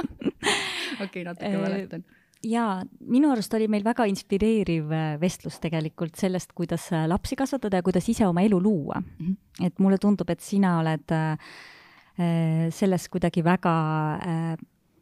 okei, 1.05 1.25
natuke 1.25 1.51
Äh, 1.51 1.59
mäletan. 1.61 2.05
jaa, 2.47 2.85
minu 3.01 3.31
arust 3.33 3.55
oli 3.55 3.69
meil 3.69 3.85
väga 3.85 4.07
inspireeriv 4.09 4.93
äh, 4.93 5.09
vestlus 5.21 5.59
tegelikult 5.61 6.17
sellest, 6.17 6.53
kuidas 6.55 6.91
äh, 6.93 7.07
lapsi 7.09 7.37
kasvatada 7.37 7.81
ja 7.81 7.87
kuidas 7.87 8.09
ise 8.09 8.27
oma 8.27 8.45
elu 8.47 8.61
luua 8.63 9.01
mm. 9.01 9.27
-hmm. 9.27 9.67
et 9.67 9.79
mulle 9.79 9.99
tundub, 9.99 10.31
et 10.31 10.41
sina 10.41 10.79
oled 10.79 11.13
äh, 11.13 11.33
äh, 12.21 12.71
selles 12.71 13.09
kuidagi 13.09 13.45
väga 13.45 13.75
äh, 14.15 14.57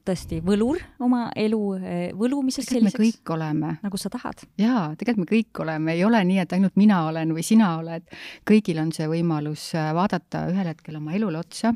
tõesti 0.05 0.41
võlur 0.45 0.83
oma 1.05 1.27
elu 1.37 1.61
äh, 1.79 2.05
võlumises 2.17 2.67
selliseks, 2.69 3.01
kõik 3.01 3.35
oleme. 3.35 3.77
nagu 3.83 4.01
sa 4.01 4.11
tahad. 4.13 4.45
jaa, 4.61 4.93
tegelikult 5.01 5.25
me 5.25 5.31
kõik 5.31 5.63
oleme, 5.65 5.97
ei 5.97 6.05
ole 6.05 6.21
nii, 6.29 6.39
et 6.45 6.55
ainult 6.57 6.77
mina 6.81 7.05
olen 7.09 7.35
või 7.37 7.45
sina 7.47 7.75
oled. 7.81 8.07
kõigil 8.49 8.81
on 8.83 8.93
see 8.97 9.09
võimalus 9.11 9.71
äh, 9.79 9.93
vaadata 9.97 10.47
ühel 10.53 10.71
hetkel 10.73 11.01
oma 11.01 11.17
elule 11.17 11.41
otsa 11.41 11.75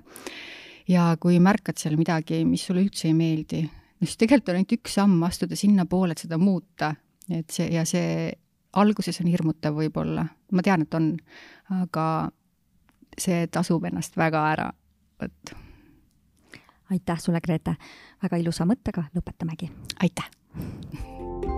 ja 0.88 1.10
kui 1.20 1.38
märkad 1.40 1.80
seal 1.80 1.98
midagi, 2.00 2.44
mis 2.48 2.64
sulle 2.68 2.84
üldse 2.86 3.08
ei 3.10 3.16
meeldi, 3.16 3.62
no 3.64 4.06
siis 4.06 4.18
tegelikult 4.20 4.52
on 4.52 4.60
ainult 4.60 4.76
üks 4.78 4.98
samm 5.00 5.22
astuda 5.28 5.58
sinnapoole, 5.58 6.16
et 6.16 6.24
seda 6.26 6.38
muuta. 6.40 6.94
et 7.28 7.50
see 7.52 7.68
ja 7.74 7.84
see 7.88 8.32
alguses 8.78 9.20
on 9.22 9.28
hirmutav 9.30 9.76
võib-olla, 9.76 10.26
ma 10.52 10.64
tean, 10.64 10.84
et 10.84 10.94
on, 10.96 11.14
aga 11.82 12.04
see 13.18 13.46
tasub 13.52 13.84
ennast 13.88 14.16
väga 14.18 14.44
ära, 14.52 14.68
vot 15.20 15.54
aitäh 16.90 17.20
sulle, 17.20 17.40
Grete, 17.40 17.76
väga 18.22 18.36
ilusa 18.36 18.64
mõttega 18.64 19.08
lõpetamegi. 19.14 19.70
aitäh 20.02 21.57